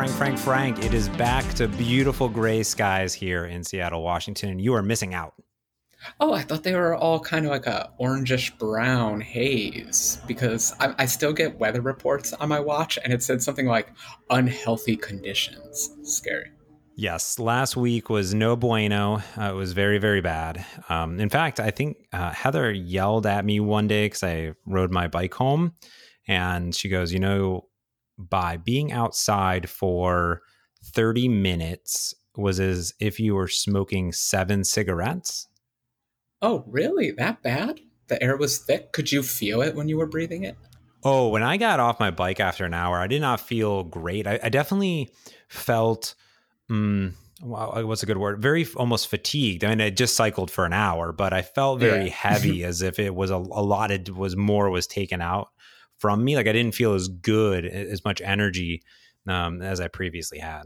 Frank, 0.00 0.16
Frank, 0.16 0.38
Frank. 0.38 0.82
It 0.82 0.94
is 0.94 1.10
back 1.10 1.44
to 1.56 1.68
beautiful 1.68 2.30
gray 2.30 2.62
skies 2.62 3.12
here 3.12 3.44
in 3.44 3.62
Seattle, 3.62 4.02
Washington. 4.02 4.58
You 4.58 4.72
are 4.72 4.82
missing 4.82 5.12
out. 5.12 5.34
Oh, 6.18 6.32
I 6.32 6.40
thought 6.40 6.62
they 6.62 6.74
were 6.74 6.94
all 6.94 7.20
kind 7.20 7.44
of 7.44 7.50
like 7.50 7.66
a 7.66 7.90
orangish 8.00 8.56
brown 8.58 9.20
haze 9.20 10.18
because 10.26 10.72
I, 10.80 10.94
I, 10.96 11.04
still 11.04 11.34
get 11.34 11.58
weather 11.58 11.82
reports 11.82 12.32
on 12.32 12.48
my 12.48 12.58
watch 12.58 12.98
and 13.04 13.12
it 13.12 13.22
said 13.22 13.42
something 13.42 13.66
like 13.66 13.92
unhealthy 14.30 14.96
conditions. 14.96 15.90
Scary. 16.02 16.50
Yes, 16.96 17.38
last 17.38 17.76
week 17.76 18.08
was 18.08 18.32
no 18.32 18.56
bueno. 18.56 19.20
Uh, 19.38 19.50
it 19.50 19.54
was 19.54 19.74
very, 19.74 19.98
very 19.98 20.22
bad. 20.22 20.64
Um, 20.88 21.20
in 21.20 21.28
fact, 21.28 21.60
I 21.60 21.70
think 21.70 21.98
uh, 22.10 22.30
Heather 22.30 22.72
yelled 22.72 23.26
at 23.26 23.44
me 23.44 23.60
one 23.60 23.86
day 23.86 24.06
because 24.06 24.22
I 24.22 24.54
rode 24.64 24.92
my 24.92 25.08
bike 25.08 25.34
home, 25.34 25.74
and 26.26 26.74
she 26.74 26.88
goes, 26.88 27.12
"You 27.12 27.20
know, 27.20 27.69
by 28.28 28.56
being 28.56 28.92
outside 28.92 29.68
for 29.68 30.42
30 30.84 31.28
minutes 31.28 32.14
was 32.36 32.60
as 32.60 32.94
if 33.00 33.18
you 33.18 33.34
were 33.34 33.48
smoking 33.48 34.12
seven 34.12 34.64
cigarettes. 34.64 35.48
Oh, 36.42 36.64
really? 36.66 37.10
That 37.12 37.42
bad? 37.42 37.80
The 38.08 38.22
air 38.22 38.36
was 38.36 38.58
thick? 38.58 38.92
Could 38.92 39.12
you 39.12 39.22
feel 39.22 39.62
it 39.62 39.74
when 39.74 39.88
you 39.88 39.98
were 39.98 40.06
breathing 40.06 40.44
it? 40.44 40.56
Oh, 41.02 41.28
when 41.28 41.42
I 41.42 41.56
got 41.56 41.80
off 41.80 42.00
my 42.00 42.10
bike 42.10 42.40
after 42.40 42.64
an 42.64 42.74
hour, 42.74 42.98
I 42.98 43.06
did 43.06 43.20
not 43.20 43.40
feel 43.40 43.84
great. 43.84 44.26
I, 44.26 44.38
I 44.42 44.48
definitely 44.48 45.10
felt, 45.48 46.14
um, 46.68 47.14
what's 47.40 48.02
a 48.02 48.06
good 48.06 48.18
word? 48.18 48.42
Very 48.42 48.66
almost 48.76 49.08
fatigued. 49.08 49.64
I 49.64 49.70
mean, 49.70 49.80
I 49.80 49.90
just 49.90 50.14
cycled 50.14 50.50
for 50.50 50.66
an 50.66 50.72
hour, 50.72 51.12
but 51.12 51.32
I 51.32 51.42
felt 51.42 51.80
very 51.80 52.06
yeah. 52.06 52.10
heavy 52.14 52.64
as 52.64 52.82
if 52.82 52.98
it 52.98 53.14
was 53.14 53.30
a, 53.30 53.36
a 53.36 53.62
lot, 53.62 53.90
it 53.90 54.14
was 54.14 54.36
more 54.36 54.68
was 54.70 54.86
taken 54.86 55.22
out 55.22 55.48
from 56.00 56.24
me. 56.24 56.34
Like 56.34 56.48
I 56.48 56.52
didn't 56.52 56.74
feel 56.74 56.94
as 56.94 57.06
good, 57.06 57.64
as 57.64 58.04
much 58.04 58.20
energy 58.20 58.82
um, 59.28 59.62
as 59.62 59.80
I 59.80 59.86
previously 59.88 60.38
had. 60.38 60.64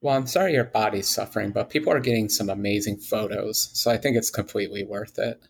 Well, 0.00 0.16
I'm 0.16 0.26
sorry 0.26 0.52
your 0.52 0.64
body's 0.64 1.08
suffering, 1.08 1.50
but 1.50 1.70
people 1.70 1.92
are 1.92 2.00
getting 2.00 2.28
some 2.28 2.48
amazing 2.48 2.98
photos. 2.98 3.70
So 3.72 3.90
I 3.90 3.96
think 3.96 4.16
it's 4.16 4.30
completely 4.30 4.84
worth 4.84 5.18
it. 5.18 5.42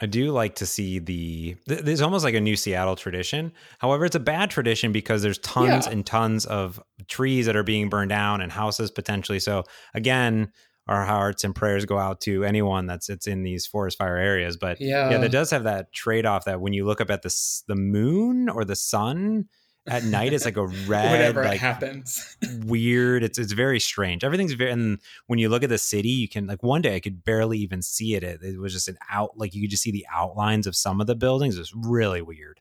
I 0.00 0.06
do 0.06 0.32
like 0.32 0.56
to 0.56 0.66
see 0.66 0.98
the. 0.98 1.56
There's 1.66 2.02
almost 2.02 2.24
like 2.24 2.34
a 2.34 2.40
new 2.40 2.56
Seattle 2.56 2.96
tradition. 2.96 3.52
However, 3.78 4.04
it's 4.04 4.16
a 4.16 4.20
bad 4.20 4.50
tradition 4.50 4.92
because 4.92 5.22
there's 5.22 5.38
tons 5.38 5.86
yeah. 5.86 5.92
and 5.92 6.04
tons 6.04 6.46
of 6.46 6.82
trees 7.06 7.46
that 7.46 7.56
are 7.56 7.62
being 7.62 7.88
burned 7.88 8.10
down 8.10 8.40
and 8.40 8.50
houses 8.50 8.90
potentially. 8.90 9.38
So 9.38 9.64
again, 9.94 10.52
our 10.86 11.04
hearts 11.04 11.44
and 11.44 11.54
prayers 11.54 11.84
go 11.84 11.98
out 11.98 12.20
to 12.22 12.44
anyone 12.44 12.86
that's 12.86 13.08
it's 13.08 13.26
in 13.26 13.42
these 13.42 13.66
forest 13.66 13.98
fire 13.98 14.16
areas. 14.16 14.56
But 14.56 14.80
yeah, 14.80 15.10
yeah, 15.10 15.18
that 15.18 15.32
does 15.32 15.50
have 15.50 15.64
that 15.64 15.92
trade 15.92 16.26
off 16.26 16.44
that 16.44 16.60
when 16.60 16.72
you 16.72 16.84
look 16.84 17.00
up 17.00 17.10
at 17.10 17.22
the 17.22 17.62
the 17.66 17.74
moon 17.74 18.48
or 18.48 18.64
the 18.64 18.76
sun 18.76 19.48
at 19.86 20.04
night, 20.04 20.32
it's 20.32 20.44
like 20.44 20.56
a 20.56 20.66
red. 20.66 21.10
Whatever 21.10 21.44
like, 21.44 21.60
happens, 21.60 22.36
weird. 22.64 23.22
It's 23.22 23.38
it's 23.38 23.52
very 23.52 23.80
strange. 23.80 24.24
Everything's 24.24 24.52
very. 24.52 24.70
And 24.70 24.98
when 25.26 25.38
you 25.38 25.48
look 25.48 25.62
at 25.62 25.70
the 25.70 25.78
city, 25.78 26.10
you 26.10 26.28
can 26.28 26.46
like 26.46 26.62
one 26.62 26.82
day 26.82 26.96
I 26.96 27.00
could 27.00 27.24
barely 27.24 27.58
even 27.58 27.80
see 27.80 28.14
it. 28.14 28.22
It, 28.22 28.42
it 28.42 28.58
was 28.58 28.72
just 28.72 28.88
an 28.88 28.98
out. 29.10 29.38
Like 29.38 29.54
you 29.54 29.62
could 29.62 29.70
just 29.70 29.82
see 29.82 29.92
the 29.92 30.06
outlines 30.12 30.66
of 30.66 30.76
some 30.76 31.00
of 31.00 31.06
the 31.06 31.14
buildings. 31.14 31.56
It's 31.56 31.72
really 31.74 32.20
weird 32.20 32.60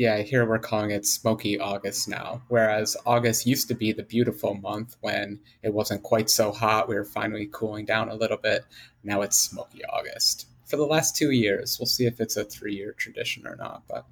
yeah, 0.00 0.22
here 0.22 0.46
we're 0.46 0.58
calling 0.58 0.92
it 0.92 1.04
Smoky 1.04 1.60
August 1.60 2.08
now. 2.08 2.40
Whereas 2.48 2.96
August 3.04 3.44
used 3.44 3.68
to 3.68 3.74
be 3.74 3.92
the 3.92 4.02
beautiful 4.02 4.54
month 4.54 4.96
when 5.02 5.38
it 5.62 5.74
wasn't 5.74 6.02
quite 6.02 6.30
so 6.30 6.52
hot. 6.52 6.88
We 6.88 6.94
were 6.94 7.04
finally 7.04 7.50
cooling 7.52 7.84
down 7.84 8.08
a 8.08 8.14
little 8.14 8.38
bit. 8.38 8.64
Now 9.04 9.20
it's 9.20 9.38
Smoky 9.38 9.84
August. 9.84 10.46
For 10.64 10.78
the 10.78 10.86
last 10.86 11.16
two 11.16 11.32
years, 11.32 11.78
we'll 11.78 11.86
see 11.86 12.06
if 12.06 12.18
it's 12.18 12.38
a 12.38 12.44
three 12.44 12.74
year 12.74 12.94
tradition 12.96 13.46
or 13.46 13.56
not. 13.56 13.82
But 13.90 14.06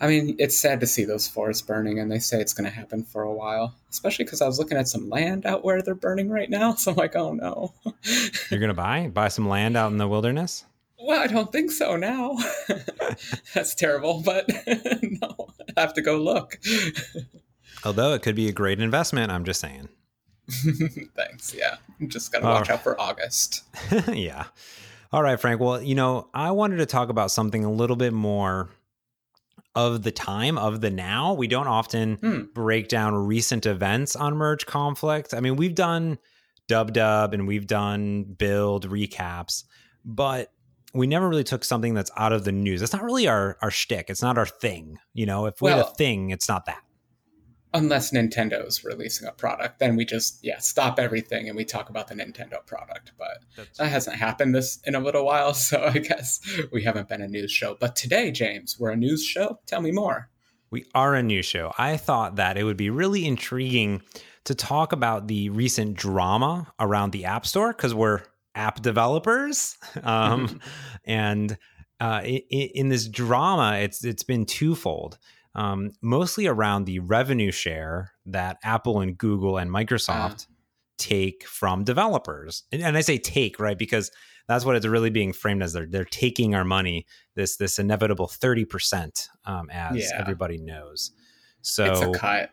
I 0.00 0.06
mean, 0.06 0.36
it's 0.38 0.56
sad 0.56 0.78
to 0.78 0.86
see 0.86 1.04
those 1.04 1.26
forests 1.26 1.62
burning, 1.62 1.98
and 1.98 2.12
they 2.12 2.20
say 2.20 2.40
it's 2.40 2.54
going 2.54 2.70
to 2.70 2.76
happen 2.76 3.02
for 3.02 3.22
a 3.22 3.34
while, 3.34 3.74
especially 3.90 4.26
because 4.26 4.40
I 4.40 4.46
was 4.46 4.60
looking 4.60 4.78
at 4.78 4.86
some 4.86 5.10
land 5.10 5.46
out 5.46 5.64
where 5.64 5.82
they're 5.82 5.96
burning 5.96 6.30
right 6.30 6.48
now. 6.48 6.74
So 6.78 6.92
I'm 6.92 6.96
like, 6.96 7.16
oh 7.16 7.32
no. 7.32 7.74
You're 8.52 8.60
going 8.60 8.68
to 8.68 8.74
buy? 8.74 9.10
Buy 9.12 9.26
some 9.26 9.48
land 9.48 9.76
out 9.76 9.90
in 9.90 9.98
the 9.98 10.06
wilderness? 10.06 10.64
Well, 11.04 11.20
I 11.20 11.26
don't 11.26 11.52
think 11.52 11.70
so 11.70 11.96
now. 11.96 12.38
That's 13.54 13.74
terrible, 13.74 14.22
but 14.24 14.48
no, 15.02 15.48
I 15.76 15.80
have 15.80 15.92
to 15.94 16.02
go 16.02 16.16
look. 16.16 16.58
Although 17.84 18.14
it 18.14 18.22
could 18.22 18.34
be 18.34 18.48
a 18.48 18.52
great 18.52 18.80
investment, 18.80 19.30
I'm 19.30 19.44
just 19.44 19.60
saying. 19.60 19.90
Thanks. 20.48 21.54
Yeah. 21.54 21.76
I'm 22.00 22.08
just 22.08 22.32
got 22.32 22.38
to 22.38 22.46
watch 22.46 22.70
right. 22.70 22.78
out 22.78 22.82
for 22.82 22.98
August. 22.98 23.64
yeah. 24.12 24.44
All 25.12 25.22
right, 25.22 25.38
Frank. 25.38 25.60
Well, 25.60 25.82
you 25.82 25.94
know, 25.94 26.28
I 26.32 26.52
wanted 26.52 26.78
to 26.78 26.86
talk 26.86 27.10
about 27.10 27.30
something 27.30 27.66
a 27.66 27.70
little 27.70 27.96
bit 27.96 28.14
more 28.14 28.70
of 29.74 30.04
the 30.04 30.10
time, 30.10 30.56
of 30.56 30.80
the 30.80 30.90
now. 30.90 31.34
We 31.34 31.48
don't 31.48 31.68
often 31.68 32.16
hmm. 32.16 32.40
break 32.54 32.88
down 32.88 33.14
recent 33.14 33.66
events 33.66 34.16
on 34.16 34.36
Merge 34.36 34.64
Conflict. 34.64 35.34
I 35.34 35.40
mean, 35.40 35.56
we've 35.56 35.74
done 35.74 36.18
Dub 36.66 36.94
Dub 36.94 37.34
and 37.34 37.46
we've 37.46 37.66
done 37.66 38.22
build 38.24 38.88
recaps, 38.88 39.64
but 40.02 40.50
we 40.94 41.06
never 41.06 41.28
really 41.28 41.44
took 41.44 41.64
something 41.64 41.92
that's 41.92 42.10
out 42.16 42.32
of 42.32 42.44
the 42.44 42.52
news. 42.52 42.80
It's 42.80 42.92
not 42.92 43.02
really 43.02 43.26
our 43.28 43.58
our 43.60 43.70
shtick. 43.70 44.06
It's 44.08 44.22
not 44.22 44.38
our 44.38 44.46
thing. 44.46 44.98
You 45.12 45.26
know, 45.26 45.46
if 45.46 45.60
we 45.60 45.66
well, 45.66 45.78
had 45.78 45.86
a 45.86 45.94
thing, 45.94 46.30
it's 46.30 46.48
not 46.48 46.66
that. 46.66 46.82
Unless 47.74 48.12
Nintendo's 48.12 48.84
releasing 48.84 49.26
a 49.26 49.32
product, 49.32 49.80
then 49.80 49.96
we 49.96 50.04
just 50.04 50.38
yeah 50.44 50.58
stop 50.58 51.00
everything 51.00 51.48
and 51.48 51.56
we 51.56 51.64
talk 51.64 51.90
about 51.90 52.06
the 52.06 52.14
Nintendo 52.14 52.64
product. 52.64 53.12
But 53.18 53.44
that's 53.56 53.78
that 53.78 53.88
hasn't 53.88 54.16
happened 54.16 54.54
this 54.54 54.78
in 54.84 54.94
a 54.94 55.00
little 55.00 55.24
while, 55.26 55.52
so 55.54 55.82
I 55.82 55.98
guess 55.98 56.40
we 56.72 56.82
haven't 56.82 57.08
been 57.08 57.22
a 57.22 57.28
news 57.28 57.50
show. 57.50 57.76
But 57.78 57.96
today, 57.96 58.30
James, 58.30 58.78
we're 58.78 58.92
a 58.92 58.96
news 58.96 59.24
show. 59.24 59.58
Tell 59.66 59.80
me 59.80 59.90
more. 59.90 60.30
We 60.70 60.86
are 60.94 61.14
a 61.14 61.22
news 61.22 61.46
show. 61.46 61.72
I 61.78 61.96
thought 61.96 62.36
that 62.36 62.56
it 62.56 62.64
would 62.64 62.76
be 62.76 62.90
really 62.90 63.26
intriguing 63.26 64.02
to 64.44 64.54
talk 64.54 64.92
about 64.92 65.26
the 65.26 65.48
recent 65.50 65.96
drama 65.96 66.72
around 66.78 67.12
the 67.12 67.24
App 67.24 67.46
Store 67.46 67.72
because 67.72 67.94
we're 67.94 68.22
app 68.54 68.82
developers. 68.82 69.76
Um, 70.02 70.60
and 71.04 71.56
uh, 72.00 72.20
in, 72.24 72.40
in, 72.50 72.88
this 72.88 73.08
drama, 73.08 73.78
it's 73.78 74.04
it's 74.04 74.22
been 74.22 74.44
twofold. 74.44 75.18
Um, 75.54 75.92
mostly 76.02 76.46
around 76.46 76.84
the 76.84 76.98
revenue 76.98 77.52
share 77.52 78.12
that 78.26 78.58
Apple 78.64 79.00
and 79.00 79.16
Google 79.16 79.56
and 79.56 79.70
Microsoft 79.70 80.46
uh. 80.46 80.52
take 80.98 81.46
from 81.46 81.84
developers. 81.84 82.64
And, 82.72 82.82
and 82.82 82.96
I 82.96 83.02
say 83.02 83.18
take, 83.18 83.60
right? 83.60 83.78
Because 83.78 84.10
that's 84.48 84.64
what 84.64 84.76
it's 84.76 84.86
really 84.86 85.10
being 85.10 85.32
framed 85.32 85.62
as. 85.62 85.72
They're 85.72 85.86
they're 85.86 86.04
taking 86.04 86.54
our 86.54 86.64
money, 86.64 87.06
this 87.34 87.56
this 87.56 87.78
inevitable 87.78 88.26
30%, 88.26 89.28
um, 89.46 89.70
as 89.70 89.96
yeah. 89.96 90.20
everybody 90.20 90.58
knows. 90.58 91.12
So 91.62 91.84
it's 91.84 92.00
a 92.00 92.10
cut 92.12 92.50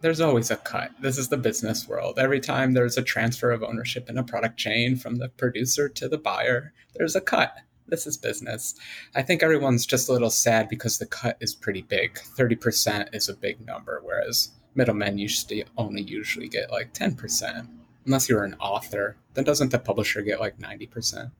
there's 0.00 0.20
always 0.20 0.50
a 0.50 0.56
cut. 0.56 0.90
This 1.00 1.18
is 1.18 1.28
the 1.28 1.36
business 1.36 1.88
world. 1.88 2.18
Every 2.18 2.40
time 2.40 2.72
there's 2.72 2.98
a 2.98 3.02
transfer 3.02 3.50
of 3.50 3.62
ownership 3.62 4.08
in 4.08 4.18
a 4.18 4.24
product 4.24 4.58
chain 4.58 4.96
from 4.96 5.16
the 5.16 5.28
producer 5.28 5.88
to 5.88 6.08
the 6.08 6.18
buyer, 6.18 6.72
there's 6.94 7.16
a 7.16 7.20
cut. 7.20 7.56
This 7.88 8.06
is 8.06 8.16
business. 8.16 8.74
I 9.14 9.22
think 9.22 9.42
everyone's 9.42 9.86
just 9.86 10.08
a 10.08 10.12
little 10.12 10.30
sad 10.30 10.68
because 10.68 10.98
the 10.98 11.06
cut 11.06 11.36
is 11.40 11.54
pretty 11.54 11.82
big. 11.82 12.14
30% 12.36 13.14
is 13.14 13.28
a 13.28 13.34
big 13.34 13.64
number, 13.64 14.00
whereas 14.04 14.50
middlemen 14.74 15.18
usually 15.18 15.64
only 15.78 16.02
usually 16.02 16.48
get 16.48 16.70
like 16.70 16.92
10%. 16.92 17.68
Unless 18.04 18.28
you're 18.28 18.44
an 18.44 18.56
author, 18.60 19.16
then 19.34 19.44
doesn't 19.44 19.70
the 19.70 19.78
publisher 19.78 20.22
get 20.22 20.40
like 20.40 20.58
90%? 20.58 21.30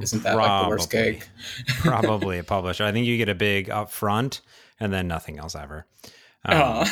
Isn't 0.00 0.22
that 0.22 0.34
probably, 0.34 0.48
like 0.48 0.62
the 0.62 0.68
worst 0.68 0.90
gig? 0.90 1.24
probably 1.80 2.38
a 2.38 2.44
publisher. 2.44 2.84
I 2.84 2.92
think 2.92 3.06
you 3.06 3.16
get 3.18 3.28
a 3.28 3.34
big 3.34 3.68
upfront 3.68 4.40
and 4.78 4.92
then 4.92 5.06
nothing 5.06 5.38
else 5.38 5.54
ever. 5.54 5.86
Um, 6.44 6.86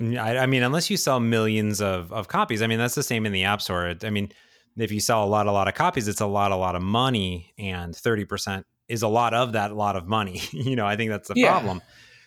I, 0.18 0.38
I, 0.38 0.46
mean, 0.46 0.62
unless 0.62 0.90
you 0.90 0.96
sell 0.96 1.20
millions 1.20 1.80
of, 1.80 2.12
of 2.12 2.28
copies, 2.28 2.62
I 2.62 2.66
mean, 2.66 2.78
that's 2.78 2.94
the 2.94 3.02
same 3.02 3.26
in 3.26 3.32
the 3.32 3.44
App 3.44 3.62
Store. 3.62 3.94
I 4.02 4.10
mean, 4.10 4.32
if 4.76 4.92
you 4.92 5.00
sell 5.00 5.24
a 5.24 5.26
lot, 5.26 5.46
a 5.46 5.52
lot 5.52 5.68
of 5.68 5.74
copies, 5.74 6.08
it's 6.08 6.20
a 6.20 6.26
lot, 6.26 6.52
a 6.52 6.56
lot 6.56 6.74
of 6.74 6.82
money, 6.82 7.52
and 7.58 7.94
30% 7.94 8.64
is 8.88 9.02
a 9.02 9.08
lot 9.08 9.34
of 9.34 9.52
that, 9.52 9.70
a 9.70 9.74
lot 9.74 9.96
of 9.96 10.06
money. 10.06 10.40
you 10.52 10.76
know, 10.76 10.86
I 10.86 10.96
think 10.96 11.10
that's 11.10 11.28
the 11.28 11.34
yeah. 11.36 11.50
problem. 11.50 11.80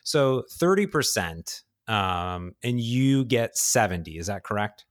So 0.04 0.44
30%, 0.60 1.62
um, 1.88 2.54
and 2.63 2.80
you 2.80 3.25
get 3.25 3.57
70. 3.57 4.18
Is 4.18 4.28
that 4.28 4.44
correct? 4.44 4.86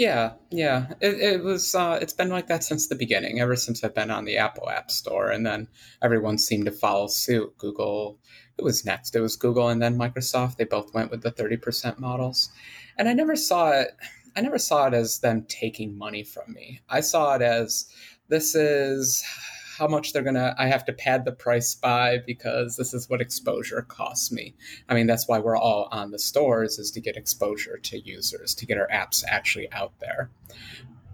Yeah, 0.00 0.32
yeah. 0.50 0.94
It, 1.02 1.20
it 1.20 1.44
was. 1.44 1.74
Uh, 1.74 1.98
it's 2.00 2.14
been 2.14 2.30
like 2.30 2.46
that 2.46 2.64
since 2.64 2.88
the 2.88 2.94
beginning. 2.94 3.38
Ever 3.38 3.54
since 3.54 3.84
I've 3.84 3.94
been 3.94 4.10
on 4.10 4.24
the 4.24 4.38
Apple 4.38 4.70
App 4.70 4.90
Store, 4.90 5.28
and 5.28 5.44
then 5.44 5.68
everyone 6.00 6.38
seemed 6.38 6.64
to 6.64 6.72
follow 6.72 7.06
suit. 7.06 7.52
Google 7.58 8.18
it 8.56 8.64
was 8.64 8.82
next. 8.86 9.14
It 9.14 9.20
was 9.20 9.36
Google 9.36 9.68
and 9.68 9.82
then 9.82 9.98
Microsoft. 9.98 10.56
They 10.56 10.64
both 10.64 10.94
went 10.94 11.10
with 11.10 11.22
the 11.22 11.32
30% 11.32 11.98
models. 11.98 12.48
And 12.96 13.10
I 13.10 13.12
never 13.12 13.36
saw 13.36 13.72
it 13.72 13.90
I 14.36 14.40
never 14.40 14.58
saw 14.58 14.86
it 14.86 14.94
as 14.94 15.18
them 15.18 15.44
taking 15.48 15.98
money 15.98 16.24
from 16.24 16.50
me. 16.54 16.80
I 16.88 17.00
saw 17.00 17.34
it 17.34 17.42
as 17.42 17.86
this 18.28 18.54
is 18.54 19.22
how 19.80 19.88
much 19.88 20.12
they're 20.12 20.22
gonna 20.22 20.54
I 20.58 20.66
have 20.66 20.84
to 20.84 20.92
pad 20.92 21.24
the 21.24 21.32
price 21.32 21.74
by 21.74 22.18
because 22.18 22.76
this 22.76 22.94
is 22.94 23.08
what 23.08 23.20
exposure 23.20 23.82
costs 23.82 24.30
me. 24.30 24.54
I 24.88 24.94
mean 24.94 25.06
that's 25.06 25.26
why 25.26 25.38
we're 25.38 25.56
all 25.56 25.88
on 25.90 26.10
the 26.10 26.18
stores 26.18 26.78
is 26.78 26.90
to 26.92 27.00
get 27.00 27.16
exposure 27.16 27.78
to 27.78 27.98
users, 27.98 28.54
to 28.56 28.66
get 28.66 28.78
our 28.78 28.88
apps 28.88 29.24
actually 29.26 29.72
out 29.72 29.92
there 29.98 30.30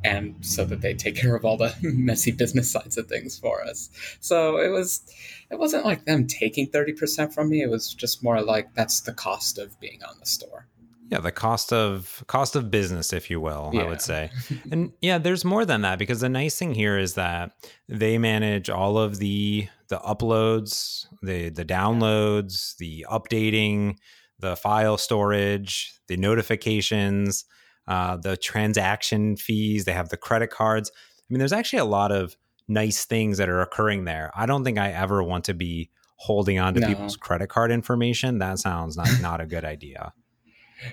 and 0.05 0.37
so 0.41 0.65
that 0.65 0.81
they 0.81 0.95
take 0.95 1.17
care 1.17 1.35
of 1.35 1.45
all 1.45 1.57
the 1.57 1.75
messy 1.83 2.33
business 2.33 2.71
sides 2.71 2.99
of 2.99 3.07
things 3.07 3.39
for 3.39 3.63
us. 3.65 3.91
So 4.21 4.59
it 4.59 4.69
was 4.69 5.03
it 5.51 5.59
wasn't 5.59 5.85
like 5.85 6.05
them 6.05 6.27
taking 6.27 6.69
30% 6.69 7.33
from 7.33 7.49
me, 7.49 7.63
it 7.63 7.71
was 7.71 7.95
just 7.95 8.23
more 8.23 8.43
like 8.43 8.75
that's 8.75 9.01
the 9.01 9.15
cost 9.15 9.59
of 9.59 9.79
being 9.81 10.03
on 10.03 10.17
the 10.19 10.27
store. 10.27 10.67
Yeah, 11.11 11.21
the 11.21 11.33
cost 11.33 11.73
of 11.73 12.25
cost 12.27 12.57
of 12.57 12.71
business, 12.71 13.13
if 13.13 13.31
you 13.31 13.41
will, 13.41 13.71
yeah. 13.73 13.83
I 13.83 13.89
would 13.89 14.03
say. 14.03 14.31
and 14.71 14.93
yeah, 15.01 15.19
there's 15.19 15.45
more 15.45 15.65
than 15.65 15.83
that 15.83 15.99
because 15.99 16.21
the 16.21 16.29
nice 16.29 16.59
thing 16.59 16.75
here 16.75 16.99
is 16.99 17.15
that 17.15 17.53
they 17.89 18.19
manage 18.19 18.69
all 18.69 18.99
of 18.99 19.19
the 19.19 19.69
the 19.89 19.99
uploads, 19.99 21.07
the 21.23 21.51
the 21.51 21.65
downloads, 21.65 22.77
the 22.79 23.07
updating, 23.09 23.97
the 24.41 24.57
file 24.57 24.99
storage, 24.99 25.95
the 26.09 26.17
notifications, 26.17 27.45
uh, 27.87 28.17
the 28.17 28.37
transaction 28.37 29.37
fees. 29.37 29.85
They 29.85 29.93
have 29.93 30.09
the 30.09 30.17
credit 30.17 30.51
cards. 30.51 30.91
I 30.95 31.33
mean, 31.33 31.39
there's 31.39 31.53
actually 31.53 31.81
a 31.81 31.85
lot 31.85 32.11
of 32.11 32.37
nice 32.69 33.05
things 33.05 33.39
that 33.39 33.49
are 33.49 33.61
occurring 33.61 34.05
there. 34.05 34.31
I 34.35 34.47
don't 34.47 34.65
think 34.65 34.79
I 34.79 34.91
ever 34.91 35.23
want 35.23 35.45
to 35.45 35.55
be 35.55 35.91
holding 36.17 36.59
on 36.59 36.75
to 36.75 36.81
no. 36.81 36.89
people's 36.89 37.17
credit 37.17 37.49
card 37.49 37.71
information. 37.71 38.39
That 38.39 38.59
sounds 38.59 38.97
not, 38.97 39.09
not 39.21 39.41
a 39.41 39.47
good 39.47 39.65
idea. 39.65 40.13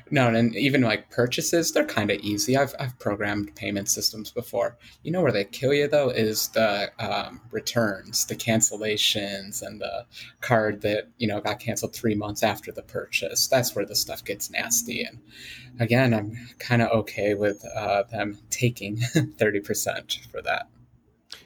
No, 0.09 0.33
and 0.33 0.56
even 0.56 0.81
like 0.81 1.09
purchases, 1.09 1.71
they're 1.71 1.85
kind 1.85 2.09
of 2.09 2.19
easy. 2.21 2.56
I've, 2.56 2.74
I've 2.80 2.97
programmed 3.00 3.56
payment 3.56 3.89
systems 3.89 4.31
before. 4.31 4.77
You 5.03 5.12
know 5.12 5.21
where 5.21 5.31
they 5.31 5.44
kill 5.44 5.74
you 5.74 5.88
though 5.88 6.09
is 6.09 6.47
the 6.50 6.91
um, 7.00 7.41
returns, 7.51 8.25
the 8.25 8.35
cancellations, 8.35 9.62
and 9.62 9.81
the 9.81 10.06
card 10.41 10.81
that 10.81 11.09
you 11.18 11.27
know 11.27 11.41
got 11.41 11.59
canceled 11.59 11.94
three 11.94 12.15
months 12.15 12.44
after 12.44 12.71
the 12.71 12.81
purchase. 12.81 13.47
That's 13.47 13.75
where 13.75 13.85
the 13.85 13.95
stuff 13.95 14.24
gets 14.24 14.50
nasty. 14.50 15.03
And 15.03 15.19
again, 15.80 16.13
I'm 16.13 16.38
kind 16.59 16.81
of 16.81 16.89
okay 16.91 17.33
with 17.33 17.65
uh, 17.75 18.03
them 18.03 18.38
taking 18.50 18.97
thirty 19.38 19.59
percent 19.59 20.19
for 20.31 20.41
that. 20.44 20.68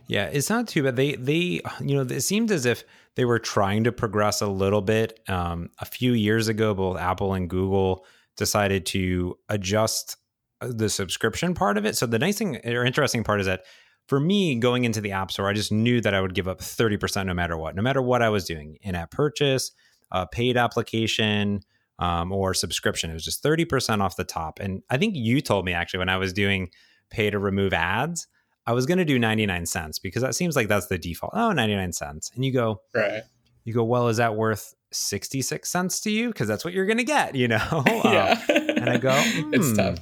Yeah, 0.07 0.25
it's 0.25 0.50
not 0.50 0.68
too 0.68 0.84
bad. 0.84 0.95
They 0.95 1.16
they 1.16 1.62
you 1.81 1.95
know 1.95 2.01
it 2.01 2.22
seemed 2.22 2.51
as 2.51 2.66
if 2.66 2.84
they 3.16 3.25
were 3.25 3.39
trying 3.39 3.84
to 3.86 3.92
progress 3.92 4.42
a 4.42 4.48
little 4.48 4.81
bit. 4.81 5.19
Um, 5.28 5.72
a 5.80 5.86
few 5.86 6.13
years 6.13 6.48
ago, 6.48 6.75
both 6.75 6.98
Apple 6.98 7.34
and 7.34 7.50
Google 7.50 8.06
decided 8.38 8.86
to 8.88 9.38
adjust 9.50 10.18
uh, 10.62 10.69
the 10.74 10.89
subscription 10.89 11.54
part 11.54 11.78
of 11.78 11.86
it. 11.86 11.98
So 11.98 12.06
the 12.06 12.19
nice 12.19 12.38
thing 12.38 12.57
or 12.66 12.86
interesting 12.86 13.24
part 13.24 13.39
is 13.39 13.48
that 13.48 13.63
for 14.07 14.19
me 14.19 14.56
going 14.56 14.86
into 14.86 15.01
the 15.01 15.12
app 15.12 15.31
store, 15.31 15.50
I 15.50 15.54
just 15.54 15.72
knew 15.72 16.00
that 16.01 16.13
I 16.13 16.22
would 16.22 16.34
give 16.34 16.48
up 16.48 16.60
30% 16.60 17.25
no 17.25 17.34
matter 17.34 17.57
what, 17.57 17.75
no 17.75 17.81
matter 17.81 18.01
what 18.01 18.22
I 18.22 18.30
was 18.30 18.45
doing 18.45 18.78
in 18.81 18.95
app 18.95 19.12
purchase, 19.12 19.72
a 20.12 20.25
paid 20.25 20.56
application, 20.56 21.62
um, 22.00 22.31
or 22.31 22.54
subscription. 22.54 23.10
It 23.10 23.13
was 23.13 23.25
just 23.25 23.44
30% 23.44 24.01
off 24.01 24.16
the 24.16 24.24
top. 24.24 24.60
And 24.60 24.84
I 24.89 24.98
think 24.98 25.16
you 25.16 25.42
told 25.42 25.66
me 25.66 25.74
actually 25.74 26.00
when 26.00 26.10
I 26.10 26.18
was 26.18 26.34
doing 26.34 26.69
pay 27.10 27.30
to 27.30 27.39
remove 27.39 27.74
ads, 27.74 28.28
I 28.66 28.74
was 28.74 28.86
going 28.86 28.98
to 28.98 29.06
do 29.06 29.18
99 29.18 29.66
cents 29.66 29.98
because 29.98 30.22
that 30.22 30.36
seems 30.36 30.56
like 30.56 30.68
that's 30.68 30.88
the 30.88 30.98
default. 30.98 31.34
Oh, 31.36 31.51
99 31.51 31.94
cents. 31.94 32.31
And 32.36 32.44
you 32.44 32.54
go, 32.54 32.81
right. 32.94 33.24
You 33.63 33.74
go, 33.74 33.84
well, 33.84 34.07
is 34.07 34.18
that 34.18 34.36
worth 34.36 34.74
66 34.92 35.69
cents 35.69 36.01
to 36.01 36.12
you 36.12 36.30
because 36.30 36.48
that's 36.48 36.63
what 36.63 36.74
you're 36.74 36.86
going 36.86 36.98
to 36.98 37.04
get, 37.04 37.36
you 37.36 37.48
know? 37.48 37.84
yeah. 38.06 38.39
Um, 38.50 38.56
and 38.56 38.89
I 38.89 38.98
go, 38.98 39.12
hmm, 39.16 39.54
it's 39.54 39.74
tough. 39.74 40.00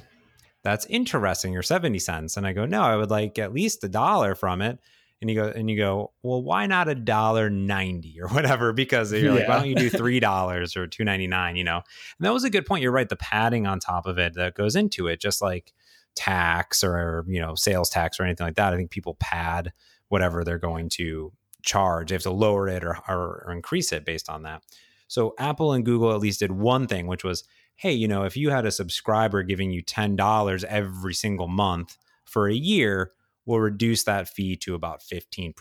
That's 0.62 0.86
interesting. 0.86 1.56
Or 1.56 1.62
70 1.62 1.98
cents. 1.98 2.36
And 2.36 2.46
I 2.46 2.52
go, 2.52 2.66
no, 2.66 2.82
I 2.82 2.96
would 2.96 3.10
like 3.10 3.38
at 3.38 3.52
least 3.52 3.84
a 3.84 3.88
dollar 3.88 4.34
from 4.34 4.62
it. 4.62 4.78
And 5.22 5.30
you 5.30 5.36
go, 5.36 5.48
and 5.48 5.70
you 5.70 5.78
go, 5.78 6.12
well, 6.22 6.42
why 6.42 6.66
not 6.66 6.88
a 6.88 6.94
dollar 6.94 7.48
ninety 7.48 8.20
or 8.20 8.28
whatever? 8.28 8.74
Because 8.74 9.12
you're 9.12 9.32
yeah. 9.32 9.32
like, 9.32 9.48
why 9.48 9.58
don't 9.58 9.68
you 9.68 9.74
do 9.74 9.88
three 9.88 10.20
dollars 10.20 10.76
or 10.76 10.86
two 10.86 11.04
ninety 11.04 11.26
nine? 11.26 11.56
You 11.56 11.64
know, 11.64 11.76
and 11.76 12.26
that 12.26 12.34
was 12.34 12.44
a 12.44 12.50
good 12.50 12.66
point. 12.66 12.82
You're 12.82 12.92
right. 12.92 13.08
The 13.08 13.16
padding 13.16 13.66
on 13.66 13.80
top 13.80 14.04
of 14.04 14.18
it 14.18 14.34
that 14.34 14.54
goes 14.54 14.76
into 14.76 15.06
it, 15.06 15.18
just 15.18 15.40
like 15.40 15.72
tax 16.16 16.84
or 16.84 17.24
you 17.28 17.40
know 17.40 17.54
sales 17.54 17.88
tax 17.88 18.20
or 18.20 18.24
anything 18.24 18.46
like 18.46 18.56
that. 18.56 18.74
I 18.74 18.76
think 18.76 18.90
people 18.90 19.16
pad 19.18 19.72
whatever 20.08 20.44
they're 20.44 20.58
going 20.58 20.90
to 20.90 21.32
charge. 21.66 22.08
They 22.08 22.14
have 22.14 22.22
to 22.22 22.30
lower 22.30 22.68
it 22.68 22.82
or, 22.82 22.98
or, 23.08 23.44
or 23.46 23.52
increase 23.52 23.92
it 23.92 24.06
based 24.06 24.30
on 24.30 24.42
that. 24.44 24.62
So 25.08 25.34
Apple 25.38 25.72
and 25.72 25.84
Google 25.84 26.12
at 26.12 26.20
least 26.20 26.40
did 26.40 26.52
one 26.52 26.86
thing, 26.86 27.06
which 27.06 27.24
was, 27.24 27.44
hey, 27.76 27.92
you 27.92 28.08
know, 28.08 28.24
if 28.24 28.36
you 28.36 28.50
had 28.50 28.64
a 28.64 28.72
subscriber 28.72 29.42
giving 29.42 29.70
you 29.70 29.82
$10 29.82 30.64
every 30.64 31.14
single 31.14 31.48
month 31.48 31.98
for 32.24 32.48
a 32.48 32.54
year, 32.54 33.12
we'll 33.44 33.60
reduce 33.60 34.04
that 34.04 34.28
fee 34.28 34.56
to 34.56 34.74
about 34.74 35.00
15%. 35.00 35.54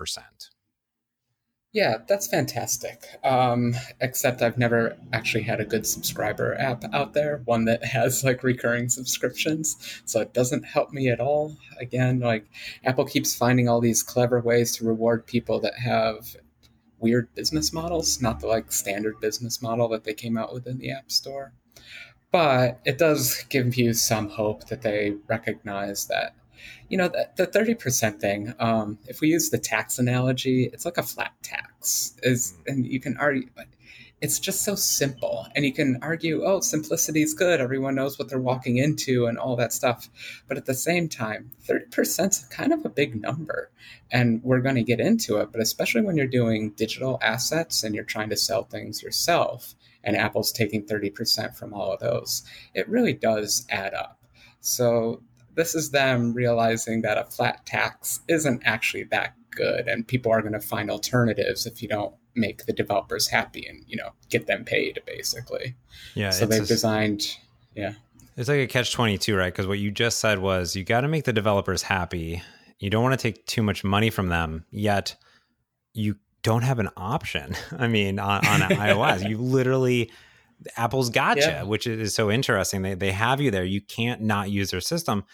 Yeah, 1.76 1.98
that's 2.08 2.28
fantastic. 2.28 3.04
Um, 3.26 3.76
except 4.00 4.42
I've 4.42 4.58
never 4.58 4.96
actually 5.12 5.44
had 5.44 5.60
a 5.60 5.66
good 5.66 5.86
subscriber 5.86 6.56
app 6.58 6.86
out 6.94 7.14
there, 7.14 7.42
one 7.44 7.66
that 7.66 7.84
has 7.98 8.24
like 8.24 8.44
recurring 8.44 8.88
subscriptions. 8.88 9.76
So 10.06 10.22
it 10.22 10.34
doesn't 10.34 10.64
help 10.64 10.94
me 10.94 11.10
at 11.10 11.20
all. 11.20 11.58
Again, 11.78 12.22
like 12.22 12.46
Apple 12.86 13.04
keeps 13.04 13.36
finding 13.36 13.68
all 13.68 13.82
these 13.82 14.04
clever 14.04 14.40
ways 14.40 14.78
to 14.78 14.86
reward 14.86 15.28
people 15.28 15.60
that 15.60 15.78
have 15.78 16.38
weird 17.00 17.28
business 17.36 17.74
models, 17.74 18.22
not 18.22 18.40
the 18.40 18.48
like 18.48 18.72
standard 18.72 19.20
business 19.20 19.62
model 19.62 19.90
that 19.90 20.06
they 20.06 20.14
came 20.14 20.38
out 20.38 20.54
with 20.54 20.68
in 20.68 20.78
the 20.78 20.92
App 20.92 21.12
Store. 21.12 21.52
But 22.32 22.80
it 22.86 22.98
does 22.98 23.44
give 23.50 23.76
you 23.76 23.94
some 23.94 24.30
hope 24.30 24.70
that 24.70 24.82
they 24.82 25.16
recognize 25.28 26.06
that 26.08 26.36
you 26.90 26.98
know, 26.98 27.08
the, 27.08 27.30
the 27.36 27.48
30% 27.48 28.20
thing, 28.20 28.54
um, 28.60 28.98
if 29.08 29.22
we 29.22 29.30
use 29.30 29.50
the 29.50 29.58
tax 29.58 30.00
analogy, 30.00 30.70
it's 30.72 30.86
like 30.86 30.98
a 30.98 31.04
flat 31.04 31.34
tax. 31.42 32.16
Is 32.24 32.54
mm. 32.54 32.72
And 32.74 32.86
you 32.86 33.00
can 33.00 33.18
argue, 33.18 33.50
it's 34.22 34.40
just 34.40 34.64
so 34.64 34.76
simple. 34.76 35.48
And 35.56 35.66
you 35.66 35.74
can 35.74 36.00
argue, 36.02 36.44
oh, 36.44 36.60
simplicity 36.60 37.22
is 37.22 37.34
good. 37.34 37.60
Everyone 37.60 37.96
knows 37.96 38.18
what 38.18 38.30
they're 38.30 38.40
walking 38.40 38.78
into 38.78 39.26
and 39.26 39.38
all 39.38 39.56
that 39.56 39.74
stuff. 39.74 40.10
But 40.48 40.58
at 40.58 40.66
the 40.66 40.74
same 40.74 41.10
time, 41.10 41.52
30% 41.68 42.30
is 42.30 42.40
kind 42.50 42.72
of 42.72 42.86
a 42.86 42.90
big 42.90 43.22
number. 43.22 43.72
And 44.12 44.42
we're 44.44 44.62
going 44.62 44.76
to 44.76 44.84
get 44.84 45.00
into 45.00 45.38
it. 45.38 45.52
But 45.52 45.62
especially 45.62 46.02
when 46.02 46.18
you're 46.18 46.28
doing 46.28 46.72
digital 46.72 47.20
assets 47.22 47.84
and 47.84 47.94
you're 47.96 48.04
trying 48.04 48.30
to 48.30 48.38
sell 48.38 48.64
things 48.64 49.02
yourself, 49.02 49.76
and 50.04 50.16
Apple's 50.16 50.52
taking 50.52 50.86
30% 50.86 51.56
from 51.56 51.74
all 51.74 51.92
of 51.92 52.00
those, 52.00 52.44
it 52.76 52.88
really 52.88 53.14
does 53.14 53.66
add 53.70 53.96
up. 53.96 54.20
So 54.62 55.22
this 55.56 55.76
is 55.76 55.92
them 55.92 56.34
realizing 56.34 57.02
that 57.02 57.18
a 57.18 57.24
flat 57.26 57.66
tax 57.66 58.20
isn't 58.28 58.62
actually 58.66 59.04
that 59.04 59.34
good 59.52 59.88
and 59.88 60.08
people 60.08 60.32
are 60.32 60.42
going 60.42 60.54
to 60.54 60.60
find 60.60 60.92
alternatives 60.92 61.66
if 61.66 61.82
you 61.82 61.88
don't 61.88 62.14
make 62.36 62.66
the 62.66 62.74
developers 62.74 63.28
happy 63.28 63.66
and 63.66 63.84
you 63.88 63.96
know 63.96 64.10
get 64.30 64.48
them 64.48 64.66
paid 64.66 65.02
basically 65.06 65.76
yeah 66.14 66.30
so 66.30 66.46
they've 66.46 66.64
a, 66.64 66.66
designed 66.66 67.38
yeah 67.76 67.94
it's 68.36 68.50
like 68.50 68.60
a 68.60 68.68
catch 68.68 68.92
22 68.92 69.36
right 69.36 69.54
because 69.54 69.66
what 69.68 69.80
you 69.80 69.90
just 69.90 70.20
said 70.20 70.40
was 70.40 70.76
you 70.76 70.84
got 70.84 71.02
to 71.02 71.08
make 71.08 71.24
the 71.24 71.34
developers 71.34 71.82
happy 71.82 72.42
you 72.80 72.90
don't 72.90 73.04
want 73.04 73.18
to 73.18 73.32
take 73.32 73.46
too 73.46 73.64
much 73.64 73.84
money 73.84 74.10
from 74.10 74.28
them 74.28 74.66
yet 74.72 75.16
you 75.94 76.18
don't 76.44 76.64
have 76.64 76.80
an 76.80 76.90
option 76.98 77.56
i 77.80 77.88
mean 77.88 78.20
on, 78.20 78.46
on 78.46 78.60
ios 78.70 79.28
you 79.28 79.38
literally 79.38 80.12
Apple's 80.78 81.10
gotcha, 81.10 81.42
yeah. 81.42 81.64
which 81.64 81.86
is 81.88 82.16
so 82.16 82.32
interesting. 82.32 82.82
They 82.82 82.94
they 82.94 83.12
have 83.12 83.42
you 83.42 83.52
there. 83.52 83.64
You 83.64 83.82
can't 83.82 84.22
not 84.22 84.50
use 84.50 84.72
their 84.72 84.82
system. 84.82 85.26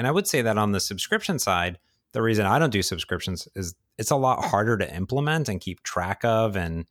And 0.00 0.06
I 0.06 0.12
would 0.12 0.26
say 0.26 0.40
that 0.40 0.56
on 0.56 0.72
the 0.72 0.80
subscription 0.80 1.38
side, 1.38 1.78
the 2.12 2.22
reason 2.22 2.46
I 2.46 2.58
don't 2.58 2.70
do 2.70 2.80
subscriptions 2.80 3.46
is 3.54 3.74
it's 3.98 4.10
a 4.10 4.16
lot 4.16 4.42
harder 4.46 4.78
to 4.78 4.96
implement 4.96 5.46
and 5.50 5.60
keep 5.60 5.82
track 5.82 6.24
of 6.24 6.56
and 6.56 6.86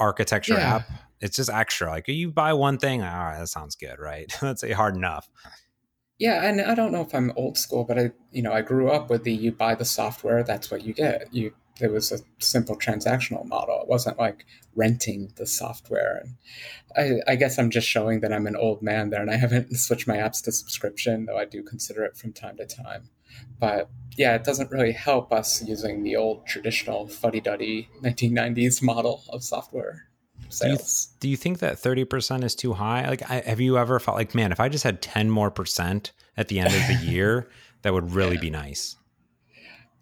architecture 0.00 0.54
yeah. 0.54 0.74
app. 0.78 0.90
It's 1.20 1.36
just 1.36 1.48
extra. 1.48 1.90
Like 1.90 2.08
you 2.08 2.32
buy 2.32 2.52
one 2.54 2.76
thing, 2.76 3.02
all 3.02 3.08
right, 3.08 3.38
that 3.38 3.46
sounds 3.46 3.76
good, 3.76 4.00
right? 4.00 4.36
That's 4.40 4.68
hard 4.72 4.96
enough. 4.96 5.28
Yeah, 6.18 6.44
and 6.44 6.60
I 6.60 6.74
don't 6.74 6.90
know 6.90 7.02
if 7.02 7.14
I'm 7.14 7.32
old 7.36 7.56
school, 7.56 7.84
but 7.84 8.00
I, 8.00 8.10
you 8.32 8.42
know, 8.42 8.52
I 8.52 8.62
grew 8.62 8.90
up 8.90 9.10
with 9.10 9.22
the 9.22 9.32
you 9.32 9.52
buy 9.52 9.76
the 9.76 9.84
software, 9.84 10.42
that's 10.42 10.72
what 10.72 10.82
you 10.82 10.92
get. 10.92 11.32
You 11.32 11.52
it 11.82 11.90
was 11.90 12.12
a 12.12 12.18
simple 12.38 12.76
transactional 12.76 13.46
model. 13.46 13.80
It 13.82 13.88
wasn't 13.88 14.18
like 14.18 14.46
renting 14.74 15.32
the 15.36 15.46
software. 15.46 16.22
And 16.96 17.20
I, 17.26 17.32
I, 17.32 17.36
guess 17.36 17.58
I'm 17.58 17.70
just 17.70 17.88
showing 17.88 18.20
that 18.20 18.32
I'm 18.32 18.46
an 18.46 18.56
old 18.56 18.82
man 18.82 19.10
there 19.10 19.20
and 19.20 19.30
I 19.30 19.36
haven't 19.36 19.76
switched 19.76 20.06
my 20.06 20.16
apps 20.16 20.42
to 20.44 20.52
subscription, 20.52 21.26
though 21.26 21.38
I 21.38 21.44
do 21.44 21.62
consider 21.62 22.04
it 22.04 22.16
from 22.16 22.32
time 22.32 22.56
to 22.56 22.66
time. 22.66 23.10
But 23.58 23.88
yeah, 24.16 24.34
it 24.34 24.44
doesn't 24.44 24.70
really 24.70 24.92
help 24.92 25.32
us 25.32 25.62
using 25.62 26.02
the 26.02 26.16
old 26.16 26.46
traditional 26.46 27.08
fuddy 27.08 27.40
duddy 27.40 27.88
1990s 28.02 28.82
model 28.82 29.22
of 29.28 29.42
software 29.42 30.08
sales. 30.48 31.06
Do 31.06 31.12
you, 31.14 31.18
do 31.20 31.28
you 31.30 31.36
think 31.36 31.58
that 31.60 31.76
30% 31.76 32.44
is 32.44 32.54
too 32.54 32.72
high? 32.72 33.08
Like, 33.08 33.28
I, 33.30 33.40
have 33.40 33.60
you 33.60 33.78
ever 33.78 33.98
felt 33.98 34.16
like, 34.16 34.34
man, 34.34 34.52
if 34.52 34.60
I 34.60 34.68
just 34.68 34.84
had 34.84 35.02
10 35.02 35.30
more 35.30 35.50
percent 35.50 36.12
at 36.36 36.48
the 36.48 36.60
end 36.60 36.74
of 36.74 36.86
the 36.88 37.06
year, 37.10 37.48
that 37.82 37.92
would 37.92 38.12
really 38.12 38.36
yeah. 38.36 38.40
be 38.40 38.50
nice? 38.50 38.96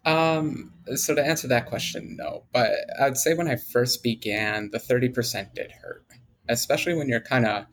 Um, 0.05 0.73
so 0.95 1.15
to 1.15 1.25
answer 1.25 1.49
that 1.49 1.67
question, 1.67 2.17
no. 2.19 2.45
But 2.53 2.73
I'd 3.01 3.17
say 3.17 3.35
when 3.35 3.49
I 3.49 3.57
first 3.57 4.03
began, 4.03 4.71
the 4.71 4.79
30% 4.79 5.55
did 5.55 5.73
hurt, 5.73 6.05
especially 6.49 6.95
when 6.95 7.09
you're 7.09 7.21
kind 7.21 7.47
of 7.47 7.67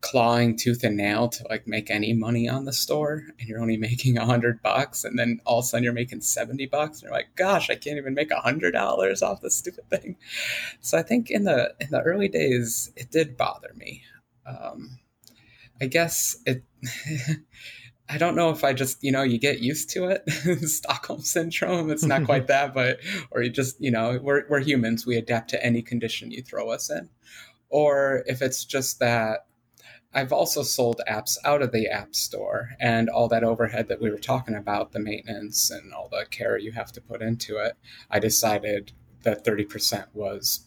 clawing 0.00 0.56
tooth 0.56 0.84
and 0.84 0.96
nail 0.96 1.28
to 1.28 1.44
like 1.48 1.66
make 1.66 1.90
any 1.90 2.12
money 2.12 2.48
on 2.48 2.64
the 2.64 2.72
store 2.72 3.24
and 3.38 3.48
you're 3.48 3.60
only 3.60 3.76
making 3.88 4.16
a 4.16 4.24
hundred 4.24 4.62
bucks 4.62 5.04
and 5.04 5.18
then 5.18 5.40
all 5.44 5.58
of 5.58 5.64
a 5.64 5.66
sudden 5.66 5.82
you're 5.82 5.92
making 5.92 6.20
70 6.20 6.66
bucks 6.66 6.98
and 6.98 7.04
you're 7.04 7.12
like 7.12 7.34
gosh 7.34 7.68
i 7.68 7.74
can't 7.74 7.98
even 7.98 8.14
make 8.14 8.30
a 8.30 8.40
hundred 8.40 8.72
dollars 8.72 9.22
off 9.22 9.40
this 9.40 9.56
stupid 9.56 9.88
thing 9.90 10.16
so 10.80 10.96
i 10.96 11.02
think 11.02 11.30
in 11.30 11.44
the 11.44 11.74
in 11.80 11.88
the 11.90 12.00
early 12.02 12.28
days 12.28 12.92
it 12.96 13.10
did 13.10 13.36
bother 13.36 13.72
me 13.74 14.02
um, 14.46 14.98
i 15.80 15.86
guess 15.86 16.36
it 16.46 16.62
I 18.10 18.16
don't 18.16 18.36
know 18.36 18.50
if 18.50 18.64
I 18.64 18.72
just, 18.72 19.02
you 19.04 19.12
know, 19.12 19.22
you 19.22 19.38
get 19.38 19.60
used 19.60 19.90
to 19.90 20.08
it. 20.08 20.28
Stockholm 20.68 21.20
syndrome. 21.20 21.90
It's 21.90 22.04
not 22.04 22.24
quite 22.24 22.46
that, 22.48 22.72
but, 22.72 23.00
or 23.30 23.42
you 23.42 23.50
just, 23.50 23.80
you 23.80 23.90
know, 23.90 24.18
we're, 24.22 24.44
we're 24.48 24.60
humans. 24.60 25.06
We 25.06 25.16
adapt 25.16 25.50
to 25.50 25.64
any 25.64 25.82
condition 25.82 26.30
you 26.30 26.42
throw 26.42 26.70
us 26.70 26.90
in. 26.90 27.10
Or 27.68 28.24
if 28.26 28.40
it's 28.40 28.64
just 28.64 28.98
that 29.00 29.46
I've 30.14 30.32
also 30.32 30.62
sold 30.62 31.02
apps 31.08 31.36
out 31.44 31.60
of 31.60 31.70
the 31.70 31.88
App 31.88 32.14
Store, 32.14 32.70
and 32.80 33.10
all 33.10 33.28
that 33.28 33.44
overhead 33.44 33.88
that 33.88 34.00
we 34.00 34.10
were 34.10 34.18
talking 34.18 34.54
about, 34.54 34.92
the 34.92 35.00
maintenance 35.00 35.70
and 35.70 35.92
all 35.92 36.08
the 36.08 36.24
care 36.30 36.56
you 36.56 36.72
have 36.72 36.92
to 36.92 37.00
put 37.00 37.20
into 37.20 37.58
it, 37.58 37.76
I 38.10 38.18
decided 38.18 38.92
that 39.22 39.44
30% 39.44 40.06
was 40.14 40.66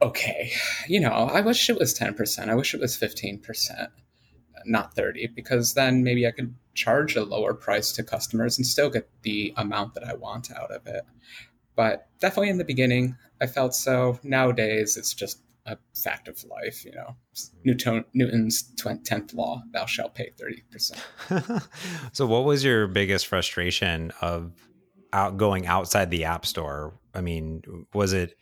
okay. 0.00 0.52
You 0.88 1.00
know, 1.00 1.10
I 1.10 1.42
wish 1.42 1.68
it 1.68 1.78
was 1.78 1.98
10%. 1.98 2.48
I 2.48 2.54
wish 2.54 2.72
it 2.72 2.80
was 2.80 2.96
15%, 2.96 3.88
not 4.66 4.94
30, 4.94 5.28
because 5.28 5.74
then 5.74 6.02
maybe 6.02 6.26
I 6.26 6.30
could 6.30 6.54
charge 6.74 7.16
a 7.16 7.24
lower 7.24 7.54
price 7.54 7.92
to 7.92 8.02
customers 8.02 8.58
and 8.58 8.66
still 8.66 8.90
get 8.90 9.08
the 9.22 9.52
amount 9.56 9.94
that 9.94 10.04
I 10.04 10.14
want 10.14 10.50
out 10.50 10.70
of 10.70 10.86
it. 10.86 11.02
But 11.74 12.08
definitely 12.20 12.50
in 12.50 12.58
the 12.58 12.64
beginning, 12.64 13.16
I 13.40 13.46
felt 13.46 13.74
so. 13.74 14.18
Nowadays, 14.22 14.96
it's 14.96 15.14
just 15.14 15.40
a 15.66 15.76
fact 15.94 16.28
of 16.28 16.42
life, 16.44 16.84
you 16.84 16.92
know. 16.92 17.16
Newton, 17.64 18.04
Newton's 18.14 18.72
10th 18.76 19.34
law, 19.34 19.62
thou 19.72 19.84
shalt 19.84 20.14
pay 20.14 20.30
30%. 20.40 21.68
so 22.12 22.26
what 22.26 22.44
was 22.44 22.64
your 22.64 22.86
biggest 22.86 23.26
frustration 23.26 24.12
of 24.20 24.52
out 25.12 25.36
going 25.36 25.66
outside 25.66 26.10
the 26.10 26.24
app 26.24 26.46
store? 26.46 26.94
I 27.14 27.20
mean, 27.20 27.62
was 27.92 28.12
it 28.12 28.36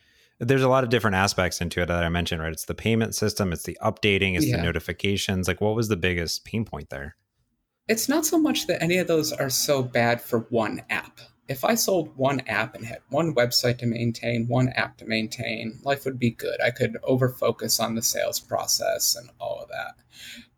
there's 0.44 0.62
a 0.62 0.68
lot 0.68 0.84
of 0.84 0.90
different 0.90 1.16
aspects 1.16 1.60
into 1.60 1.80
it 1.82 1.86
that 1.86 2.04
I 2.04 2.08
mentioned, 2.08 2.40
right? 2.42 2.52
It's 2.52 2.66
the 2.66 2.74
payment 2.74 3.14
system, 3.14 3.52
it's 3.52 3.64
the 3.64 3.78
updating, 3.82 4.36
it's 4.36 4.46
yeah. 4.46 4.56
the 4.56 4.62
notifications. 4.62 5.48
Like 5.48 5.60
what 5.60 5.74
was 5.74 5.88
the 5.88 5.96
biggest 5.96 6.44
pain 6.44 6.64
point 6.64 6.90
there? 6.90 7.16
It's 7.88 8.08
not 8.08 8.24
so 8.24 8.38
much 8.38 8.66
that 8.66 8.82
any 8.82 8.98
of 8.98 9.06
those 9.06 9.32
are 9.32 9.50
so 9.50 9.82
bad 9.82 10.20
for 10.20 10.40
one 10.50 10.82
app 10.88 11.20
if 11.46 11.64
I 11.64 11.74
sold 11.74 12.16
one 12.16 12.40
app 12.40 12.74
and 12.74 12.86
had 12.86 13.00
one 13.10 13.34
website 13.34 13.78
to 13.78 13.86
maintain, 13.86 14.48
one 14.48 14.70
app 14.70 14.96
to 14.98 15.06
maintain, 15.06 15.78
life 15.82 16.04
would 16.04 16.18
be 16.18 16.30
good. 16.30 16.60
I 16.62 16.70
could 16.70 16.96
over 17.02 17.28
focus 17.28 17.78
on 17.80 17.94
the 17.94 18.02
sales 18.02 18.40
process 18.40 19.14
and 19.14 19.28
all 19.38 19.60
of 19.60 19.68
that. 19.68 19.94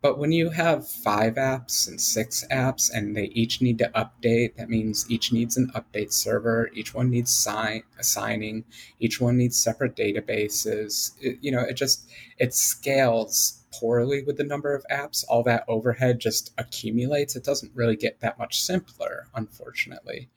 But 0.01 0.17
when 0.17 0.31
you 0.31 0.51
have 0.51 0.87
five 0.87 1.35
apps 1.35 1.87
and 1.87 1.99
six 1.99 2.45
apps 2.51 2.89
and 2.93 3.17
they 3.17 3.25
each 3.25 3.61
need 3.61 3.79
to 3.79 3.91
update, 3.95 4.55
that 4.55 4.69
means 4.69 5.09
each 5.09 5.33
needs 5.33 5.57
an 5.57 5.71
update 5.75 6.13
server, 6.13 6.69
each 6.73 6.93
one 6.93 7.09
needs 7.09 7.31
sign 7.31 7.83
assigning, 7.99 8.63
each 8.99 9.19
one 9.19 9.37
needs 9.37 9.57
separate 9.57 9.95
databases. 9.95 11.11
It, 11.19 11.39
you 11.41 11.51
know, 11.51 11.61
it 11.61 11.73
just 11.73 12.07
it 12.37 12.53
scales 12.53 13.65
poorly 13.73 14.23
with 14.23 14.37
the 14.37 14.43
number 14.43 14.73
of 14.73 14.85
apps. 14.89 15.25
All 15.27 15.43
that 15.43 15.65
overhead 15.67 16.19
just 16.19 16.53
accumulates. 16.57 17.35
It 17.35 17.43
doesn't 17.43 17.75
really 17.75 17.95
get 17.97 18.21
that 18.21 18.39
much 18.39 18.61
simpler, 18.61 19.27
unfortunately. 19.35 20.29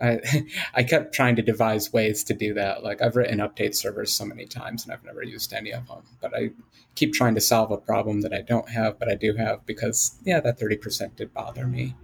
I, 0.00 0.20
I 0.74 0.82
kept 0.82 1.14
trying 1.14 1.36
to 1.36 1.42
devise 1.42 1.92
ways 1.92 2.24
to 2.24 2.34
do 2.34 2.54
that. 2.54 2.82
Like 2.82 3.02
I've 3.02 3.16
written 3.16 3.38
update 3.38 3.74
servers 3.74 4.12
so 4.12 4.24
many 4.24 4.46
times 4.46 4.84
and 4.84 4.92
I've 4.92 5.04
never 5.04 5.22
used 5.22 5.52
any 5.52 5.72
of 5.72 5.86
them. 5.86 6.02
But 6.20 6.34
I 6.34 6.50
keep 6.94 7.12
trying 7.12 7.34
to 7.34 7.40
solve 7.40 7.70
a 7.70 7.76
problem 7.76 8.22
that 8.22 8.32
I 8.32 8.42
don't 8.42 8.68
have, 8.70 8.98
but 8.98 9.08
I 9.08 9.14
do 9.14 9.34
have 9.36 9.64
because 9.66 10.18
yeah, 10.24 10.40
that 10.40 10.58
thirty 10.58 10.76
percent 10.76 11.16
did 11.16 11.32
bother 11.32 11.66
me. 11.66 11.94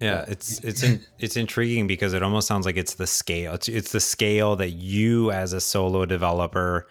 Yeah, 0.00 0.24
it's 0.26 0.58
it's 0.64 0.82
in, 0.82 1.00
it's 1.20 1.36
intriguing 1.36 1.86
because 1.86 2.12
it 2.12 2.24
almost 2.24 2.48
sounds 2.48 2.66
like 2.66 2.76
it's 2.76 2.94
the 2.94 3.06
scale. 3.06 3.54
It's, 3.54 3.68
it's 3.68 3.92
the 3.92 4.00
scale 4.00 4.56
that 4.56 4.70
you 4.70 5.30
as 5.30 5.52
a 5.52 5.60
solo 5.60 6.06
developer 6.06 6.88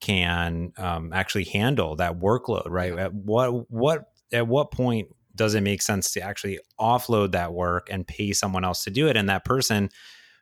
can 0.00 0.72
um, 0.78 1.12
actually 1.12 1.44
handle 1.44 1.96
that 1.96 2.18
workload, 2.18 2.68
right? 2.70 2.98
At 2.98 3.12
what 3.12 3.70
what 3.70 4.10
at 4.32 4.48
what 4.48 4.70
point 4.70 5.08
does 5.36 5.54
it 5.54 5.62
make 5.62 5.82
sense 5.82 6.12
to 6.12 6.20
actually 6.20 6.58
offload 6.78 7.32
that 7.32 7.52
work 7.52 7.88
and 7.90 8.06
pay 8.06 8.32
someone 8.32 8.64
else 8.64 8.84
to 8.84 8.90
do 8.90 9.08
it? 9.08 9.16
And 9.16 9.28
that 9.28 9.44
person 9.44 9.90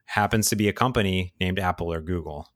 happens 0.06 0.48
to 0.50 0.56
be 0.56 0.68
a 0.68 0.72
company 0.72 1.32
named 1.40 1.58
Apple 1.58 1.92
or 1.92 2.00
Google. 2.00 2.48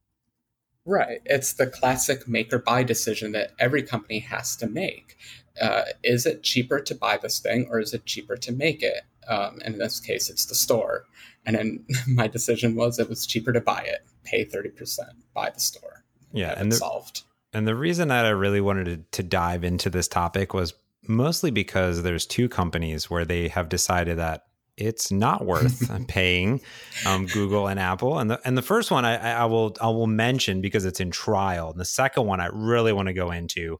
Right. 0.85 1.21
It's 1.25 1.55
the 1.55 1.67
classic 1.67 2.29
make 2.29 2.53
or 2.53 2.59
buy 2.61 2.85
decision 2.85 3.33
that 3.33 3.53
every 3.59 3.83
company 3.83 4.21
has 4.21 4.55
to 4.57 4.69
make. 4.69 5.17
Uh, 5.61 5.83
is 6.05 6.27
it 6.27 6.43
cheaper 6.43 6.81
to 6.81 6.95
buy 6.95 7.17
this 7.17 7.41
thing 7.41 7.67
or 7.71 7.81
is 7.81 7.93
it 7.93 8.07
cheaper 8.07 8.37
to 8.37 8.53
make 8.53 8.83
it? 8.83 9.03
Um, 9.27 9.59
and 9.65 9.75
in 9.75 9.81
this 9.81 9.99
case, 9.99 10.31
it's 10.31 10.47
the 10.47 10.55
store. 10.55 11.05
And 11.45 11.57
then 11.57 11.87
my 12.07 12.29
decision 12.29 12.77
was 12.77 12.99
it 12.99 13.09
was 13.09 13.27
cheaper 13.27 13.53
to 13.53 13.61
buy 13.61 13.81
it, 13.81 14.07
pay 14.25 14.45
30%, 14.45 15.01
buy 15.35 15.51
the 15.51 15.61
store. 15.61 16.05
Yeah. 16.33 16.55
And 16.57 16.71
the, 16.71 16.77
solved. 16.77 17.23
And 17.53 17.67
the 17.67 17.75
reason 17.75 18.09
that 18.09 18.25
I 18.25 18.31
really 18.31 18.61
wanted 18.61 18.85
to, 18.85 19.23
to 19.23 19.23
dive 19.27 19.65
into 19.65 19.91
this 19.91 20.07
topic 20.07 20.55
was 20.55 20.75
mostly 21.09 21.51
because 21.51 22.03
there's 22.03 22.27
two 22.27 22.49
companies 22.49 23.11
where 23.11 23.25
they 23.25 23.49
have 23.49 23.69
decided 23.69 24.19
that 24.19 24.43
it's 24.77 25.11
not 25.11 25.45
worth 25.45 25.91
paying 26.09 26.61
um, 27.07 27.27
Google 27.27 27.67
and 27.67 27.81
Apple. 27.81 28.19
And 28.19 28.31
the 28.31 28.41
and 28.45 28.57
the 28.57 28.63
first 28.63 28.91
one 28.91 29.05
I, 29.05 29.17
I 29.17 29.45
will 29.47 29.75
I 29.81 29.87
will 29.89 30.07
mention 30.07 30.61
because 30.61 30.85
it's 30.85 31.01
in 31.01 31.11
trial. 31.11 31.71
And 31.71 31.81
the 31.81 31.85
second 31.85 32.27
one 32.27 32.41
I 32.41 32.49
really 32.53 32.93
want 32.93 33.09
to 33.09 33.15
go 33.15 33.31
into. 33.31 33.79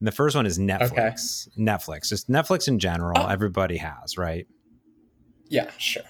And 0.00 0.06
the 0.06 0.12
first 0.12 0.36
one 0.36 0.46
is 0.46 0.58
Netflix. 0.58 1.48
Okay. 1.48 1.62
Netflix, 1.62 2.08
just 2.08 2.28
Netflix 2.28 2.68
in 2.68 2.78
general. 2.78 3.14
Oh. 3.16 3.26
Everybody 3.26 3.78
has, 3.78 4.18
right? 4.18 4.46
Yeah, 5.48 5.70
sure. 5.78 6.02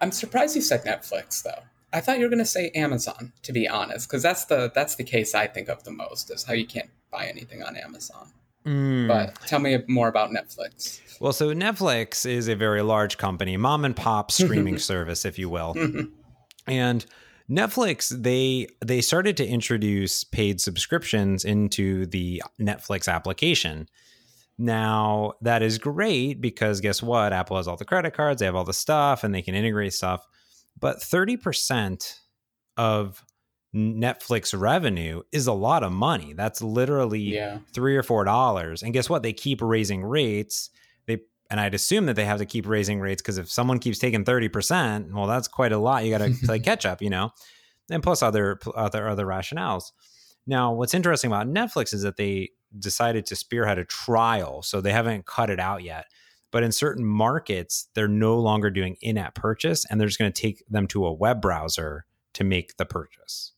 I'm 0.00 0.12
surprised 0.12 0.56
you 0.56 0.62
said 0.62 0.84
Netflix 0.84 1.42
though. 1.42 1.62
I 1.92 2.00
thought 2.00 2.18
you 2.18 2.24
were 2.24 2.30
going 2.30 2.38
to 2.38 2.44
say 2.44 2.70
Amazon, 2.70 3.32
to 3.42 3.52
be 3.52 3.68
honest, 3.68 4.08
because 4.08 4.22
that's 4.22 4.44
the 4.44 4.70
that's 4.74 4.94
the 4.94 5.04
case 5.04 5.34
I 5.34 5.46
think 5.46 5.68
of 5.68 5.84
the 5.84 5.90
most 5.90 6.30
is 6.30 6.44
how 6.44 6.54
you 6.54 6.66
can't 6.66 6.90
buy 7.10 7.26
anything 7.26 7.62
on 7.62 7.76
Amazon. 7.76 8.32
Mm. 8.66 9.08
But 9.08 9.34
tell 9.46 9.58
me 9.58 9.78
more 9.88 10.08
about 10.08 10.30
Netflix. 10.30 11.00
Well, 11.20 11.32
so 11.32 11.54
Netflix 11.54 12.24
is 12.26 12.48
a 12.48 12.54
very 12.54 12.82
large 12.82 13.18
company, 13.18 13.56
mom 13.56 13.84
and 13.84 13.94
pop 13.94 14.30
streaming 14.30 14.78
service, 14.78 15.24
if 15.24 15.38
you 15.38 15.48
will. 15.48 15.74
and 16.66 17.04
Netflix, 17.50 18.08
they 18.10 18.68
they 18.84 19.00
started 19.00 19.36
to 19.38 19.46
introduce 19.46 20.24
paid 20.24 20.60
subscriptions 20.60 21.44
into 21.44 22.06
the 22.06 22.42
Netflix 22.60 23.12
application. 23.12 23.88
Now, 24.56 25.32
that 25.40 25.62
is 25.62 25.78
great 25.78 26.40
because 26.40 26.80
guess 26.80 27.02
what? 27.02 27.32
Apple 27.32 27.56
has 27.56 27.66
all 27.66 27.76
the 27.76 27.84
credit 27.84 28.12
cards, 28.12 28.40
they 28.40 28.46
have 28.46 28.54
all 28.54 28.64
the 28.64 28.74
stuff, 28.74 29.24
and 29.24 29.34
they 29.34 29.42
can 29.42 29.54
integrate 29.54 29.94
stuff. 29.94 30.26
But 30.78 30.98
30% 30.98 32.14
of 32.76 33.24
Netflix 33.74 34.58
revenue 34.58 35.22
is 35.30 35.46
a 35.46 35.52
lot 35.52 35.82
of 35.82 35.92
money. 35.92 36.32
That's 36.32 36.60
literally 36.60 37.20
yeah. 37.20 37.58
three 37.72 37.96
or 37.96 38.02
four 38.02 38.24
dollars. 38.24 38.82
And 38.82 38.92
guess 38.92 39.08
what? 39.08 39.22
They 39.22 39.32
keep 39.32 39.62
raising 39.62 40.02
rates. 40.02 40.70
They 41.06 41.18
and 41.50 41.60
I'd 41.60 41.74
assume 41.74 42.06
that 42.06 42.16
they 42.16 42.24
have 42.24 42.38
to 42.38 42.46
keep 42.46 42.66
raising 42.66 43.00
rates 43.00 43.22
because 43.22 43.38
if 43.38 43.50
someone 43.50 43.78
keeps 43.78 43.98
taking 43.98 44.24
thirty 44.24 44.48
percent, 44.48 45.12
well, 45.14 45.26
that's 45.26 45.46
quite 45.46 45.72
a 45.72 45.78
lot. 45.78 46.04
You 46.04 46.10
got 46.10 46.24
to 46.24 46.34
play 46.44 46.58
catch 46.58 46.84
up, 46.84 47.00
you 47.00 47.10
know, 47.10 47.30
and 47.90 48.02
plus 48.02 48.22
other 48.22 48.58
other 48.74 49.08
other 49.08 49.24
rationales. 49.24 49.92
Now, 50.46 50.72
what's 50.72 50.94
interesting 50.94 51.30
about 51.30 51.46
Netflix 51.46 51.94
is 51.94 52.02
that 52.02 52.16
they 52.16 52.50
decided 52.76 53.26
to 53.26 53.36
spearhead 53.36 53.78
a 53.78 53.84
trial, 53.84 54.62
so 54.62 54.80
they 54.80 54.92
haven't 54.92 55.26
cut 55.26 55.50
it 55.50 55.60
out 55.60 55.84
yet. 55.84 56.06
But 56.50 56.64
in 56.64 56.72
certain 56.72 57.04
markets, 57.04 57.86
they're 57.94 58.08
no 58.08 58.38
longer 58.38 58.70
doing 58.70 58.96
in-app 59.00 59.36
purchase, 59.36 59.84
and 59.88 60.00
they're 60.00 60.08
just 60.08 60.18
going 60.18 60.32
to 60.32 60.42
take 60.42 60.64
them 60.68 60.88
to 60.88 61.06
a 61.06 61.12
web 61.12 61.40
browser 61.40 62.04
to 62.34 62.42
make 62.42 62.76
the 62.76 62.84
purchase. 62.84 63.52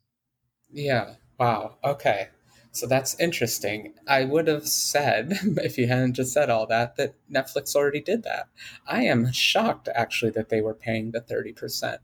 Yeah. 0.72 1.14
Wow. 1.38 1.76
Okay. 1.84 2.28
So 2.72 2.86
that's 2.86 3.18
interesting. 3.20 3.92
I 4.08 4.24
would 4.24 4.48
have 4.48 4.66
said, 4.66 5.38
if 5.58 5.76
you 5.76 5.86
hadn't 5.86 6.14
just 6.14 6.32
said 6.32 6.48
all 6.50 6.66
that, 6.68 6.96
that 6.96 7.14
Netflix 7.30 7.74
already 7.76 8.00
did 8.00 8.22
that. 8.22 8.48
I 8.86 9.02
am 9.02 9.30
shocked, 9.32 9.88
actually, 9.94 10.30
that 10.32 10.48
they 10.48 10.62
were 10.62 10.74
paying 10.74 11.10
the 11.10 11.20
30%. 11.20 11.98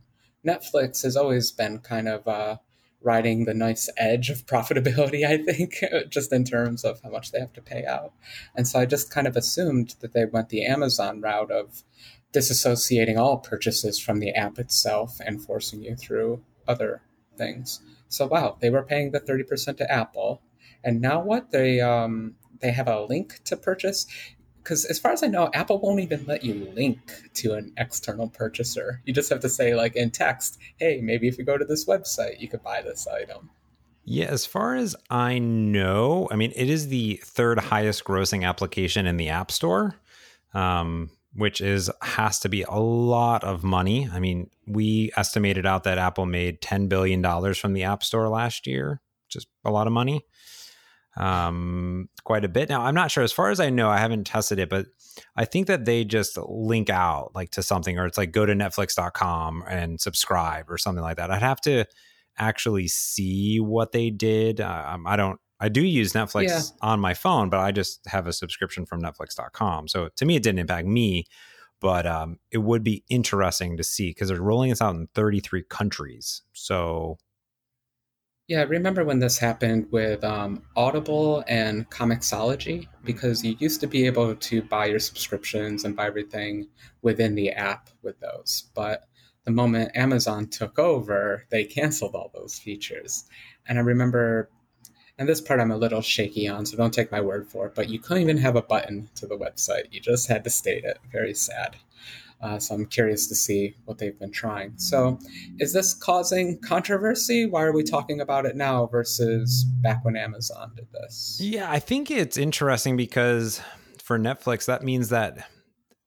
Netflix 0.46 1.02
has 1.02 1.16
always 1.16 1.50
been 1.50 1.78
kind 1.78 2.06
of 2.08 2.28
uh, 2.28 2.58
riding 3.00 3.44
the 3.44 3.54
nice 3.54 3.88
edge 3.96 4.28
of 4.28 4.46
profitability, 4.46 5.26
I 5.26 5.42
think, 5.42 5.82
just 6.10 6.32
in 6.32 6.44
terms 6.44 6.84
of 6.84 7.00
how 7.02 7.10
much 7.10 7.32
they 7.32 7.40
have 7.40 7.54
to 7.54 7.62
pay 7.62 7.86
out. 7.86 8.12
And 8.54 8.68
so 8.68 8.78
I 8.78 8.84
just 8.86 9.10
kind 9.10 9.26
of 9.26 9.36
assumed 9.36 9.96
that 10.00 10.12
they 10.12 10.26
went 10.26 10.50
the 10.50 10.66
Amazon 10.66 11.22
route 11.22 11.50
of 11.50 11.82
disassociating 12.34 13.16
all 13.16 13.38
purchases 13.38 13.98
from 13.98 14.20
the 14.20 14.32
app 14.32 14.58
itself 14.58 15.18
and 15.24 15.42
forcing 15.42 15.82
you 15.82 15.96
through 15.96 16.42
other 16.66 17.00
things. 17.38 17.80
So 18.08 18.26
wow, 18.26 18.56
they 18.60 18.70
were 18.70 18.82
paying 18.82 19.10
the 19.10 19.20
thirty 19.20 19.44
percent 19.44 19.78
to 19.78 19.90
Apple, 19.90 20.42
and 20.84 21.00
now 21.00 21.20
what? 21.22 21.50
They 21.50 21.80
um 21.80 22.34
they 22.60 22.70
have 22.72 22.88
a 22.88 23.04
link 23.04 23.42
to 23.44 23.56
purchase 23.56 24.06
because 24.62 24.84
as 24.84 24.98
far 24.98 25.12
as 25.12 25.22
I 25.22 25.28
know, 25.28 25.50
Apple 25.54 25.80
won't 25.80 26.00
even 26.00 26.24
let 26.26 26.44
you 26.44 26.70
link 26.74 26.98
to 27.34 27.54
an 27.54 27.72
external 27.78 28.28
purchaser. 28.28 29.00
You 29.06 29.14
just 29.14 29.30
have 29.30 29.40
to 29.40 29.48
say 29.48 29.74
like 29.74 29.96
in 29.96 30.10
text, 30.10 30.58
"Hey, 30.76 31.00
maybe 31.00 31.28
if 31.28 31.38
you 31.38 31.44
go 31.44 31.56
to 31.56 31.64
this 31.64 31.86
website, 31.86 32.40
you 32.40 32.48
could 32.48 32.62
buy 32.62 32.82
this 32.82 33.06
item." 33.06 33.50
Yeah, 34.04 34.26
as 34.26 34.46
far 34.46 34.74
as 34.74 34.96
I 35.10 35.38
know, 35.38 36.28
I 36.30 36.36
mean, 36.36 36.52
it 36.56 36.70
is 36.70 36.88
the 36.88 37.20
third 37.22 37.58
highest 37.58 38.04
grossing 38.04 38.46
application 38.46 39.06
in 39.06 39.18
the 39.18 39.28
App 39.28 39.50
Store. 39.50 39.96
Um, 40.54 41.10
which 41.34 41.60
is 41.60 41.90
has 42.02 42.40
to 42.40 42.48
be 42.48 42.62
a 42.62 42.78
lot 42.78 43.44
of 43.44 43.62
money. 43.62 44.08
I 44.12 44.20
mean, 44.20 44.50
we 44.66 45.10
estimated 45.16 45.66
out 45.66 45.84
that 45.84 45.98
Apple 45.98 46.26
made 46.26 46.60
$10 46.60 46.88
billion 46.88 47.22
from 47.54 47.72
the 47.72 47.84
App 47.84 48.02
Store 48.02 48.28
last 48.28 48.66
year, 48.66 49.00
just 49.28 49.48
a 49.64 49.70
lot 49.70 49.86
of 49.86 49.92
money. 49.92 50.24
Um, 51.16 52.08
quite 52.22 52.44
a 52.44 52.48
bit. 52.48 52.68
Now, 52.68 52.82
I'm 52.82 52.94
not 52.94 53.10
sure. 53.10 53.24
As 53.24 53.32
far 53.32 53.50
as 53.50 53.58
I 53.58 53.70
know, 53.70 53.88
I 53.88 53.98
haven't 53.98 54.24
tested 54.24 54.60
it, 54.60 54.68
but 54.68 54.86
I 55.34 55.44
think 55.44 55.66
that 55.66 55.84
they 55.84 56.04
just 56.04 56.38
link 56.38 56.90
out 56.90 57.32
like 57.34 57.50
to 57.50 57.62
something, 57.62 57.98
or 57.98 58.06
it's 58.06 58.18
like 58.18 58.30
go 58.30 58.46
to 58.46 58.52
netflix.com 58.52 59.64
and 59.68 60.00
subscribe 60.00 60.70
or 60.70 60.78
something 60.78 61.02
like 61.02 61.16
that. 61.16 61.30
I'd 61.30 61.42
have 61.42 61.60
to 61.62 61.86
actually 62.38 62.86
see 62.86 63.58
what 63.58 63.90
they 63.90 64.10
did. 64.10 64.60
Um, 64.60 65.06
I 65.06 65.16
don't 65.16 65.40
I 65.60 65.68
do 65.68 65.84
use 65.84 66.12
Netflix 66.12 66.44
Yeah. 66.44 66.62
on 66.82 67.00
my 67.00 67.14
phone, 67.14 67.50
but 67.50 67.60
I 67.60 67.72
just 67.72 68.06
have 68.06 68.26
a 68.26 68.32
subscription 68.32 68.86
from 68.86 69.02
Netflix.com. 69.02 69.88
So 69.88 70.08
to 70.16 70.24
me, 70.24 70.36
it 70.36 70.42
didn't 70.42 70.60
impact 70.60 70.86
me, 70.86 71.24
but 71.80 72.06
um, 72.06 72.38
it 72.50 72.58
would 72.58 72.84
be 72.84 73.04
interesting 73.08 73.76
to 73.76 73.82
see 73.84 74.10
because 74.10 74.28
they're 74.28 74.40
rolling 74.40 74.70
this 74.70 74.80
out 74.82 74.94
in 74.94 75.08
33 75.14 75.64
countries. 75.68 76.42
So 76.52 77.18
Yeah, 78.46 78.62
remember 78.62 79.04
when 79.04 79.18
this 79.18 79.36
happened 79.36 79.88
with 79.90 80.24
um, 80.24 80.62
Audible 80.76 81.44
and 81.48 81.88
Comixology 81.90 82.86
because 83.04 83.44
you 83.44 83.56
used 83.58 83.80
to 83.80 83.86
be 83.86 84.06
able 84.06 84.34
to 84.34 84.62
buy 84.62 84.86
your 84.86 84.98
subscriptions 85.00 85.84
and 85.84 85.94
buy 85.94 86.06
everything 86.06 86.68
within 87.02 87.34
the 87.34 87.50
app 87.50 87.90
with 88.02 88.18
those. 88.20 88.70
But 88.74 89.04
the 89.44 89.50
moment 89.50 89.94
Amazon 89.94 90.46
took 90.48 90.78
over, 90.78 91.44
they 91.50 91.64
canceled 91.64 92.14
all 92.14 92.30
those 92.34 92.58
features. 92.58 93.24
And 93.66 93.78
I 93.78 93.82
remember, 93.82 94.50
and 95.18 95.28
this 95.28 95.40
part 95.40 95.60
I'm 95.60 95.70
a 95.70 95.76
little 95.76 96.00
shaky 96.00 96.48
on, 96.48 96.64
so 96.64 96.76
don't 96.76 96.94
take 96.94 97.10
my 97.10 97.20
word 97.20 97.46
for 97.46 97.66
it, 97.66 97.74
but 97.74 97.88
you 97.88 97.98
couldn't 97.98 98.22
even 98.22 98.38
have 98.38 98.56
a 98.56 98.62
button 98.62 99.08
to 99.16 99.26
the 99.26 99.36
website. 99.36 99.84
You 99.90 100.00
just 100.00 100.28
had 100.28 100.44
to 100.44 100.50
state 100.50 100.84
it. 100.84 100.98
Very 101.10 101.34
sad. 101.34 101.76
Uh, 102.40 102.58
so 102.58 102.74
I'm 102.74 102.86
curious 102.86 103.26
to 103.26 103.34
see 103.34 103.74
what 103.84 103.98
they've 103.98 104.16
been 104.16 104.30
trying. 104.30 104.74
So, 104.76 105.18
is 105.58 105.72
this 105.72 105.92
causing 105.92 106.60
controversy? 106.60 107.46
Why 107.46 107.64
are 107.64 107.72
we 107.72 107.82
talking 107.82 108.20
about 108.20 108.46
it 108.46 108.54
now 108.54 108.86
versus 108.86 109.64
back 109.64 110.04
when 110.04 110.14
Amazon 110.14 110.70
did 110.76 110.86
this? 110.92 111.38
Yeah, 111.42 111.68
I 111.68 111.80
think 111.80 112.12
it's 112.12 112.36
interesting 112.36 112.96
because 112.96 113.60
for 114.00 114.20
Netflix, 114.20 114.66
that 114.66 114.84
means 114.84 115.08
that 115.08 115.48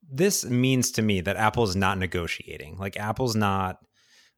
this 0.09 0.45
means 0.45 0.91
to 0.91 1.01
me 1.01 1.19
that 1.21 1.35
Apple's 1.35 1.75
not 1.75 1.97
negotiating. 1.97 2.77
Like 2.77 2.97
Apple's 2.97 3.35
not 3.35 3.79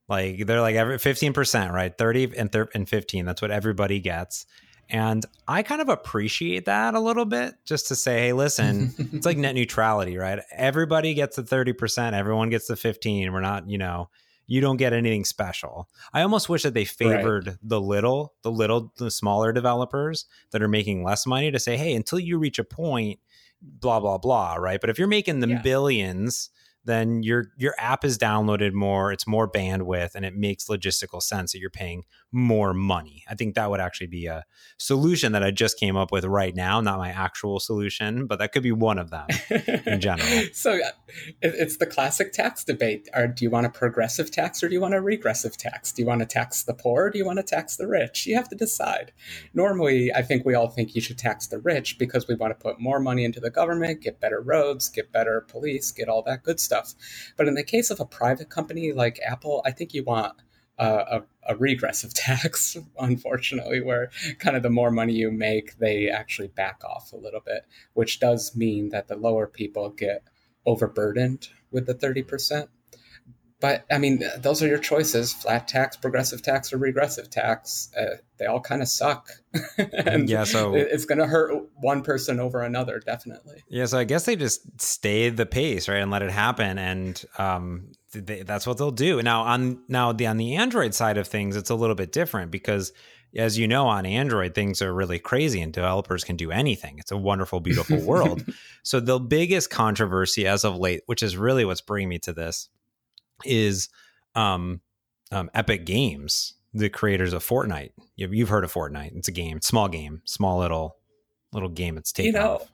like 0.09 0.45
they're 0.45 0.61
like 0.61 0.75
every 0.75 0.97
15%, 0.97 1.71
right? 1.71 1.97
30 1.97 2.37
and 2.37 2.51
thir- 2.51 2.69
and 2.73 2.87
15. 2.87 3.25
That's 3.25 3.41
what 3.41 3.51
everybody 3.51 3.99
gets. 3.99 4.45
And 4.89 5.25
I 5.47 5.63
kind 5.63 5.81
of 5.81 5.89
appreciate 5.89 6.65
that 6.65 6.93
a 6.93 6.99
little 6.99 7.25
bit 7.25 7.55
just 7.65 7.87
to 7.87 7.95
say, 7.95 8.19
hey, 8.19 8.33
listen, 8.33 8.93
it's 9.13 9.25
like 9.25 9.37
net 9.37 9.55
neutrality, 9.55 10.17
right? 10.17 10.39
Everybody 10.51 11.13
gets 11.13 11.37
the 11.37 11.43
30%, 11.43 12.13
everyone 12.13 12.49
gets 12.49 12.67
the 12.67 12.75
15. 12.75 13.31
We're 13.31 13.41
not, 13.41 13.69
you 13.69 13.77
know, 13.77 14.09
you 14.45 14.59
don't 14.59 14.77
get 14.77 14.91
anything 14.93 15.23
special. 15.23 15.89
I 16.13 16.21
almost 16.21 16.49
wish 16.49 16.63
that 16.63 16.73
they 16.73 16.85
favored 16.85 17.47
right. 17.47 17.57
the 17.63 17.79
little, 17.79 18.33
the 18.41 18.51
little, 18.51 18.91
the 18.97 19.09
smaller 19.09 19.53
developers 19.53 20.25
that 20.51 20.61
are 20.61 20.67
making 20.67 21.03
less 21.03 21.25
money 21.25 21.49
to 21.49 21.59
say, 21.59 21.77
hey, 21.77 21.95
until 21.95 22.19
you 22.19 22.37
reach 22.37 22.59
a 22.59 22.63
point, 22.65 23.19
blah, 23.61 24.01
blah, 24.01 24.17
blah, 24.17 24.55
right? 24.55 24.81
But 24.81 24.89
if 24.89 24.99
you're 24.99 25.07
making 25.07 25.39
the 25.39 25.47
yeah. 25.47 25.61
billions, 25.61 26.49
then 26.85 27.23
your 27.23 27.45
your 27.57 27.75
app 27.77 28.03
is 28.03 28.17
downloaded 28.17 28.73
more, 28.73 29.11
it's 29.11 29.27
more 29.27 29.49
bandwidth, 29.49 30.15
and 30.15 30.25
it 30.25 30.35
makes 30.35 30.67
logistical 30.67 31.21
sense 31.21 31.51
that 31.51 31.59
you're 31.59 31.69
paying 31.69 32.03
more 32.33 32.73
money. 32.73 33.23
I 33.29 33.35
think 33.35 33.53
that 33.55 33.69
would 33.69 33.79
actually 33.79 34.07
be 34.07 34.25
a 34.25 34.43
solution 34.77 35.33
that 35.33 35.43
I 35.43 35.51
just 35.51 35.79
came 35.79 35.95
up 35.95 36.11
with 36.11 36.25
right 36.25 36.55
now, 36.55 36.81
not 36.81 36.97
my 36.97 37.09
actual 37.09 37.59
solution, 37.59 38.25
but 38.25 38.39
that 38.39 38.51
could 38.51 38.63
be 38.63 38.71
one 38.71 38.97
of 38.97 39.11
them 39.11 39.27
in 39.85 40.01
general. 40.01 40.27
so 40.53 40.73
uh, 40.73 40.89
it's 41.41 41.77
the 41.77 41.85
classic 41.85 42.33
tax 42.33 42.63
debate. 42.63 43.07
Or 43.13 43.27
do 43.27 43.45
you 43.45 43.51
want 43.51 43.67
a 43.67 43.69
progressive 43.69 44.31
tax 44.31 44.63
or 44.63 44.67
do 44.67 44.73
you 44.73 44.81
want 44.81 44.95
a 44.95 45.01
regressive 45.01 45.57
tax? 45.57 45.91
Do 45.91 46.01
you 46.01 46.07
want 46.07 46.21
to 46.21 46.25
tax 46.25 46.63
the 46.63 46.73
poor 46.73 47.05
or 47.05 47.09
do 47.11 47.19
you 47.19 47.25
want 47.25 47.37
to 47.37 47.43
tax 47.43 47.77
the 47.77 47.87
rich? 47.87 48.25
You 48.25 48.35
have 48.35 48.49
to 48.49 48.55
decide. 48.55 49.11
Mm. 49.11 49.49
Normally, 49.53 50.11
I 50.13 50.23
think 50.23 50.43
we 50.43 50.55
all 50.55 50.69
think 50.69 50.95
you 50.95 51.01
should 51.01 51.19
tax 51.19 51.47
the 51.47 51.59
rich 51.59 51.99
because 51.99 52.27
we 52.27 52.33
want 52.33 52.57
to 52.57 52.61
put 52.61 52.79
more 52.79 52.99
money 52.99 53.25
into 53.25 53.39
the 53.39 53.51
government, 53.51 54.01
get 54.01 54.19
better 54.19 54.41
roads, 54.41 54.89
get 54.89 55.11
better 55.11 55.41
police, 55.41 55.91
get 55.91 56.09
all 56.09 56.23
that 56.23 56.41
good 56.41 56.59
stuff. 56.59 56.72
But 57.37 57.47
in 57.47 57.53
the 57.53 57.63
case 57.63 57.89
of 57.89 57.99
a 57.99 58.05
private 58.05 58.49
company 58.49 58.91
like 58.91 59.19
Apple, 59.25 59.61
I 59.65 59.71
think 59.71 59.93
you 59.93 60.03
want 60.03 60.33
a, 60.77 61.21
a, 61.47 61.55
regressive 61.55 62.13
tax, 62.15 62.77
unfortunately, 62.99 63.81
where 63.81 64.09
kind 64.39 64.55
of 64.55 64.63
the 64.63 64.69
more 64.69 64.91
money 64.91 65.13
you 65.13 65.31
make, 65.31 65.77
they 65.77 66.09
actually 66.09 66.47
back 66.47 66.81
off 66.83 67.13
a 67.13 67.17
little 67.17 67.41
bit, 67.41 67.65
which 67.93 68.19
does 68.19 68.55
mean 68.55 68.89
that 68.89 69.07
the 69.07 69.15
lower 69.15 69.47
people 69.47 69.89
get 69.89 70.23
overburdened 70.65 71.49
with 71.71 71.85
the 71.85 71.95
30%. 71.95 72.67
But 73.63 73.85
I 73.89 73.97
mean, 73.97 74.21
those 74.39 74.61
are 74.61 74.67
your 74.67 74.77
choices 74.77 75.31
flat 75.31 75.69
tax, 75.69 75.95
progressive 75.95 76.41
tax, 76.41 76.73
or 76.73 76.77
regressive 76.77 77.29
tax. 77.29 77.89
Uh, 77.97 78.17
they 78.37 78.45
all 78.45 78.59
kind 78.59 78.81
of 78.81 78.89
suck. 78.89 79.29
and 79.77 80.27
yeah, 80.27 80.43
so 80.43 80.75
it's 80.75 81.05
going 81.05 81.19
to 81.19 81.27
hurt 81.27 81.69
one 81.75 82.01
person 82.01 82.41
over 82.41 82.61
another, 82.61 82.99
definitely. 82.99 83.63
Yeah, 83.69 83.85
so 83.85 83.99
I 83.99 84.03
guess 84.03 84.25
they 84.25 84.35
just 84.35 84.81
stayed 84.81 85.37
the 85.37 85.45
pace, 85.45 85.87
right, 85.87 86.01
and 86.01 86.11
let 86.11 86.21
it 86.21 86.29
happen. 86.29 86.77
And 86.77 87.23
um, 87.37 87.93
they, 88.11 88.43
that's 88.43 88.67
what 88.67 88.79
they'll 88.79 88.91
do. 88.91 89.21
Now 89.21 89.43
on 89.43 89.81
now 89.87 90.11
the 90.11 90.27
on 90.27 90.35
the 90.35 90.55
Android 90.55 90.93
side 90.93 91.17
of 91.17 91.25
things, 91.25 91.55
it's 91.55 91.69
a 91.69 91.75
little 91.75 91.95
bit 91.95 92.11
different 92.11 92.51
because 92.51 92.91
as 93.33 93.57
you 93.57 93.65
know 93.65 93.87
on 93.87 94.05
Android 94.05 94.55
things 94.55 94.81
are 94.81 94.93
really 94.93 95.19
crazy 95.19 95.61
and 95.61 95.71
developers 95.71 96.25
can 96.25 96.35
do 96.35 96.51
anything. 96.51 96.99
It's 96.99 97.11
a 97.13 97.17
wonderful 97.17 97.61
beautiful 97.61 98.01
world. 98.01 98.43
so 98.83 98.99
the 98.99 99.21
biggest 99.21 99.69
controversy 99.69 100.45
as 100.47 100.65
of 100.65 100.75
late, 100.75 101.03
which 101.05 101.23
is 101.23 101.37
really 101.37 101.63
what's 101.63 101.79
bringing 101.79 102.09
me 102.09 102.19
to 102.19 102.33
this 102.33 102.67
is 103.45 103.89
um, 104.35 104.81
um, 105.31 105.49
Epic 105.53 105.85
Games, 105.85 106.55
the 106.73 106.89
creators 106.89 107.33
of 107.33 107.43
Fortnite. 107.45 107.91
You've, 108.15 108.33
you've 108.33 108.49
heard 108.49 108.63
of 108.63 108.73
Fortnite. 108.73 109.15
It's 109.15 109.27
a 109.27 109.31
game, 109.33 109.61
small 109.61 109.87
game, 109.87 110.21
small 110.25 110.59
little 110.59 110.97
little 111.51 111.69
game 111.69 111.97
it's 111.97 112.11
taken 112.11 112.33
you 112.33 112.39
know, 112.39 112.55
off. 112.55 112.71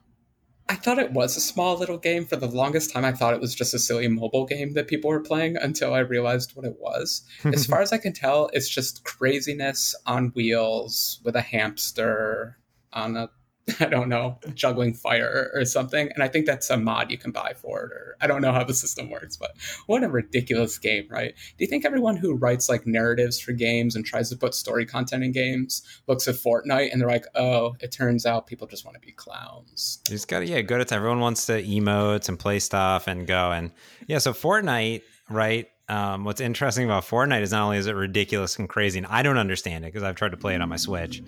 I 0.70 0.76
thought 0.76 0.98
it 0.98 1.12
was 1.12 1.36
a 1.36 1.40
small 1.40 1.76
little 1.76 1.98
game. 1.98 2.24
For 2.24 2.36
the 2.36 2.46
longest 2.46 2.92
time, 2.92 3.04
I 3.04 3.12
thought 3.12 3.34
it 3.34 3.40
was 3.40 3.54
just 3.54 3.74
a 3.74 3.78
silly 3.78 4.06
mobile 4.08 4.46
game 4.46 4.74
that 4.74 4.88
people 4.88 5.10
were 5.10 5.20
playing 5.20 5.56
until 5.56 5.92
I 5.92 5.98
realized 5.98 6.52
what 6.54 6.64
it 6.64 6.76
was. 6.78 7.24
as 7.44 7.66
far 7.66 7.82
as 7.82 7.92
I 7.92 7.98
can 7.98 8.12
tell, 8.12 8.48
it's 8.52 8.68
just 8.68 9.04
craziness 9.04 9.94
on 10.06 10.28
wheels 10.28 11.20
with 11.24 11.34
a 11.34 11.40
hamster 11.40 12.56
on 12.92 13.16
a 13.16 13.30
I 13.80 13.86
don't 13.86 14.08
know, 14.08 14.38
juggling 14.54 14.94
fire 14.94 15.50
or 15.54 15.64
something. 15.64 16.10
And 16.14 16.22
I 16.22 16.28
think 16.28 16.46
that's 16.46 16.70
a 16.70 16.76
mod 16.76 17.10
you 17.10 17.18
can 17.18 17.30
buy 17.30 17.52
for 17.54 17.84
it, 17.84 17.92
or 17.92 18.16
I 18.20 18.26
don't 18.26 18.42
know 18.42 18.52
how 18.52 18.64
the 18.64 18.74
system 18.74 19.10
works, 19.10 19.36
but 19.36 19.52
what 19.86 20.02
a 20.02 20.08
ridiculous 20.08 20.78
game, 20.78 21.06
right? 21.10 21.34
Do 21.36 21.64
you 21.64 21.66
think 21.66 21.84
everyone 21.84 22.16
who 22.16 22.34
writes 22.34 22.68
like 22.68 22.86
narratives 22.86 23.40
for 23.40 23.52
games 23.52 23.96
and 23.96 24.04
tries 24.04 24.30
to 24.30 24.36
put 24.36 24.54
story 24.54 24.86
content 24.86 25.24
in 25.24 25.32
games 25.32 25.82
looks 26.06 26.26
at 26.28 26.36
Fortnite 26.36 26.92
and 26.92 27.00
they're 27.00 27.08
like, 27.08 27.26
oh, 27.34 27.74
it 27.80 27.92
turns 27.92 28.26
out 28.26 28.46
people 28.46 28.66
just 28.66 28.84
want 28.84 28.94
to 28.94 29.06
be 29.06 29.12
clowns? 29.12 30.00
You 30.08 30.14
just 30.14 30.28
gotta, 30.28 30.46
yeah, 30.46 30.62
go 30.62 30.82
to 30.82 30.94
everyone 30.94 31.20
wants 31.20 31.46
to 31.46 31.62
emote 31.62 32.28
and 32.28 32.38
play 32.38 32.58
stuff 32.58 33.06
and 33.06 33.26
go. 33.26 33.52
And 33.52 33.72
yeah, 34.06 34.18
so 34.18 34.32
Fortnite, 34.32 35.02
right? 35.28 35.68
Um, 35.88 36.24
what's 36.24 36.40
interesting 36.40 36.84
about 36.84 37.04
Fortnite 37.04 37.42
is 37.42 37.50
not 37.50 37.64
only 37.64 37.78
is 37.78 37.86
it 37.86 37.96
ridiculous 37.96 38.58
and 38.58 38.68
crazy, 38.68 38.98
and 38.98 39.06
I 39.08 39.22
don't 39.22 39.38
understand 39.38 39.84
it 39.84 39.88
because 39.88 40.04
I've 40.04 40.14
tried 40.14 40.30
to 40.30 40.36
play 40.36 40.54
it 40.54 40.60
on 40.60 40.68
my 40.68 40.76
Switch 40.76 41.20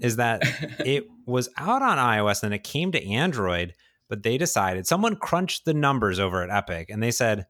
is 0.00 0.16
that 0.16 0.42
it 0.80 1.06
was 1.26 1.48
out 1.56 1.82
on 1.82 1.98
iOS 1.98 2.42
and 2.42 2.54
it 2.54 2.64
came 2.64 2.92
to 2.92 3.04
Android, 3.04 3.74
but 4.08 4.22
they 4.22 4.38
decided 4.38 4.86
someone 4.86 5.16
crunched 5.16 5.64
the 5.64 5.74
numbers 5.74 6.18
over 6.18 6.42
at 6.42 6.50
Epic 6.50 6.90
and 6.90 7.02
they 7.02 7.10
said, 7.10 7.46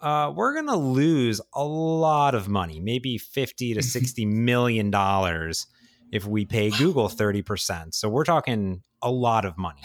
uh, 0.00 0.32
we're 0.34 0.54
going 0.54 0.66
to 0.66 0.76
lose 0.76 1.40
a 1.54 1.64
lot 1.64 2.34
of 2.34 2.48
money, 2.48 2.80
maybe 2.80 3.18
50 3.18 3.74
to 3.74 3.82
60 3.82 4.24
million 4.24 4.90
dollars 4.90 5.66
if 6.12 6.26
we 6.26 6.44
pay 6.44 6.70
Google 6.70 7.08
30%. 7.08 7.94
So 7.94 8.08
we're 8.08 8.24
talking 8.24 8.82
a 9.02 9.10
lot 9.10 9.44
of 9.44 9.56
money. 9.56 9.82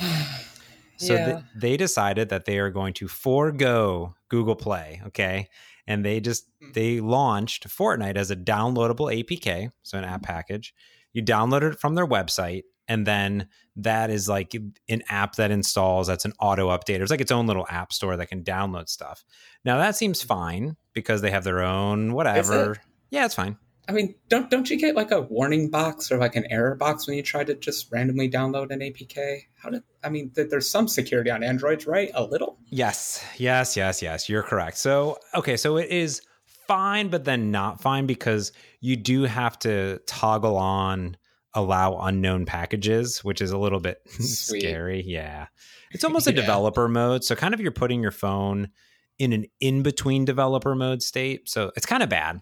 So 0.98 1.14
yeah. 1.14 1.26
th- 1.26 1.44
they 1.56 1.78
decided 1.78 2.30
that 2.30 2.46
they 2.46 2.58
are 2.58 2.70
going 2.70 2.94
to 2.96 3.08
forego 3.08 4.16
Google 4.30 4.56
Play, 4.56 5.02
okay? 5.08 5.50
And 5.86 6.04
they 6.04 6.20
just 6.20 6.50
they 6.74 7.00
launched 7.00 7.68
Fortnite 7.68 8.16
as 8.16 8.32
a 8.32 8.36
downloadable 8.36 9.14
APK, 9.14 9.72
so 9.84 9.98
an 9.98 10.04
app 10.04 10.24
package 10.24 10.74
you 11.16 11.24
download 11.24 11.64
it 11.64 11.80
from 11.80 11.96
their 11.96 12.06
website 12.06 12.64
and 12.88 13.08
then 13.08 13.48
that 13.78 14.10
is 14.10 14.30
like 14.30 14.54
an 14.90 15.02
app 15.10 15.36
that 15.36 15.50
installs 15.50 16.08
that's 16.08 16.26
an 16.26 16.34
auto 16.40 16.70
updater 16.70 17.02
it's 17.02 17.10
like 17.10 17.22
its 17.22 17.32
own 17.32 17.48
little 17.48 17.66
app 17.70 17.92
store 17.92 18.18
that 18.18 18.28
can 18.28 18.44
download 18.44 18.90
stuff. 18.90 19.24
Now 19.64 19.78
that 19.78 19.96
seems 19.96 20.22
fine 20.22 20.76
because 20.94 21.22
they 21.22 21.32
have 21.32 21.46
their 21.46 21.64
own 21.64 22.14
whatever 22.14 22.74
it? 22.74 22.80
yeah 23.10 23.26
it's 23.26 23.34
fine. 23.34 23.58
I 23.88 23.94
mean 23.94 24.16
don't 24.28 24.50
don't 24.50 24.70
you 24.70 24.78
get 24.78 24.96
like 24.96 25.12
a 25.12 25.22
warning 25.22 25.70
box 25.70 26.12
or 26.12 26.18
like 26.18 26.36
an 26.36 26.46
error 26.50 26.76
box 26.76 27.08
when 27.08 27.16
you 27.16 27.24
try 27.24 27.46
to 27.46 27.56
just 27.56 27.92
randomly 27.92 28.30
download 28.30 28.72
an 28.72 28.80
apk 28.80 29.44
how 29.56 29.70
did 29.70 29.84
i 30.04 30.10
mean 30.10 30.32
there's 30.36 30.70
some 30.70 30.88
security 30.88 31.32
on 31.32 31.44
androids 31.44 31.88
right? 31.88 32.12
A 32.14 32.24
little? 32.24 32.60
Yes. 32.68 33.24
Yes 33.38 33.78
yes 33.78 34.02
yes. 34.02 34.28
You're 34.28 34.44
correct. 34.44 34.78
So 34.78 35.18
okay 35.34 35.56
so 35.56 35.78
it 35.78 35.90
is 35.90 36.22
fine, 36.68 37.10
but 37.10 37.26
then 37.26 37.52
not 37.52 37.82
fine 37.82 38.06
because 38.06 38.52
you 38.80 38.96
do 38.96 39.24
have 39.24 39.58
to 39.60 40.00
toggle 40.08 40.58
on 40.58 41.18
allow 41.54 41.98
unknown 42.00 42.46
packages, 42.46 43.24
which 43.24 43.42
is 43.42 43.52
a 43.52 43.58
little 43.58 43.80
bit 43.80 44.02
scary. 44.20 45.04
Yeah. 45.06 45.48
It's 45.92 46.04
almost 46.04 46.28
a 46.28 46.34
developer 46.34 46.88
mode. 46.90 47.24
So, 47.24 47.36
kind 47.36 47.54
of 47.54 47.62
you're 47.62 47.72
putting 47.72 48.02
your 48.02 48.12
phone 48.12 48.70
in 49.18 49.32
an 49.32 49.46
in 49.62 49.82
between 49.82 50.26
developer 50.26 50.76
mode 50.76 51.02
state. 51.02 51.48
So, 51.48 51.72
it's 51.78 51.86
kind 51.86 52.04
of 52.04 52.10
bad. 52.10 52.42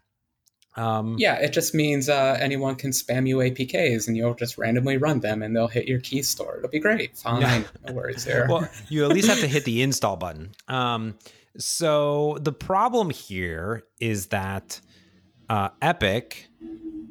Um, 0.75 1.17
yeah, 1.19 1.36
it 1.36 1.53
just 1.53 1.75
means 1.75 2.09
uh, 2.09 2.36
anyone 2.39 2.75
can 2.75 2.89
spam 2.89 3.27
you 3.27 3.38
APKs 3.38 4.07
and 4.07 4.17
you'll 4.17 4.33
just 4.33 4.57
randomly 4.57 4.97
run 4.97 5.19
them 5.19 5.43
and 5.43 5.55
they'll 5.55 5.67
hit 5.67 5.88
your 5.88 5.99
key 5.99 6.23
store. 6.23 6.57
It'll 6.57 6.69
be 6.69 6.79
great. 6.79 7.15
Fine. 7.17 7.41
Yeah. 7.41 7.63
No 7.88 7.93
worries 7.93 8.25
there. 8.25 8.47
well, 8.49 8.67
you 8.89 9.03
at 9.03 9.12
least 9.12 9.27
have 9.29 9.39
to 9.41 9.47
hit 9.47 9.65
the 9.65 9.83
install 9.83 10.15
button. 10.17 10.51
Um, 10.67 11.15
so 11.57 12.37
the 12.41 12.51
problem 12.51 13.09
here 13.09 13.83
is 13.99 14.27
that 14.27 14.79
uh, 15.49 15.69
Epic 15.81 16.47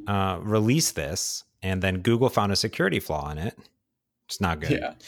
uh, 0.06 0.38
released 0.42 0.96
this 0.96 1.44
and 1.62 1.82
then 1.82 2.00
Google 2.00 2.28
found 2.28 2.52
a 2.52 2.56
security 2.56 3.00
flaw 3.00 3.30
in 3.30 3.38
it. 3.38 3.56
It's 4.26 4.40
not 4.40 4.60
good. 4.60 4.80
Yeah. 4.80 4.94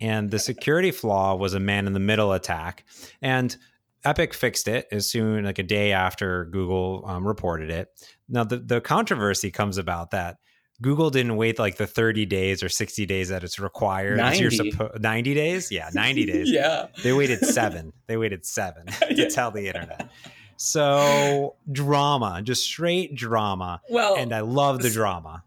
And 0.00 0.30
the 0.30 0.40
security 0.40 0.90
flaw 0.90 1.36
was 1.36 1.54
a 1.54 1.60
man 1.60 1.86
in 1.86 1.92
the 1.92 2.00
middle 2.00 2.32
attack. 2.32 2.84
And 3.22 3.56
Epic 4.04 4.34
fixed 4.34 4.68
it 4.68 4.86
as 4.90 5.08
soon, 5.08 5.44
like 5.44 5.58
a 5.58 5.62
day 5.62 5.92
after 5.92 6.46
Google 6.46 7.04
um, 7.06 7.26
reported 7.26 7.70
it. 7.70 7.88
Now, 8.28 8.44
the, 8.44 8.58
the 8.58 8.80
controversy 8.80 9.50
comes 9.50 9.78
about 9.78 10.10
that 10.10 10.38
Google 10.82 11.10
didn't 11.10 11.36
wait 11.36 11.58
like 11.58 11.76
the 11.76 11.86
30 11.86 12.26
days 12.26 12.62
or 12.62 12.68
60 12.68 13.06
days 13.06 13.28
that 13.28 13.44
it's 13.44 13.58
required. 13.58 14.16
90. 14.18 14.38
You're 14.40 14.50
suppo- 14.50 15.00
90 15.00 15.34
days? 15.34 15.70
Yeah, 15.70 15.88
90 15.94 16.26
days. 16.32 16.50
yeah. 16.50 16.86
They 17.02 17.12
waited 17.12 17.38
seven. 17.46 17.92
they 18.06 18.16
waited 18.16 18.44
seven 18.44 18.86
to 19.08 19.14
Yeah. 19.14 19.28
tell 19.28 19.50
the 19.50 19.66
internet. 19.68 20.10
So 20.56 21.56
drama, 21.70 22.40
just 22.42 22.64
straight 22.64 23.14
drama. 23.14 23.80
Well, 23.88 24.16
And 24.16 24.32
I 24.34 24.40
love 24.40 24.82
the 24.82 24.90
drama. 24.90 25.44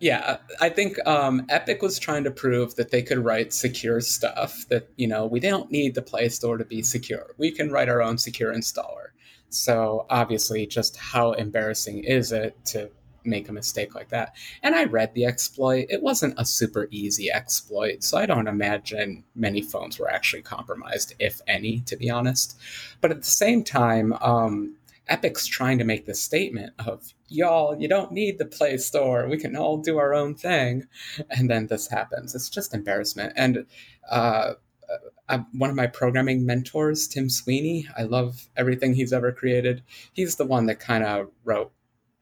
Yeah, 0.00 0.38
I 0.60 0.68
think 0.68 0.96
um, 1.06 1.46
Epic 1.48 1.80
was 1.80 1.96
trying 1.98 2.24
to 2.24 2.30
prove 2.32 2.74
that 2.74 2.90
they 2.90 3.02
could 3.02 3.18
write 3.18 3.52
secure 3.52 4.00
stuff. 4.00 4.64
That 4.68 4.88
you 4.96 5.06
know, 5.06 5.26
we 5.26 5.38
don't 5.38 5.70
need 5.70 5.94
the 5.94 6.02
Play 6.02 6.28
Store 6.28 6.58
to 6.58 6.64
be 6.64 6.82
secure. 6.82 7.34
We 7.38 7.52
can 7.52 7.70
write 7.70 7.88
our 7.88 8.02
own 8.02 8.18
secure 8.18 8.52
installer. 8.52 9.10
So 9.50 10.06
obviously, 10.10 10.66
just 10.66 10.96
how 10.96 11.32
embarrassing 11.32 12.02
is 12.02 12.32
it 12.32 12.56
to 12.66 12.90
make 13.24 13.48
a 13.48 13.52
mistake 13.52 13.94
like 13.94 14.08
that? 14.10 14.34
And 14.62 14.74
I 14.74 14.84
read 14.84 15.14
the 15.14 15.24
exploit. 15.24 15.86
It 15.88 16.02
wasn't 16.02 16.38
a 16.38 16.44
super 16.44 16.88
easy 16.90 17.30
exploit, 17.30 18.02
so 18.02 18.18
I 18.18 18.26
don't 18.26 18.48
imagine 18.48 19.24
many 19.34 19.62
phones 19.62 19.98
were 19.98 20.10
actually 20.10 20.42
compromised, 20.42 21.14
if 21.18 21.40
any, 21.46 21.80
to 21.80 21.96
be 21.96 22.10
honest. 22.10 22.58
But 23.00 23.10
at 23.10 23.18
the 23.18 23.24
same 23.24 23.64
time, 23.64 24.12
um, 24.14 24.76
Epic's 25.08 25.46
trying 25.46 25.78
to 25.78 25.84
make 25.84 26.06
the 26.06 26.14
statement 26.14 26.72
of 26.86 27.12
y'all, 27.28 27.78
you 27.78 27.88
don't 27.88 28.12
need 28.12 28.38
the 28.38 28.46
Play 28.46 28.76
Store. 28.76 29.28
We 29.28 29.36
can 29.36 29.56
all 29.56 29.78
do 29.78 29.98
our 29.98 30.14
own 30.14 30.34
thing. 30.34 30.84
And 31.30 31.50
then 31.50 31.66
this 31.66 31.88
happens. 31.88 32.34
It's 32.34 32.48
just 32.48 32.74
embarrassment. 32.74 33.32
And 33.36 33.66
uh, 34.10 34.54
uh, 35.28 35.38
one 35.52 35.70
of 35.70 35.76
my 35.76 35.86
programming 35.86 36.46
mentors, 36.46 37.08
Tim 37.08 37.28
Sweeney, 37.28 37.88
I 37.96 38.02
love 38.02 38.48
everything 38.56 38.94
he's 38.94 39.12
ever 39.12 39.32
created. 39.32 39.82
He's 40.12 40.36
the 40.36 40.46
one 40.46 40.66
that 40.66 40.80
kind 40.80 41.04
of 41.04 41.30
wrote 41.44 41.72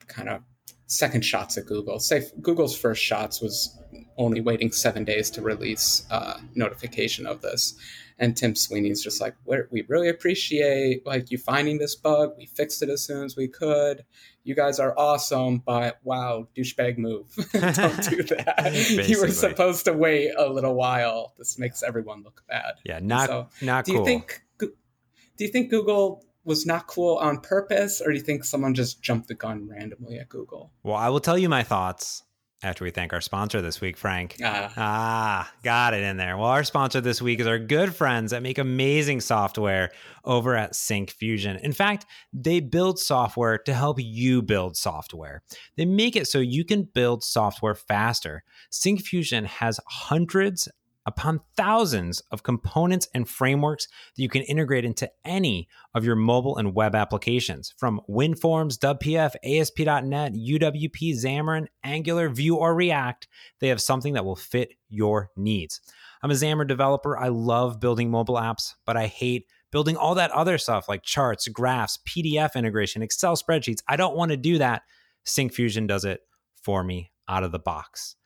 kind 0.07 0.29
of 0.29 0.43
second 0.91 1.25
shots 1.25 1.57
at 1.57 1.67
Google. 1.67 2.01
Say 2.01 2.25
Google's 2.43 2.77
first 2.77 3.03
shots 3.03 3.41
was 3.41 3.79
only 4.19 4.41
waiting 4.41 4.73
seven 4.73 5.05
days 5.05 5.31
to 5.31 5.41
release 5.41 6.05
uh, 6.11 6.39
notification 6.55 7.27
of 7.27 7.41
this. 7.43 7.75
And 8.19 8.37
Tim 8.37 8.55
Sweeney's 8.55 9.03
just 9.03 9.21
like, 9.21 9.35
We're, 9.47 9.69
really 9.89 10.09
appreciate 10.11 11.07
like 11.07 11.31
you 11.31 11.39
finding 11.39 11.79
this 11.79 11.95
bug. 11.95 12.33
We 12.37 12.47
fixed 12.47 12.83
it 12.83 12.91
as 12.91 13.03
soon 13.03 13.25
as 13.25 13.35
we 13.37 13.49
could. 13.49 14.05
You 14.45 14.55
guys 14.55 14.79
are 14.81 14.93
awesome, 14.99 15.59
but 15.65 16.01
wow, 16.03 16.49
douchebag 16.57 16.99
move. 16.99 17.29
Don't 17.53 18.11
do 18.11 18.23
that. 18.35 19.07
you 19.09 19.21
were 19.21 19.29
supposed 19.29 19.85
to 19.87 19.93
wait 19.93 20.33
a 20.37 20.51
little 20.51 20.75
while. 20.75 21.35
This 21.39 21.59
makes 21.59 21.83
everyone 21.83 22.23
look 22.23 22.43
bad. 22.49 22.75
Yeah, 22.85 22.99
not 23.01 23.29
So, 23.29 23.49
not 23.63 23.85
Do 23.87 23.93
cool. 23.93 24.01
you 24.01 24.05
think? 24.07 24.43
Do 24.59 25.47
you 25.47 25.49
think 25.49 25.71
Google 25.71 26.23
was 26.45 26.67
not 26.67 26.87
cool 26.87 27.17
on 27.19 27.41
purpose, 27.41 28.01
or 28.01 28.11
do 28.13 28.19
you 28.19 28.25
think 28.25 28.45
someone 28.45 28.75
just 28.75 29.03
jumped 29.03 29.29
the 29.29 29.35
gun 29.35 29.69
randomly 29.69 30.19
at 30.19 30.29
Google? 30.29 30.73
well, 30.83 30.97
I 30.97 31.09
will 31.09 31.21
tell 31.21 31.39
you 31.39 31.49
my 31.49 31.63
thoughts 31.63 32.23
after 32.63 32.85
we 32.85 32.91
thank 32.91 33.15
our 33.15 33.23
sponsor 33.23 33.63
this 33.63 33.81
week, 33.81 33.97
Frank. 33.97 34.37
Ah, 34.45 34.71
Ah, 34.77 35.53
got 35.63 35.95
it 35.95 36.03
in 36.03 36.19
there. 36.19 36.37
Well, 36.37 36.49
our 36.49 36.63
sponsor 36.63 37.01
this 37.01 37.23
week 37.23 37.41
is 37.41 37.47
our 37.47 37.59
good 37.59 37.95
friends 37.95 38.33
that 38.33 38.43
make 38.43 38.59
amazing 38.59 39.23
software 39.23 39.91
over 40.27 40.55
at 40.55 40.75
Syncfusion. 40.75 41.59
In 41.63 41.73
fact, 41.73 42.05
they 42.35 42.61
build 42.61 42.99
software 42.99 43.57
to 43.57 43.73
help 43.73 43.97
you 43.99 44.43
build 44.43 44.77
software. 44.77 45.43
They 45.79 45.87
make 45.87 46.17
it 46.17 46.27
so 46.27 46.39
you 46.39 46.67
can 46.67 46.83
build 46.83 47.25
software 47.25 47.75
faster. 47.75 48.45
Syncfusion 48.71 49.47
has 49.47 49.81
hundreds 49.87 50.69
upon 51.07 51.41
thousands 51.57 52.23
of 52.31 52.43
components 52.43 53.09
and 53.15 53.29
frameworks 53.29 53.87
that 54.15 54.23
you 54.23 54.29
can 54.29 54.43
integrate 54.43 54.85
into 54.85 55.11
any 55.25 55.69
of 55.95 56.05
your 56.05 56.17
mobile 56.17 56.57
and 56.57 56.75
web 56.75 56.95
applications 56.95 57.73
from 57.77 58.01
WinForms, 58.09 58.79
WPF, 58.79 59.35
ASP.NET, 59.43 60.35
UWP, 60.35 61.15
Xamarin, 61.15 61.67
Angular, 61.83 62.29
Vue, 62.29 62.57
or 62.57 62.75
React. 62.75 63.29
They 63.61 63.69
have 63.69 63.81
something 63.81 64.15
that 64.15 64.25
will 64.25 64.37
fit 64.37 64.73
your 64.89 65.31
needs. 65.37 65.81
I'm 66.23 66.31
a 66.31 66.35
Xamarin 66.35 66.69
developer. 66.69 67.19
I 67.19 67.29
love 67.29 67.81
building 67.81 68.11
mobile 68.11 68.37
apps, 68.37 68.75
but 68.85 68.97
I 68.97 69.07
hate 69.07 69.47
building 69.73 69.97
all 69.97 70.15
that 70.17 70.31
other 70.33 70.59
stuff 70.59 70.89
like 70.89 71.03
charts, 71.03 71.49
graphs, 71.49 71.99
PDF 72.07 72.55
integration, 72.55 73.03
Excel 73.03 73.37
spreadsheets. 73.37 73.83
I 73.89 73.97
don't 73.97 74.17
want 74.17 74.33
to 74.33 74.37
do 74.37 74.59
that. 74.59 74.83
Syncfusion 75.25 75.87
does 75.87 76.05
it 76.05 76.21
for 76.63 76.85
me 76.85 77.13
out 77.29 77.45
of 77.45 77.53
the 77.53 77.59
box. 77.59 78.17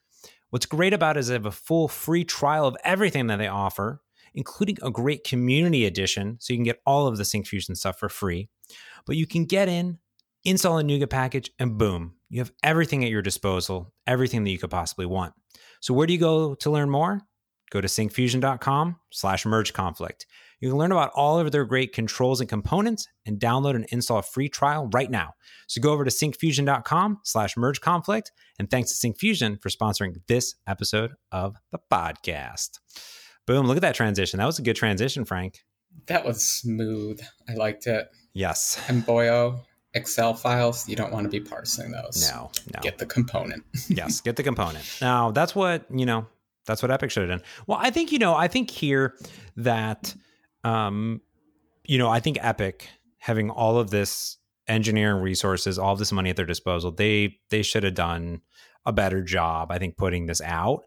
What's 0.55 0.67
great 0.67 0.93
about 0.93 1.17
it 1.17 1.21
is 1.21 1.27
they 1.27 1.35
have 1.35 1.47
a 1.47 1.51
full 1.51 1.89
free 1.89 2.23
trial 2.23 2.69
of 2.69 2.77
everything 2.85 3.27
that 3.27 3.39
they 3.39 3.49
offer, 3.49 4.01
including 4.35 4.79
a 4.83 4.91
great 4.93 5.25
community 5.25 5.85
edition. 5.85 6.37
So 6.39 6.53
you 6.53 6.59
can 6.59 6.65
get 6.65 6.81
all 6.87 7.09
of 7.09 7.17
the 7.17 7.25
SyncFusion 7.25 7.77
stuff 7.77 7.99
for 7.99 8.09
free. 8.09 8.49
But 9.05 9.17
you 9.17 9.27
can 9.27 9.47
get 9.47 9.69
in, 9.69 9.99
install 10.45 10.79
a 10.79 10.85
NuGet 10.85 11.11
package, 11.11 11.51
and 11.59 11.77
boom, 11.77 12.15
you 12.29 12.39
have 12.39 12.53
everything 12.63 13.03
at 13.03 13.11
your 13.11 13.21
disposal, 13.21 13.93
everything 14.07 14.45
that 14.45 14.51
you 14.51 14.59
could 14.59 14.71
possibly 14.71 15.07
want. 15.07 15.35
So 15.81 15.93
where 15.93 16.07
do 16.07 16.13
you 16.13 16.21
go 16.21 16.55
to 16.55 16.71
learn 16.71 16.89
more? 16.89 17.23
Go 17.73 17.81
to 17.81 17.89
syncfusion.com 17.89 18.95
slash 19.11 19.45
merge 19.45 19.73
conflict. 19.73 20.25
You 20.65 20.71
can 20.71 20.79
learn 20.79 20.93
about 20.93 21.13
all 21.15 21.39
of 21.39 21.53
their 21.53 21.67
great 21.67 21.93
controls 21.93 22.41
and 22.41 22.49
components 22.49 23.07
and 23.27 23.39
download 23.39 23.75
and 23.75 23.85
install 23.91 24.21
a 24.21 24.23
free 24.23 24.49
trial 24.49 24.89
right 24.95 25.11
now. 25.11 25.35
So 25.67 25.79
go 25.83 25.93
over 25.93 26.07
to 26.07 26.11
syncfusion.com 26.11 27.21
slash 27.23 27.55
merge 27.59 27.83
conflict. 27.83 28.33
And 28.59 28.71
thanks 28.71 28.99
to 28.99 29.07
Syncfusion 29.07 29.61
for 29.61 29.69
sponsoring 29.69 30.23
this 30.27 30.55
episode 30.67 31.17
of 31.31 31.57
the 31.71 31.79
podcast. 31.93 32.79
Boom, 33.47 33.67
look 33.67 33.77
at 33.77 33.83
that 33.83 33.95
transition. 33.95 34.39
That 34.39 34.47
was 34.47 34.59
a 34.59 34.63
good 34.63 34.75
transition, 34.75 35.27
Frank. 35.27 35.67
that 36.07 36.25
was 36.25 36.43
smooth. 36.43 37.21
I 37.47 37.57
liked 37.57 37.87
it. 37.87 38.09
Yes. 38.33 38.83
And 38.89 39.05
boyo, 39.05 39.61
Excel 39.93 40.33
files, 40.33 40.89
you 40.89 40.97
don't 40.97 41.13
want 41.13 41.25
to 41.25 41.31
be 41.31 41.41
parsing 41.41 41.91
those. 41.93 42.27
No, 42.33 42.51
no. 42.75 42.81
Get 42.81 42.97
the 42.97 43.05
component. 43.05 43.65
yes, 43.89 44.23
get 44.23 44.37
the 44.37 44.43
component. 44.43 44.83
Now, 45.03 45.31
that's 45.31 45.55
what, 45.55 45.85
you 45.91 46.07
know, 46.07 46.27
that's 46.65 46.81
what 46.81 46.91
Epic 46.91 47.11
should 47.11 47.29
have 47.29 47.39
done. 47.39 47.47
Well, 47.67 47.79
I 47.79 47.91
think, 47.91 48.13
you 48.13 48.19
know, 48.19 48.35
I 48.35 48.49
think 48.49 48.71
here 48.71 49.15
that, 49.57 50.15
um, 50.65 51.21
you 51.85 51.99
know, 51.99 52.09
I 52.09 52.21
think 52.21 52.39
Epic 52.41 52.89
having 53.19 53.51
all 53.51 53.79
of 53.79 53.91
this 53.91 54.39
engineering 54.67 55.23
resources, 55.23 55.79
all 55.79 55.93
of 55.93 55.99
this 55.99 56.13
money 56.13 56.31
at 56.31 56.37
their 56.37 56.47
disposal, 56.47 56.91
they 56.91 57.39
they 57.51 57.63
should 57.63 57.85
have 57.85 57.95
done 57.95 58.41
a 58.87 58.93
better 58.93 59.23
job. 59.23 59.71
I 59.71 59.79
think 59.79 59.97
putting 59.97 60.27
this 60.27 60.41
out. 60.41 60.85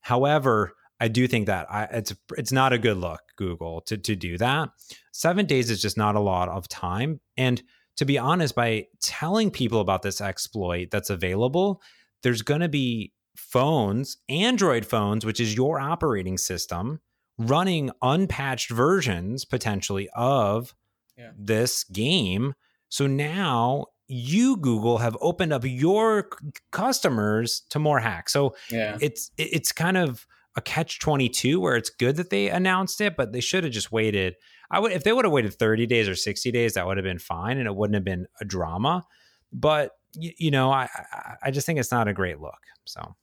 However, 0.00 0.74
I 0.98 1.08
do 1.08 1.26
think 1.26 1.46
that 1.46 1.66
I, 1.70 1.84
it's 1.84 2.14
it's 2.36 2.52
not 2.52 2.72
a 2.72 2.78
good 2.78 2.96
look, 2.96 3.20
Google, 3.36 3.80
to 3.82 3.96
to 3.96 4.16
do 4.16 4.36
that. 4.38 4.70
Seven 5.12 5.46
days 5.46 5.70
is 5.70 5.80
just 5.80 5.96
not 5.96 6.16
a 6.16 6.20
lot 6.20 6.48
of 6.48 6.68
time, 6.68 7.20
and 7.36 7.62
to 7.96 8.04
be 8.04 8.18
honest, 8.18 8.54
by 8.54 8.86
telling 9.02 9.50
people 9.50 9.80
about 9.80 10.02
this 10.02 10.20
exploit 10.20 10.90
that's 10.90 11.10
available, 11.10 11.82
there's 12.22 12.42
going 12.42 12.62
to 12.62 12.68
be 12.68 13.12
phones, 13.36 14.16
Android 14.28 14.86
phones, 14.86 15.26
which 15.26 15.40
is 15.40 15.54
your 15.54 15.78
operating 15.78 16.38
system, 16.38 17.00
running 17.40 17.90
unpatched 18.02 18.70
versions 18.70 19.44
potentially 19.44 20.08
of 20.14 20.74
Yeah. 21.16 21.30
this 21.36 21.84
game. 21.84 22.54
So 22.88 23.06
now 23.06 23.86
you, 24.08 24.56
Google, 24.56 24.98
have 24.98 25.16
opened 25.20 25.52
up 25.52 25.62
your 25.64 26.28
c- 26.42 26.50
customers 26.72 27.62
to 27.70 27.78
more 27.78 28.00
hacks. 28.00 28.32
So 28.32 28.54
Yeah. 28.70 28.98
it's 29.00 29.30
it's 29.38 29.72
kind 29.72 29.96
of 29.96 30.26
a 30.56 30.60
catch 30.60 30.98
22 30.98 31.60
where 31.60 31.76
it's 31.76 31.90
good 31.90 32.16
that 32.16 32.30
they 32.30 32.50
announced 32.50 33.00
it 33.00 33.16
but 33.16 33.30
they 33.32 33.40
should 33.40 33.62
have 33.62 33.72
just 33.72 33.92
waited 33.92 34.34
i 34.72 34.80
would 34.80 34.90
if 34.90 35.04
they 35.04 35.12
would 35.12 35.24
have 35.24 35.30
waited 35.30 35.54
30 35.54 35.86
days 35.86 36.08
or 36.08 36.16
60 36.16 36.50
days 36.50 36.74
that 36.74 36.84
would 36.84 36.96
have 36.96 37.04
been 37.04 37.20
fine 37.20 37.56
and 37.56 37.68
it 37.68 37.76
wouldn't 37.76 37.94
have 37.94 38.02
been 38.02 38.26
a 38.40 38.44
drama 38.44 39.04
but 39.52 39.92
you, 40.14 40.32
you 40.38 40.50
know 40.50 40.72
I, 40.72 40.88
I 41.12 41.34
i 41.44 41.50
just 41.52 41.66
think 41.66 41.78
it's 41.78 41.92
not 41.92 42.08
a 42.08 42.12
great 42.12 42.40
look 42.40 42.58
so 42.84 43.14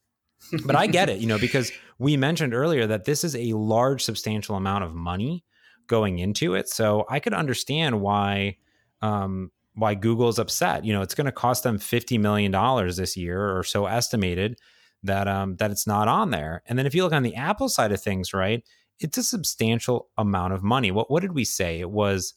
but 0.64 0.76
i 0.76 0.86
get 0.86 1.08
it 1.08 1.18
you 1.18 1.26
know 1.26 1.38
because 1.38 1.72
we 1.98 2.16
mentioned 2.16 2.54
earlier 2.54 2.86
that 2.86 3.04
this 3.04 3.24
is 3.24 3.34
a 3.36 3.52
large 3.52 4.02
substantial 4.02 4.56
amount 4.56 4.84
of 4.84 4.94
money 4.94 5.44
going 5.86 6.18
into 6.18 6.54
it 6.54 6.68
so 6.68 7.04
i 7.08 7.18
could 7.18 7.34
understand 7.34 8.00
why 8.00 8.56
um 9.02 9.50
why 9.74 9.94
google's 9.94 10.38
upset 10.38 10.84
you 10.84 10.92
know 10.92 11.02
it's 11.02 11.14
going 11.14 11.24
to 11.24 11.32
cost 11.32 11.62
them 11.62 11.78
50 11.78 12.18
million 12.18 12.50
dollars 12.50 12.96
this 12.96 13.16
year 13.16 13.56
or 13.56 13.62
so 13.62 13.86
estimated 13.86 14.56
that 15.02 15.28
um 15.28 15.56
that 15.56 15.70
it's 15.70 15.86
not 15.86 16.08
on 16.08 16.30
there. 16.30 16.62
And 16.66 16.78
then 16.78 16.86
if 16.86 16.94
you 16.94 17.02
look 17.02 17.12
on 17.12 17.22
the 17.22 17.36
Apple 17.36 17.68
side 17.68 17.92
of 17.92 18.00
things, 18.00 18.32
right, 18.32 18.62
it's 18.98 19.18
a 19.18 19.22
substantial 19.22 20.08
amount 20.16 20.52
of 20.52 20.62
money. 20.62 20.90
What 20.90 21.10
what 21.10 21.20
did 21.20 21.32
we 21.32 21.44
say? 21.44 21.80
It 21.80 21.90
was 21.90 22.34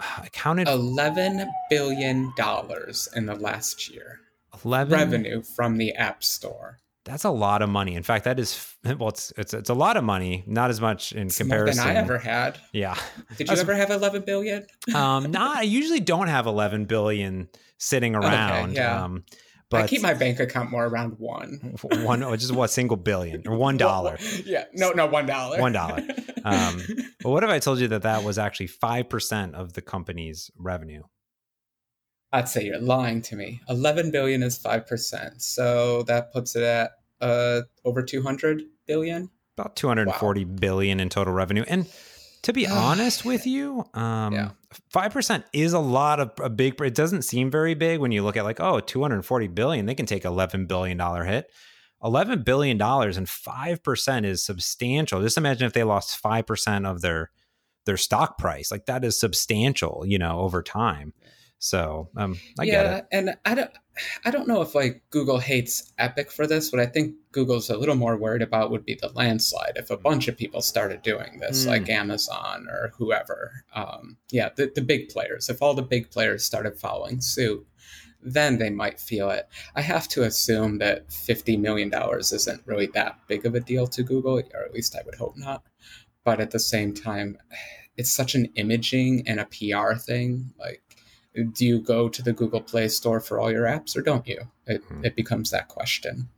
I 0.00 0.28
counted 0.32 0.68
Eleven 0.68 1.48
billion 1.70 2.32
dollars 2.36 3.08
in 3.14 3.26
the 3.26 3.34
last 3.34 3.90
year. 3.90 4.20
11 4.64 4.92
Revenue 4.92 5.42
from 5.42 5.76
the 5.76 5.92
App 5.94 6.24
Store. 6.24 6.78
That's 7.08 7.24
a 7.24 7.30
lot 7.30 7.62
of 7.62 7.68
money. 7.70 7.94
In 7.94 8.02
fact, 8.02 8.24
that 8.26 8.38
is 8.38 8.74
well 8.84 9.08
it's 9.08 9.32
it's 9.36 9.54
it's 9.54 9.70
a 9.70 9.74
lot 9.74 9.96
of 9.96 10.04
money, 10.04 10.44
not 10.46 10.70
as 10.70 10.80
much 10.80 11.12
in 11.12 11.26
It's 11.28 11.40
more 11.40 11.48
comparison. 11.48 11.84
than 11.86 11.96
I 11.96 11.98
ever 12.00 12.18
had. 12.18 12.58
yeah. 12.72 12.96
Did 13.36 13.48
you 13.50 13.56
ever 13.56 13.74
have 13.74 13.90
eleven 13.90 14.22
billion? 14.22 14.66
um 14.94 15.30
not 15.30 15.56
I 15.58 15.62
usually 15.62 16.00
don't 16.00 16.28
have 16.28 16.46
11 16.46 16.84
billion 16.84 17.48
sitting 17.78 18.14
around. 18.14 18.70
Okay, 18.70 18.74
yeah. 18.74 19.04
Um 19.04 19.24
But 19.70 19.82
I 19.82 19.86
keep 19.86 20.02
my 20.02 20.14
bank 20.14 20.40
account 20.40 20.70
more 20.70 20.86
around 20.86 21.18
one. 21.18 21.76
one, 21.82 22.22
or 22.22 22.36
just 22.36 22.52
what 22.52 22.70
single 22.70 22.96
billion 22.96 23.46
or 23.48 23.56
one 23.56 23.76
dollar? 23.76 24.16
yeah, 24.44 24.64
no, 24.74 24.92
no, 24.92 25.06
one 25.06 25.26
dollar. 25.26 25.60
One 25.60 25.72
dollar. 25.72 26.00
Um, 26.44 26.80
but 27.22 27.30
what 27.30 27.44
if 27.44 27.50
I 27.50 27.58
told 27.58 27.78
you 27.80 27.88
that 27.88 28.02
that 28.02 28.22
was 28.24 28.38
actually 28.38 28.68
five 28.68 29.08
percent 29.10 29.54
of 29.54 29.72
the 29.74 29.82
company's 29.82 30.50
revenue? 30.56 31.02
I'd 32.32 32.48
say 32.48 32.64
you're 32.64 32.78
lying 32.80 33.22
to 33.22 33.36
me. 33.36 33.60
Eleven 33.68 34.10
billion 34.10 34.42
is 34.42 34.56
five 34.58 34.86
percent, 34.86 35.42
so 35.42 36.02
that 36.04 36.32
puts 36.32 36.54
it 36.56 36.62
at 36.62 36.92
uh, 37.20 37.62
over 37.84 38.02
two 38.02 38.22
hundred 38.22 38.62
billion. 38.86 39.30
About 39.56 39.76
two 39.76 39.88
hundred 39.88 40.12
forty 40.14 40.44
wow. 40.44 40.56
billion 40.60 41.00
in 41.00 41.08
total 41.08 41.32
revenue, 41.32 41.64
and 41.66 41.86
to 42.42 42.52
be 42.52 42.66
honest 42.68 43.24
with 43.24 43.46
you, 43.46 43.84
um, 43.94 44.52
five 44.90 45.12
percent 45.12 45.44
is 45.52 45.72
a 45.72 45.78
lot 45.78 46.20
of 46.20 46.32
a 46.40 46.50
big. 46.50 46.80
It 46.80 46.94
doesn't 46.94 47.22
seem 47.22 47.50
very 47.50 47.74
big 47.74 48.00
when 48.00 48.12
you 48.12 48.22
look 48.22 48.36
at 48.36 48.44
like, 48.44 48.60
oh, 48.60 48.80
240 48.80 49.48
billion. 49.48 49.86
They 49.86 49.94
can 49.94 50.06
take 50.06 50.24
11 50.24 50.66
billion 50.66 50.96
dollar 50.96 51.24
hit. 51.24 51.50
11 52.04 52.44
billion 52.44 52.78
dollars 52.78 53.16
and 53.16 53.28
five 53.28 53.82
percent 53.82 54.24
is 54.24 54.44
substantial. 54.44 55.20
Just 55.20 55.36
imagine 55.36 55.66
if 55.66 55.72
they 55.72 55.82
lost 55.84 56.16
five 56.16 56.46
percent 56.46 56.86
of 56.86 57.00
their 57.00 57.30
their 57.86 57.96
stock 57.96 58.38
price. 58.38 58.70
Like 58.70 58.86
that 58.86 59.04
is 59.04 59.18
substantial, 59.18 60.04
you 60.06 60.18
know, 60.18 60.40
over 60.40 60.62
time. 60.62 61.12
So 61.58 62.08
um, 62.16 62.38
I 62.58 62.64
yeah, 62.64 62.72
get 62.72 62.98
it. 62.98 63.06
and 63.10 63.36
I 63.44 63.54
don't, 63.54 63.70
I 64.24 64.30
don't 64.30 64.46
know 64.46 64.62
if 64.62 64.74
like 64.74 65.02
Google 65.10 65.38
hates 65.38 65.92
Epic 65.98 66.30
for 66.30 66.46
this. 66.46 66.70
What 66.70 66.80
I 66.80 66.86
think 66.86 67.16
Google's 67.32 67.68
a 67.68 67.76
little 67.76 67.96
more 67.96 68.16
worried 68.16 68.42
about 68.42 68.70
would 68.70 68.84
be 68.84 68.94
the 68.94 69.10
landslide 69.14 69.72
if 69.76 69.90
a 69.90 69.96
mm. 69.96 70.02
bunch 70.02 70.28
of 70.28 70.36
people 70.36 70.62
started 70.62 71.02
doing 71.02 71.40
this, 71.40 71.64
mm. 71.64 71.68
like 71.68 71.88
Amazon 71.88 72.68
or 72.70 72.92
whoever. 72.96 73.64
Um, 73.74 74.16
yeah, 74.30 74.50
the, 74.56 74.70
the 74.72 74.82
big 74.82 75.08
players. 75.08 75.48
If 75.48 75.60
all 75.60 75.74
the 75.74 75.82
big 75.82 76.10
players 76.10 76.44
started 76.44 76.78
following 76.78 77.20
suit, 77.20 77.66
then 78.22 78.58
they 78.58 78.70
might 78.70 79.00
feel 79.00 79.30
it. 79.30 79.48
I 79.74 79.80
have 79.80 80.08
to 80.08 80.22
assume 80.22 80.78
that 80.78 81.12
fifty 81.12 81.56
million 81.56 81.88
dollars 81.88 82.32
isn't 82.32 82.66
really 82.66 82.86
that 82.94 83.18
big 83.26 83.46
of 83.46 83.54
a 83.54 83.60
deal 83.60 83.86
to 83.88 84.02
Google, 84.02 84.38
or 84.38 84.64
at 84.64 84.72
least 84.72 84.96
I 84.96 85.02
would 85.04 85.14
hope 85.16 85.36
not. 85.36 85.64
But 86.24 86.40
at 86.40 86.50
the 86.50 86.58
same 86.58 86.94
time, 86.94 87.38
it's 87.96 88.12
such 88.12 88.34
an 88.34 88.46
imaging 88.54 89.26
and 89.26 89.40
a 89.40 89.46
PR 89.46 89.94
thing. 89.94 90.52
Like 90.58 90.82
do 91.44 91.66
you 91.66 91.80
go 91.80 92.08
to 92.08 92.22
the 92.22 92.32
Google 92.32 92.60
Play 92.60 92.88
Store 92.88 93.20
for 93.20 93.38
all 93.38 93.50
your 93.50 93.64
apps 93.64 93.96
or 93.96 94.02
don't 94.02 94.26
you? 94.26 94.40
It, 94.66 94.82
hmm. 94.84 95.04
it 95.04 95.16
becomes 95.16 95.50
that 95.50 95.68
question. 95.68 96.28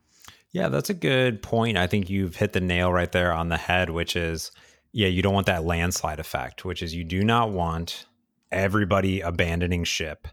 Yeah, 0.52 0.68
that's 0.68 0.90
a 0.90 0.94
good 0.94 1.42
point. 1.42 1.76
I 1.76 1.86
think 1.86 2.10
you've 2.10 2.36
hit 2.36 2.52
the 2.52 2.60
nail 2.60 2.92
right 2.92 3.10
there 3.10 3.32
on 3.32 3.48
the 3.48 3.56
head, 3.56 3.90
which 3.90 4.16
is, 4.16 4.50
yeah, 4.92 5.06
you 5.06 5.22
don't 5.22 5.34
want 5.34 5.46
that 5.46 5.64
landslide 5.64 6.18
effect, 6.18 6.64
which 6.64 6.82
is 6.82 6.94
you 6.94 7.04
do 7.04 7.22
not 7.22 7.50
want 7.50 8.06
everybody 8.50 9.20
abandoning 9.20 9.84
ship 9.84 10.26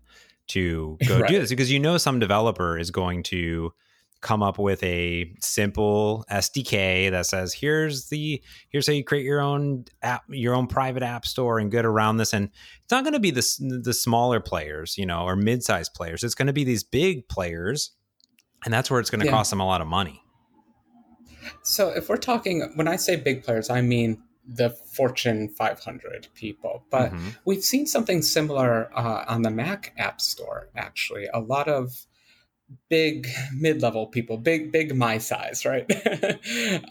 to 0.48 0.98
go 1.08 1.20
right. 1.20 1.30
do 1.30 1.40
this 1.40 1.50
because 1.50 1.72
you 1.72 1.80
know 1.80 1.98
some 1.98 2.20
developer 2.20 2.78
is 2.78 2.90
going 2.90 3.22
to 3.22 3.74
come 4.22 4.42
up 4.42 4.58
with 4.58 4.82
a 4.84 5.32
simple 5.40 6.26
SDK 6.30 7.12
that 7.12 7.26
says 7.26 7.54
here's 7.54 8.10
the 8.10 8.42
here's 8.70 8.88
how 8.88 8.94
you 8.94 9.04
create 9.04 9.26
your 9.26 9.40
own 9.40 9.86
app 10.02 10.24
your 10.30 10.56
own 10.56 10.68
private 10.68 11.04
app 11.04 11.26
store 11.26 11.60
and 11.60 11.72
get 11.72 11.86
around 11.86 12.18
this 12.18 12.34
and 12.34 12.50
it's 12.84 12.92
not 12.92 13.04
going 13.04 13.14
to 13.14 13.20
be 13.20 13.32
the 13.32 13.80
the 13.84 13.94
smaller 13.94 14.40
players 14.40 14.98
you 14.98 15.06
know 15.06 15.24
or 15.24 15.36
mid-sized 15.36 15.94
players 15.94 16.24
it's 16.24 16.36
going 16.36 16.48
to 16.48 16.54
be 16.54 16.64
these 16.64 16.84
big 16.84 17.28
players 17.28 17.92
and 18.66 18.74
that's 18.74 18.90
where 18.90 19.00
it's 19.00 19.10
going 19.10 19.20
to 19.20 19.26
yeah. 19.26 19.32
cost 19.32 19.52
them 19.52 19.60
a 19.60 19.66
lot 19.66 19.82
of 19.82 19.88
money 19.88 20.22
so 21.62 21.90
if 21.90 22.10
we're 22.10 22.18
talking 22.18 22.72
when 22.76 22.88
I 22.88 22.96
say 22.96 23.16
big 23.18 23.44
players 23.44 23.70
I 23.70 23.82
mean 23.82 24.24
the 24.48 24.70
Fortune 24.70 25.50
500 25.50 26.30
people. 26.34 26.86
But 26.90 27.12
mm-hmm. 27.12 27.30
we've 27.44 27.64
seen 27.64 27.86
something 27.86 28.22
similar 28.22 28.90
uh, 28.98 29.26
on 29.28 29.42
the 29.42 29.52
Mac 29.52 29.94
App 29.98 30.22
Store, 30.22 30.70
actually. 30.74 31.28
A 31.34 31.40
lot 31.42 31.68
of 31.68 32.08
big 32.90 33.28
mid-level 33.54 34.08
people 34.08 34.38
big 34.38 34.72
big 34.72 34.96
my 34.96 35.18
size 35.18 35.66
right? 35.66 35.90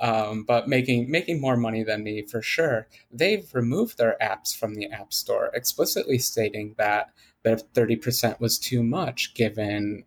Um, 0.00 0.44
but 0.44 0.68
making 0.68 1.10
making 1.10 1.40
more 1.40 1.56
money 1.56 1.82
than 1.82 2.02
me 2.02 2.22
for 2.22 2.42
sure. 2.42 2.86
They've 3.10 3.48
removed 3.54 3.98
their 3.98 4.16
apps 4.20 4.56
from 4.56 4.74
the 4.74 4.90
app 4.90 5.12
store 5.12 5.50
explicitly 5.54 6.18
stating 6.18 6.74
that 6.78 7.10
their 7.42 7.56
30% 7.56 8.40
was 8.40 8.58
too 8.58 8.82
much 8.82 9.34
given 9.34 10.04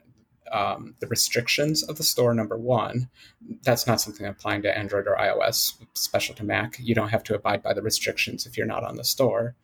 um, 0.51 0.95
the 0.99 1.07
restrictions 1.07 1.83
of 1.83 1.97
the 1.97 2.03
store 2.03 2.33
number 2.33 2.57
one. 2.57 3.09
That's 3.63 3.87
not 3.87 4.01
something 4.01 4.25
applying 4.25 4.61
to 4.63 4.77
android 4.77 5.07
or 5.07 5.15
ios 5.15 5.73
special 5.93 6.35
to 6.35 6.43
mac. 6.43 6.77
You 6.79 6.95
don't 6.95 7.09
have 7.09 7.23
to 7.25 7.35
abide 7.35 7.63
by 7.63 7.73
the 7.73 7.81
restrictions 7.81 8.45
if 8.45 8.57
you're 8.57 8.67
not 8.67 8.83
on 8.83 8.95
the 8.95 9.03
store. 9.03 9.55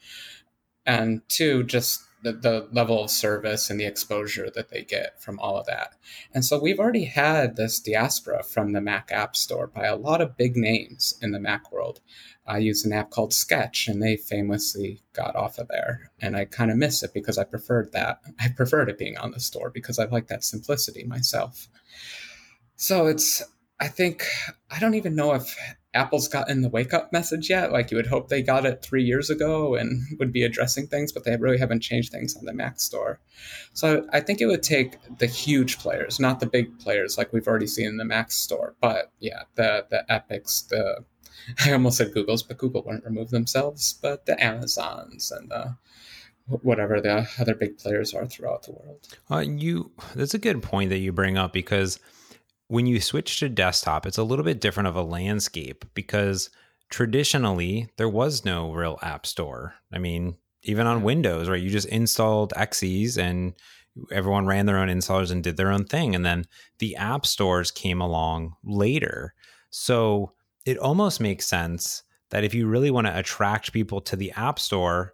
And 0.85 1.27
two 1.27 1.63
just 1.63 2.03
the, 2.25 2.33
the 2.33 2.67
level 2.71 3.03
of 3.03 3.11
service 3.11 3.69
and 3.69 3.79
the 3.79 3.85
exposure 3.85 4.49
that 4.49 4.69
they 4.69 4.83
get 4.83 5.21
from 5.21 5.39
all 5.39 5.57
of 5.57 5.67
that. 5.67 5.93
And 6.33 6.43
so 6.43 6.59
we've 6.59 6.79
already 6.79 7.05
had 7.05 7.55
this 7.55 7.79
diaspora 7.79 8.43
from 8.43 8.71
the 8.71 8.81
Mac 8.81 9.11
App 9.11 9.35
Store 9.35 9.67
by 9.67 9.85
a 9.85 9.95
lot 9.95 10.21
of 10.21 10.35
big 10.35 10.57
names 10.57 11.13
in 11.21 11.31
the 11.31 11.39
Mac 11.39 11.71
world. 11.71 12.01
I 12.47 12.57
use 12.57 12.83
an 12.83 12.93
app 12.93 13.11
called 13.11 13.31
Sketch, 13.31 13.87
and 13.87 14.01
they 14.01 14.17
famously 14.17 15.01
got 15.13 15.35
off 15.35 15.59
of 15.59 15.67
there. 15.67 16.11
And 16.19 16.35
I 16.35 16.45
kind 16.45 16.71
of 16.71 16.77
miss 16.77 17.03
it 17.03 17.13
because 17.13 17.37
I 17.37 17.43
preferred 17.43 17.91
that. 17.91 18.21
I 18.39 18.49
preferred 18.49 18.89
it 18.89 18.97
being 18.97 19.17
on 19.17 19.31
the 19.31 19.39
store 19.39 19.69
because 19.69 19.99
I 19.99 20.05
like 20.05 20.27
that 20.27 20.43
simplicity 20.43 21.03
myself. 21.03 21.67
So 22.75 23.05
it's, 23.05 23.43
I 23.79 23.87
think, 23.87 24.25
I 24.71 24.79
don't 24.79 24.95
even 24.95 25.15
know 25.15 25.35
if 25.35 25.55
Apple's 25.95 26.27
gotten 26.27 26.61
the 26.61 26.69
wake 26.69 26.93
up 26.93 27.11
message 27.11 27.49
yet. 27.49 27.71
Like 27.71 27.89
you 27.89 27.97
would 27.97 28.07
hope 28.07 28.27
they 28.27 28.41
got 28.41 28.65
it 28.65 28.83
three 28.83 29.03
years 29.03 29.29
ago 29.29 29.75
and 29.75 30.03
would 30.19 30.31
be 30.31 30.43
addressing 30.43 30.87
things, 30.87 31.11
but 31.11 31.23
they 31.23 31.35
really 31.37 31.57
haven't 31.57 31.79
changed 31.79 32.11
things 32.11 32.35
on 32.35 32.45
the 32.45 32.53
Mac 32.53 32.79
store. 32.79 33.19
So 33.73 34.05
I 34.11 34.19
think 34.19 34.41
it 34.41 34.47
would 34.47 34.63
take 34.63 34.97
the 35.17 35.27
huge 35.27 35.79
players, 35.79 36.19
not 36.19 36.39
the 36.39 36.47
big 36.47 36.77
players 36.79 37.17
like 37.17 37.33
we've 37.33 37.47
already 37.47 37.67
seen 37.67 37.87
in 37.87 37.97
the 37.97 38.05
Mac 38.05 38.31
store. 38.31 38.75
But 38.81 39.11
yeah, 39.19 39.43
the 39.55 39.85
the 39.89 40.05
Epics, 40.11 40.63
the 40.63 41.05
I 41.65 41.71
almost 41.71 41.97
said 41.97 42.13
Google's, 42.13 42.43
but 42.43 42.57
Google 42.57 42.83
wouldn't 42.83 43.05
remove 43.05 43.29
themselves, 43.29 43.93
but 43.93 44.25
the 44.25 44.41
Amazons 44.43 45.31
and 45.31 45.49
the 45.49 45.77
whatever 46.47 47.01
the 47.01 47.27
other 47.39 47.55
big 47.55 47.77
players 47.77 48.13
are 48.13 48.27
throughout 48.27 48.63
the 48.63 48.71
world. 48.71 49.07
Uh, 49.31 49.39
you 49.39 49.91
that's 50.13 50.33
a 50.33 50.39
good 50.39 50.61
point 50.61 50.89
that 50.91 50.99
you 50.99 51.11
bring 51.11 51.37
up 51.37 51.53
because 51.53 51.99
when 52.67 52.87
you 52.87 52.99
switch 52.99 53.39
to 53.39 53.49
desktop, 53.49 54.05
it's 54.05 54.17
a 54.17 54.23
little 54.23 54.45
bit 54.45 54.61
different 54.61 54.87
of 54.87 54.95
a 54.95 55.03
landscape 55.03 55.85
because 55.93 56.49
traditionally 56.89 57.89
there 57.97 58.09
was 58.09 58.45
no 58.45 58.71
real 58.71 58.99
app 59.01 59.25
store. 59.25 59.75
I 59.93 59.99
mean, 59.99 60.37
even 60.63 60.87
on 60.87 61.03
Windows, 61.03 61.47
right? 61.47 61.61
You 61.61 61.69
just 61.69 61.87
installed 61.89 62.53
Xyz 62.53 63.17
and 63.17 63.53
everyone 64.11 64.47
ran 64.47 64.65
their 64.65 64.77
own 64.77 64.89
installers 64.89 65.31
and 65.31 65.43
did 65.43 65.57
their 65.57 65.71
own 65.71 65.85
thing. 65.85 66.15
And 66.15 66.25
then 66.25 66.45
the 66.79 66.95
app 66.95 67.25
stores 67.25 67.71
came 67.71 68.01
along 68.01 68.55
later. 68.63 69.33
So 69.69 70.33
it 70.65 70.77
almost 70.77 71.21
makes 71.21 71.45
sense 71.45 72.03
that 72.31 72.43
if 72.43 72.53
you 72.53 72.67
really 72.67 72.91
want 72.91 73.07
to 73.07 73.17
attract 73.17 73.73
people 73.73 74.01
to 74.01 74.15
the 74.15 74.31
app 74.31 74.59
store, 74.59 75.13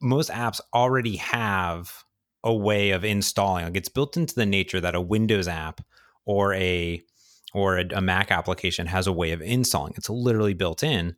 most 0.00 0.30
apps 0.30 0.60
already 0.72 1.16
have 1.16 2.04
a 2.42 2.54
way 2.54 2.90
of 2.90 3.04
installing. 3.04 3.64
Like 3.64 3.76
it's 3.76 3.88
built 3.88 4.16
into 4.16 4.34
the 4.34 4.46
nature 4.46 4.80
that 4.80 4.94
a 4.94 5.00
Windows 5.00 5.48
app 5.48 5.82
or 6.26 6.52
a 6.54 7.02
or 7.54 7.78
a, 7.78 7.86
a, 7.94 8.00
Mac 8.02 8.30
application 8.30 8.86
has 8.86 9.06
a 9.06 9.12
way 9.12 9.30
of 9.30 9.40
installing. 9.40 9.94
It's 9.96 10.10
literally 10.10 10.52
built 10.52 10.82
in. 10.82 11.16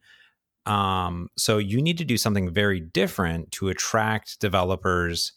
Um, 0.67 1.31
so 1.37 1.59
you 1.59 1.83
need 1.83 1.99
to 1.99 2.05
do 2.05 2.17
something 2.17 2.53
very 2.53 2.79
different 2.79 3.51
to 3.53 3.71
attract 3.71 4.39
developers 4.39 5.33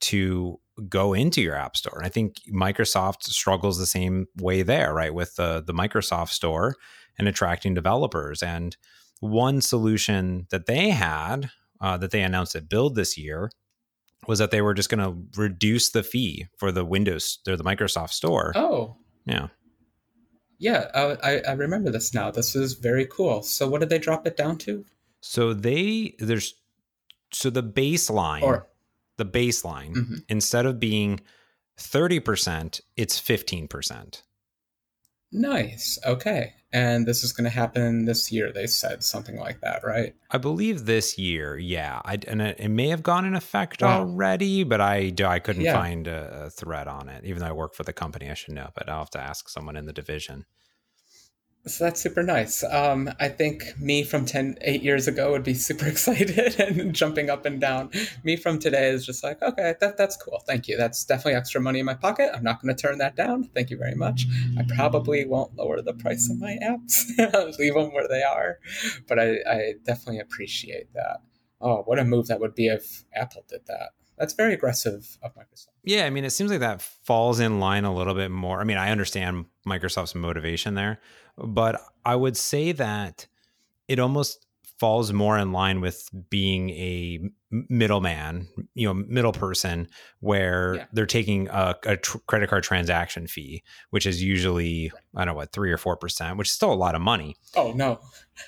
to 0.00 0.58
go 0.88 1.14
into 1.14 1.40
your 1.40 1.54
app 1.54 1.76
store. 1.76 1.96
And 1.96 2.06
I 2.06 2.08
think 2.08 2.36
Microsoft 2.52 3.24
struggles 3.24 3.78
the 3.78 3.86
same 3.86 4.26
way 4.36 4.62
there, 4.62 4.92
right? 4.92 5.14
With 5.14 5.36
the 5.36 5.62
the 5.64 5.74
Microsoft 5.74 6.30
store 6.30 6.74
and 7.18 7.28
attracting 7.28 7.74
developers. 7.74 8.42
And 8.42 8.76
one 9.20 9.60
solution 9.60 10.46
that 10.50 10.66
they 10.66 10.90
had 10.90 11.50
uh, 11.80 11.96
that 11.98 12.10
they 12.10 12.22
announced 12.22 12.54
at 12.54 12.68
Build 12.68 12.94
this 12.94 13.16
year 13.16 13.50
was 14.26 14.38
that 14.38 14.50
they 14.50 14.62
were 14.62 14.74
just 14.74 14.88
going 14.88 15.00
to 15.00 15.40
reduce 15.40 15.90
the 15.90 16.02
fee 16.02 16.46
for 16.58 16.72
the 16.72 16.84
Windows 16.84 17.38
or 17.46 17.56
the 17.56 17.64
Microsoft 17.64 18.10
Store. 18.10 18.52
Oh, 18.54 18.96
yeah, 19.24 19.48
yeah. 20.58 20.86
I, 20.94 21.40
I 21.46 21.52
remember 21.52 21.90
this 21.90 22.14
now. 22.14 22.30
This 22.30 22.56
is 22.56 22.74
very 22.74 23.06
cool. 23.06 23.42
So, 23.42 23.68
what 23.68 23.80
did 23.80 23.88
they 23.88 23.98
drop 23.98 24.26
it 24.26 24.36
down 24.36 24.58
to? 24.58 24.84
So 25.20 25.52
they 25.52 26.14
there's 26.18 26.54
so 27.32 27.50
the 27.50 27.62
baseline 27.62 28.42
or 28.42 28.68
the 29.16 29.26
baseline 29.26 29.94
mm-hmm. 29.94 30.14
instead 30.28 30.66
of 30.66 30.78
being 30.78 31.20
thirty 31.76 32.20
percent, 32.20 32.80
it's 32.96 33.18
fifteen 33.18 33.66
percent. 33.66 34.22
Nice. 35.36 35.98
Okay. 36.04 36.54
And 36.72 37.06
this 37.06 37.22
is 37.22 37.32
going 37.32 37.44
to 37.44 37.50
happen 37.50 38.06
this 38.06 38.32
year, 38.32 38.52
they 38.52 38.66
said 38.66 39.04
something 39.04 39.36
like 39.36 39.60
that, 39.60 39.82
right? 39.84 40.14
I 40.30 40.38
believe 40.38 40.86
this 40.86 41.18
year, 41.18 41.56
yeah. 41.58 42.00
I, 42.04 42.18
and 42.26 42.42
it, 42.42 42.56
it 42.58 42.68
may 42.68 42.88
have 42.88 43.02
gone 43.02 43.24
in 43.24 43.34
effect 43.34 43.82
wow. 43.82 44.00
already, 44.00 44.64
but 44.64 44.80
I, 44.80 45.12
I 45.24 45.38
couldn't 45.38 45.62
yeah. 45.62 45.74
find 45.74 46.08
a, 46.08 46.46
a 46.46 46.50
thread 46.50 46.88
on 46.88 47.08
it. 47.08 47.24
Even 47.24 47.40
though 47.40 47.48
I 47.48 47.52
work 47.52 47.74
for 47.74 47.82
the 47.82 47.92
company, 47.92 48.30
I 48.30 48.34
should 48.34 48.54
know, 48.54 48.70
but 48.74 48.88
I'll 48.88 49.00
have 49.00 49.10
to 49.10 49.20
ask 49.20 49.48
someone 49.48 49.76
in 49.76 49.86
the 49.86 49.92
division. 49.92 50.46
So 51.66 51.84
that's 51.84 52.00
super 52.00 52.22
nice. 52.22 52.62
Um, 52.62 53.10
I 53.18 53.28
think 53.28 53.74
me 53.80 54.04
from 54.04 54.24
10, 54.24 54.58
8 54.60 54.82
years 54.82 55.08
ago 55.08 55.32
would 55.32 55.42
be 55.42 55.54
super 55.68 55.86
excited 55.86 56.60
and 56.60 56.94
jumping 56.94 57.28
up 57.28 57.44
and 57.44 57.60
down. 57.60 57.90
Me 58.22 58.36
from 58.36 58.58
today 58.60 58.88
is 58.88 59.04
just 59.04 59.24
like, 59.24 59.42
okay, 59.42 59.74
that, 59.80 59.96
that's 59.96 60.16
cool. 60.16 60.42
Thank 60.46 60.68
you. 60.68 60.76
That's 60.76 61.04
definitely 61.04 61.34
extra 61.34 61.60
money 61.60 61.80
in 61.80 61.86
my 61.86 61.94
pocket. 61.94 62.30
I'm 62.32 62.44
not 62.44 62.62
going 62.62 62.74
to 62.74 62.80
turn 62.80 62.98
that 62.98 63.16
down. 63.16 63.44
Thank 63.54 63.70
you 63.70 63.76
very 63.76 63.96
much. 63.96 64.26
I 64.56 64.62
probably 64.76 65.24
won't 65.26 65.56
lower 65.56 65.82
the 65.82 65.94
price 65.94 66.30
of 66.30 66.38
my 66.38 66.56
apps, 66.62 67.58
leave 67.58 67.74
them 67.74 67.92
where 67.92 68.08
they 68.08 68.22
are. 68.22 68.58
But 69.08 69.18
I, 69.18 69.38
I 69.48 69.72
definitely 69.84 70.20
appreciate 70.20 70.92
that. 70.94 71.18
Oh, 71.60 71.82
what 71.84 71.98
a 71.98 72.04
move 72.04 72.28
that 72.28 72.38
would 72.38 72.54
be 72.54 72.68
if 72.68 73.04
Apple 73.14 73.44
did 73.48 73.62
that 73.66 73.90
that's 74.18 74.32
very 74.32 74.54
aggressive 74.54 75.18
of 75.22 75.34
Microsoft. 75.34 75.68
Yeah, 75.84 76.06
I 76.06 76.10
mean, 76.10 76.24
it 76.24 76.30
seems 76.30 76.50
like 76.50 76.60
that 76.60 76.80
falls 76.80 77.38
in 77.38 77.60
line 77.60 77.84
a 77.84 77.94
little 77.94 78.14
bit 78.14 78.30
more. 78.30 78.60
I 78.60 78.64
mean, 78.64 78.78
I 78.78 78.90
understand 78.90 79.46
Microsoft's 79.66 80.14
motivation 80.14 80.74
there, 80.74 81.00
but 81.38 81.80
I 82.04 82.16
would 82.16 82.36
say 82.36 82.72
that 82.72 83.26
it 83.88 83.98
almost 83.98 84.46
falls 84.78 85.12
more 85.12 85.38
in 85.38 85.52
line 85.52 85.80
with 85.80 86.08
being 86.28 86.70
a 86.70 87.20
middleman, 87.50 88.48
you 88.74 88.86
know, 88.86 88.94
middle 88.94 89.32
person, 89.32 89.88
where 90.20 90.74
yeah. 90.74 90.84
they're 90.92 91.06
taking 91.06 91.48
a, 91.48 91.74
a 91.84 91.96
tr- 91.96 92.18
credit 92.26 92.50
card 92.50 92.62
transaction 92.62 93.26
fee, 93.26 93.62
which 93.90 94.06
is 94.06 94.22
usually 94.22 94.92
I 95.14 95.24
don't 95.24 95.34
know 95.34 95.38
what 95.38 95.52
three 95.52 95.72
or 95.72 95.78
four 95.78 95.96
percent, 95.96 96.36
which 96.36 96.48
is 96.48 96.52
still 96.52 96.72
a 96.72 96.74
lot 96.74 96.94
of 96.94 97.00
money. 97.00 97.36
Oh 97.54 97.72
no, 97.72 98.00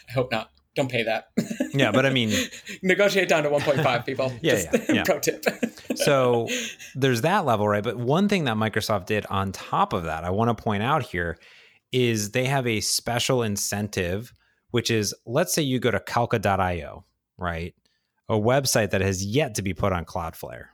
I 0.08 0.12
hope 0.12 0.30
not. 0.30 0.50
Don't 0.78 0.90
pay 0.90 1.02
that. 1.02 1.30
yeah, 1.74 1.90
but 1.90 2.06
I 2.06 2.10
mean, 2.10 2.30
negotiate 2.84 3.28
down 3.28 3.42
to 3.42 3.50
1.5 3.50 4.06
people. 4.06 4.32
yeah, 4.40 4.52
Just, 4.52 4.68
yeah, 4.72 4.94
yeah. 4.94 5.02
Pro 5.04 5.18
tip. 5.18 5.44
so 5.96 6.46
there's 6.94 7.22
that 7.22 7.44
level, 7.44 7.66
right? 7.66 7.82
But 7.82 7.96
one 7.96 8.28
thing 8.28 8.44
that 8.44 8.56
Microsoft 8.56 9.06
did 9.06 9.26
on 9.26 9.50
top 9.50 9.92
of 9.92 10.04
that, 10.04 10.22
I 10.22 10.30
want 10.30 10.56
to 10.56 10.62
point 10.62 10.84
out 10.84 11.02
here 11.02 11.36
is 11.92 12.32
they 12.32 12.46
have 12.46 12.66
a 12.66 12.80
special 12.80 13.42
incentive, 13.42 14.32
which 14.70 14.90
is 14.90 15.14
let's 15.26 15.54
say 15.54 15.62
you 15.62 15.78
go 15.78 15.90
to 15.90 16.00
Calca.io, 16.00 17.04
right? 17.36 17.74
A 18.28 18.34
website 18.34 18.90
that 18.90 19.00
has 19.00 19.24
yet 19.24 19.54
to 19.54 19.62
be 19.62 19.74
put 19.74 19.92
on 19.92 20.04
Cloudflare. 20.04 20.66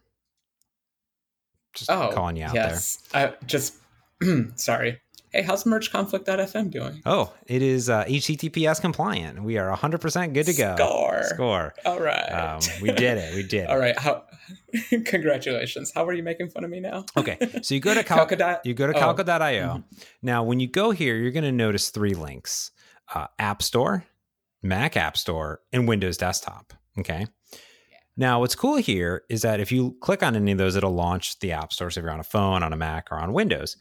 Just 1.72 1.90
oh, 1.90 2.10
calling 2.12 2.36
you 2.36 2.44
out 2.44 2.54
yes. 2.54 2.96
there. 3.12 3.34
I 3.38 3.46
just 3.46 3.74
sorry. 4.56 5.00
Hey, 5.34 5.42
how's 5.42 5.64
mergeconflict.fm 5.64 6.70
doing? 6.70 7.02
Oh, 7.04 7.34
it 7.48 7.60
is 7.60 7.90
uh, 7.90 8.04
HTTPS 8.04 8.80
compliant. 8.80 9.42
We 9.42 9.58
are 9.58 9.76
100% 9.76 10.32
good 10.32 10.46
to 10.46 10.52
go. 10.52 10.76
Score. 10.76 11.22
Score. 11.24 11.74
All 11.84 11.98
right. 11.98 12.28
Um, 12.28 12.60
we 12.80 12.92
did 12.92 13.18
it. 13.18 13.34
We 13.34 13.42
did. 13.42 13.66
All 13.68 13.76
right. 13.76 13.98
How, 13.98 14.26
congratulations. 15.04 15.90
How 15.92 16.06
are 16.06 16.12
you 16.12 16.22
making 16.22 16.50
fun 16.50 16.62
of 16.62 16.70
me 16.70 16.78
now? 16.78 17.06
okay. 17.16 17.36
So 17.62 17.74
you 17.74 17.80
go 17.80 17.94
to 17.94 18.04
Cal- 18.04 18.28
Calca. 18.28 18.60
You 18.64 18.74
go 18.74 18.86
to 18.86 18.96
oh. 18.96 19.00
Calca.io. 19.12 19.66
Mm-hmm. 19.66 19.80
Now, 20.22 20.44
when 20.44 20.60
you 20.60 20.68
go 20.68 20.92
here, 20.92 21.16
you're 21.16 21.32
going 21.32 21.42
to 21.42 21.50
notice 21.50 21.90
three 21.90 22.14
links: 22.14 22.70
uh, 23.12 23.26
App 23.40 23.60
Store, 23.60 24.04
Mac 24.62 24.96
App 24.96 25.16
Store, 25.16 25.62
and 25.72 25.88
Windows 25.88 26.16
Desktop. 26.16 26.74
Okay. 26.96 27.26
Now, 28.16 28.38
what's 28.38 28.54
cool 28.54 28.76
here 28.76 29.24
is 29.28 29.42
that 29.42 29.58
if 29.58 29.72
you 29.72 29.96
click 30.00 30.22
on 30.22 30.36
any 30.36 30.52
of 30.52 30.58
those, 30.58 30.76
it'll 30.76 30.94
launch 30.94 31.40
the 31.40 31.50
App 31.50 31.72
Store. 31.72 31.90
So 31.90 31.98
if 31.98 32.04
you're 32.04 32.12
on 32.12 32.20
a 32.20 32.22
phone, 32.22 32.62
on 32.62 32.72
a 32.72 32.76
Mac, 32.76 33.10
or 33.10 33.18
on 33.18 33.32
Windows. 33.32 33.76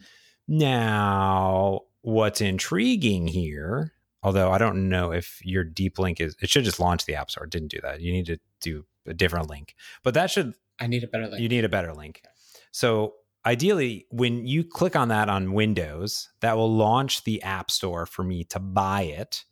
Now, 0.48 1.82
what's 2.02 2.42
intriguing 2.42 3.28
here, 3.28 3.94
although 4.22 4.52
I 4.52 4.58
don't 4.58 4.90
know 4.90 5.12
if 5.12 5.40
your 5.44 5.64
deep 5.64 6.00
link 6.00 6.20
is, 6.20 6.36
it 6.42 6.50
should 6.50 6.66
just 6.66 6.80
launch 6.80 7.06
the 7.06 7.16
App 7.16 7.32
Store. 7.32 7.46
It 7.46 7.50
didn't 7.50 7.72
do 7.72 7.80
that. 7.82 8.02
You 8.02 8.12
need 8.12 8.26
to 8.28 8.40
do 8.62 8.86
a 9.06 9.14
different 9.14 9.50
link, 9.50 9.76
but 10.04 10.14
that 10.14 10.30
should. 10.30 10.54
I 10.80 10.88
need 10.88 11.04
a 11.04 11.08
better 11.08 11.28
link. 11.28 11.42
You 11.42 11.50
need 11.50 11.66
a 11.66 11.70
better 11.70 11.94
link. 11.94 12.22
Okay. 12.24 12.34
So 12.72 13.16
ideally, 13.46 14.08
when 14.10 14.46
you 14.46 14.64
click 14.64 14.96
on 14.96 15.10
that 15.10 15.30
on 15.30 15.54
Windows, 15.54 16.30
that 16.42 16.58
will 16.58 16.74
launch 16.74 17.24
the 17.24 17.42
App 17.44 17.70
Store 17.72 18.06
for 18.06 18.24
me 18.24 18.44
to 18.46 18.60
buy 18.60 19.04
it. 19.04 19.46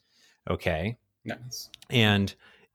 Okay. 0.50 0.98
Nice. 1.24 1.70
And 1.90 2.34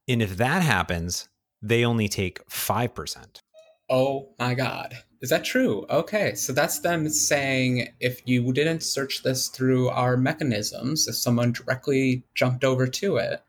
and 0.09 0.23
if 0.23 0.37
that 0.37 0.63
happens, 0.63 1.29
they 1.63 1.85
only 1.85 2.09
take 2.09 2.41
five 2.49 2.95
percent. 2.95 3.43
Oh 3.91 4.35
my 4.39 4.55
god. 4.55 4.97
Is 5.21 5.31
that 5.31 5.45
true? 5.45 5.87
Okay, 5.89 6.35
so 6.35 6.53
that's 6.53 6.81
them 6.81 7.09
saying 7.09 7.89
if 8.01 8.21
you 8.27 8.53
didn't 8.53 8.83
search 8.83 9.23
this 9.23 9.49
through 9.49 9.89
our 9.89 10.17
mechanisms, 10.17 11.09
if 11.09 11.17
someone 11.17 11.53
directly 11.53 12.25
jumped 12.35 12.65
over 12.65 12.87
to 12.87 13.17
it, 13.17 13.43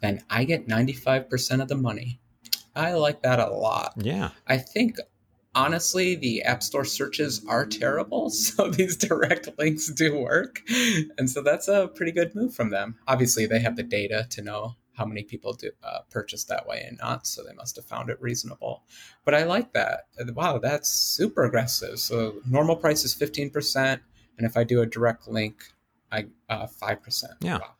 then 0.00 0.22
I 0.28 0.44
get 0.44 0.68
95% 0.68 1.62
of 1.62 1.68
the 1.68 1.74
money. 1.74 2.20
I 2.74 2.92
like 2.92 3.22
that 3.22 3.38
a 3.38 3.50
lot. 3.50 3.94
Yeah. 3.96 4.30
I 4.46 4.58
think 4.58 4.98
honestly, 5.54 6.14
the 6.14 6.42
App 6.42 6.62
Store 6.62 6.84
searches 6.84 7.42
are 7.48 7.66
terrible, 7.66 8.30
so 8.30 8.70
these 8.70 8.96
direct 8.96 9.48
links 9.58 9.90
do 9.90 10.18
work. 10.18 10.60
And 11.18 11.28
so 11.28 11.42
that's 11.42 11.66
a 11.66 11.88
pretty 11.88 12.12
good 12.12 12.34
move 12.34 12.54
from 12.54 12.70
them. 12.70 12.96
Obviously, 13.08 13.46
they 13.46 13.60
have 13.60 13.76
the 13.76 13.82
data 13.82 14.26
to 14.30 14.42
know 14.42 14.76
how 14.96 15.04
many 15.04 15.22
people 15.22 15.52
do 15.52 15.70
uh, 15.84 16.00
purchase 16.10 16.44
that 16.44 16.66
way 16.66 16.84
and 16.88 16.98
not. 16.98 17.26
So 17.26 17.42
they 17.42 17.52
must 17.52 17.76
have 17.76 17.84
found 17.84 18.10
it 18.10 18.20
reasonable. 18.20 18.82
But 19.24 19.34
I 19.34 19.44
like 19.44 19.72
that. 19.74 20.06
Wow, 20.34 20.58
that's 20.58 20.88
super 20.88 21.44
aggressive. 21.44 21.98
So 21.98 22.36
normal 22.48 22.76
price 22.76 23.04
is 23.04 23.14
fifteen 23.14 23.50
percent, 23.50 24.02
and 24.38 24.46
if 24.46 24.56
I 24.56 24.64
do 24.64 24.82
a 24.82 24.86
direct 24.86 25.28
link, 25.28 25.72
I 26.10 26.26
uh, 26.48 26.66
five 26.66 26.98
uh, 26.98 27.00
percent. 27.00 27.34
Yeah. 27.40 27.58
Wow. 27.58 27.74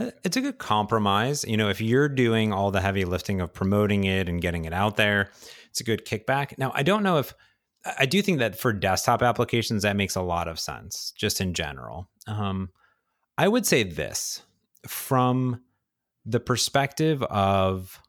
Uh, 0.00 0.10
it's 0.24 0.38
a 0.38 0.40
good 0.40 0.58
compromise. 0.58 1.44
You 1.44 1.56
know, 1.56 1.68
if 1.68 1.80
you're 1.80 2.08
doing 2.08 2.52
all 2.52 2.70
the 2.70 2.80
heavy 2.80 3.04
lifting 3.04 3.40
of 3.40 3.52
promoting 3.52 4.04
it 4.04 4.28
and 4.28 4.40
getting 4.40 4.64
it 4.64 4.72
out 4.72 4.96
there, 4.96 5.30
it's 5.68 5.80
a 5.80 5.84
good 5.84 6.06
kickback. 6.06 6.56
Now, 6.56 6.72
I 6.74 6.82
don't 6.82 7.02
know 7.02 7.18
if 7.18 7.34
I 7.98 8.06
do 8.06 8.22
think 8.22 8.38
that 8.38 8.58
for 8.58 8.72
desktop 8.72 9.22
applications, 9.22 9.82
that 9.82 9.96
makes 9.96 10.16
a 10.16 10.22
lot 10.22 10.48
of 10.48 10.58
sense, 10.58 11.12
just 11.16 11.40
in 11.40 11.52
general. 11.52 12.08
Um, 12.26 12.70
I 13.36 13.48
would 13.48 13.66
say 13.66 13.82
this 13.82 14.42
from 14.86 15.60
the 16.24 16.40
perspective 16.40 17.22
of 17.24 18.00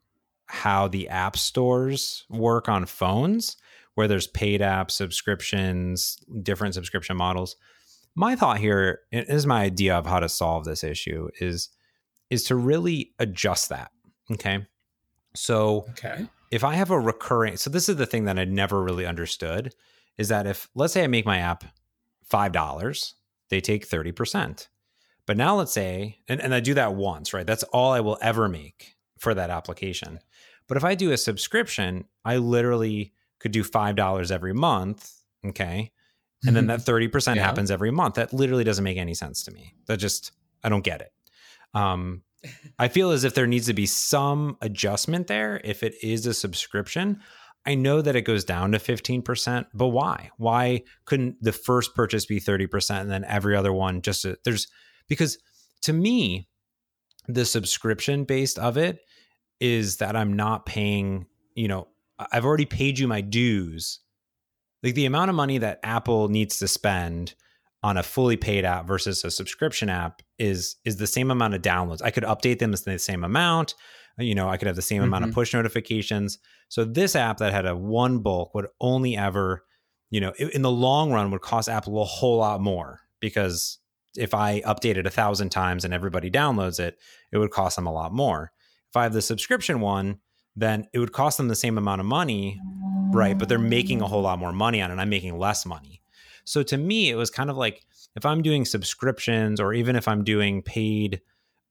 how 0.46 0.88
the 0.88 1.10
app 1.10 1.38
stores 1.38 2.26
work 2.30 2.70
on 2.70 2.86
phones, 2.86 3.58
where 3.96 4.08
there's 4.08 4.28
paid 4.28 4.62
app 4.62 4.92
subscriptions, 4.92 6.18
different 6.42 6.74
subscription 6.74 7.18
models. 7.18 7.56
My 8.16 8.36
thought 8.36 8.60
here 8.60 9.00
is 9.12 9.48
my 9.48 9.64
idea 9.64 9.96
of 9.96 10.06
how 10.06 10.20
to 10.20 10.30
solve 10.30 10.66
this 10.66 10.84
issue 10.84 11.30
is 11.40 11.70
is 12.30 12.44
to 12.44 12.56
really 12.56 13.14
adjust 13.20 13.70
that. 13.70 13.92
Okay. 14.32 14.66
So 15.36 15.86
okay. 15.92 16.28
if 16.52 16.64
I 16.64 16.76
have 16.76 16.92
a 16.92 17.00
recurring 17.00 17.58
so 17.58 17.70
this 17.70 17.90
is 17.90 17.96
the 17.96 18.06
thing 18.06 18.26
that 18.26 18.40
I 18.40 18.46
never 18.46 18.84
really 18.84 19.06
understood 19.06 19.74
is 20.18 20.30
that 20.30 20.46
if 20.46 20.70
let's 20.76 20.94
say 20.94 21.04
I 21.04 21.08
make 21.08 21.26
my 21.26 21.40
app 21.40 21.64
$5, 22.30 23.14
they 23.50 23.62
take 23.62 23.88
30%. 23.88 24.68
But 25.26 25.38
now 25.38 25.56
let's 25.56 25.72
say, 25.72 26.20
and, 26.28 26.42
and 26.42 26.54
I 26.54 26.60
do 26.60 26.74
that 26.74 26.96
once, 26.96 27.34
right? 27.34 27.48
That's 27.48 27.64
all 27.64 27.92
I 27.94 28.02
will 28.02 28.18
ever 28.22 28.50
make 28.50 28.96
for 29.20 29.34
that 29.34 29.50
application. 29.50 30.20
But 30.68 30.78
if 30.78 30.84
I 30.84 30.96
do 30.96 31.12
a 31.12 31.18
subscription, 31.18 32.06
I 32.26 32.38
literally 32.38 33.14
could 33.40 33.52
do 33.52 33.64
$5 33.64 34.32
every 34.32 34.54
month. 34.54 35.12
Okay. 35.46 35.92
And 36.46 36.56
then 36.56 36.68
that 36.68 36.80
30% 36.86 37.36
yeah. 37.36 37.44
happens 37.44 37.72
every 37.72 37.92
month. 37.92 38.16
That 38.16 38.34
literally 38.34 38.64
doesn't 38.64 38.84
make 38.84 38.98
any 38.98 39.14
sense 39.14 39.44
to 39.44 39.52
me. 39.52 39.74
That 39.88 39.98
just, 39.98 40.32
I 40.64 40.70
don't 40.70 40.84
get 40.84 41.02
it. 41.02 41.12
Um, 41.74 42.24
I 42.78 42.90
feel 42.90 43.12
as 43.12 43.24
if 43.24 43.34
there 43.34 43.48
needs 43.48 43.68
to 43.68 43.74
be 43.74 43.86
some 43.86 44.58
adjustment 44.62 45.28
there 45.28 45.62
if 45.64 45.84
it 45.84 45.96
is 46.04 46.26
a 46.26 46.34
subscription. 46.34 47.22
I 47.66 47.76
know 47.76 48.02
that 48.02 48.16
it 48.16 48.24
goes 48.24 48.44
down 48.44 48.74
to 48.74 48.80
15%, 48.80 49.68
but 49.74 49.88
why? 49.88 50.32
Why 50.38 50.84
couldn't 51.06 51.42
the 51.42 51.54
first 51.54 51.96
purchase 51.96 52.26
be 52.26 52.42
30% 52.42 53.02
and 53.02 53.10
then 53.10 53.24
every 53.24 53.56
other 53.56 53.72
one 53.72 54.02
just 54.02 54.26
a, 54.26 54.38
there's 54.44 54.68
because 55.08 55.38
to 55.84 55.94
me, 55.94 56.48
the 57.28 57.46
subscription 57.46 58.24
based 58.24 58.60
of 58.60 58.78
it 58.78 59.00
is 59.60 59.98
that 59.98 60.16
I'm 60.16 60.34
not 60.34 60.66
paying, 60.66 61.26
you 61.56 61.68
know, 61.68 61.88
I've 62.32 62.46
already 62.46 62.66
paid 62.66 63.00
you 63.00 63.08
my 63.08 63.22
dues. 63.22 64.00
Like 64.82 64.96
the 64.96 65.06
amount 65.06 65.30
of 65.30 65.36
money 65.36 65.58
that 65.60 65.80
Apple 65.84 66.28
needs 66.28 66.60
to 66.60 66.68
spend 66.68 67.36
on 67.82 67.98
a 67.98 68.04
fully 68.04 68.38
paid 68.38 68.66
app 68.66 68.88
versus 68.88 69.24
a 69.24 69.32
subscription 69.32 69.90
app 69.90 70.22
is 70.40 70.78
is 70.86 70.98
the 70.98 71.08
same 71.08 71.32
amount 71.32 71.54
of 71.54 71.62
downloads. 71.62 72.02
I 72.02 72.12
could 72.12 72.24
update 72.24 72.60
them 72.60 72.74
as 72.74 72.84
the 72.84 72.98
same 73.00 73.24
amount. 73.24 73.76
You 74.18 74.36
know, 74.36 74.50
I 74.50 74.58
could 74.58 74.68
have 74.68 74.76
the 74.76 74.82
same 74.82 75.00
mm-hmm. 75.00 75.08
amount 75.08 75.24
of 75.24 75.30
mm-hmm. 75.30 75.36
push 75.36 75.54
notifications. 75.54 76.40
So 76.70 76.86
this 76.86 77.16
app 77.16 77.38
that 77.38 77.54
had 77.54 77.66
a 77.66 77.76
one 77.76 78.20
bulk 78.20 78.54
would 78.56 78.68
only 78.80 79.18
ever, 79.18 79.64
you 80.12 80.22
know, 80.22 80.34
in 80.38 80.62
the 80.62 80.72
long 80.72 81.12
run 81.12 81.32
would 81.32 81.42
cost 81.42 81.68
Apple 81.68 82.02
a 82.02 82.06
whole 82.06 82.38
lot 82.38 82.62
more 82.62 83.00
because 83.20 83.80
if 84.16 84.34
I 84.34 84.62
update 84.62 84.98
it 84.98 85.08
a 85.08 85.12
thousand 85.12 85.50
times 85.50 85.86
and 85.86 85.94
everybody 85.94 86.30
downloads 86.30 86.80
it, 86.80 86.98
it 87.32 87.38
would 87.38 87.52
cost 87.52 87.76
them 87.76 87.88
a 87.88 87.94
lot 87.94 88.14
more. 88.14 88.52
If 88.90 88.98
I 88.98 89.04
have 89.04 89.14
the 89.14 89.22
subscription 89.22 89.80
one, 89.80 90.20
then 90.56 90.88
it 90.94 91.00
would 91.00 91.14
cost 91.14 91.38
them 91.38 91.48
the 91.48 91.56
same 91.56 91.78
amount 91.78 92.02
of 92.02 92.06
money, 92.06 92.60
right? 93.12 93.38
But 93.38 93.50
they're 93.50 93.58
making 93.58 94.02
a 94.02 94.08
whole 94.08 94.22
lot 94.22 94.40
more 94.40 94.54
money 94.54 94.82
on 94.82 94.92
it. 94.92 95.00
I'm 95.00 95.10
making 95.10 95.38
less 95.38 95.66
money. 95.66 96.02
So 96.46 96.62
to 96.64 96.78
me, 96.78 97.10
it 97.10 97.16
was 97.16 97.30
kind 97.30 97.50
of 97.50 97.58
like 97.58 97.86
if 98.16 98.26
I'm 98.26 98.42
doing 98.42 98.66
subscriptions 98.66 99.60
or 99.60 99.74
even 99.74 99.96
if 99.96 100.08
I'm 100.08 100.24
doing 100.24 100.62
paid 100.62 101.22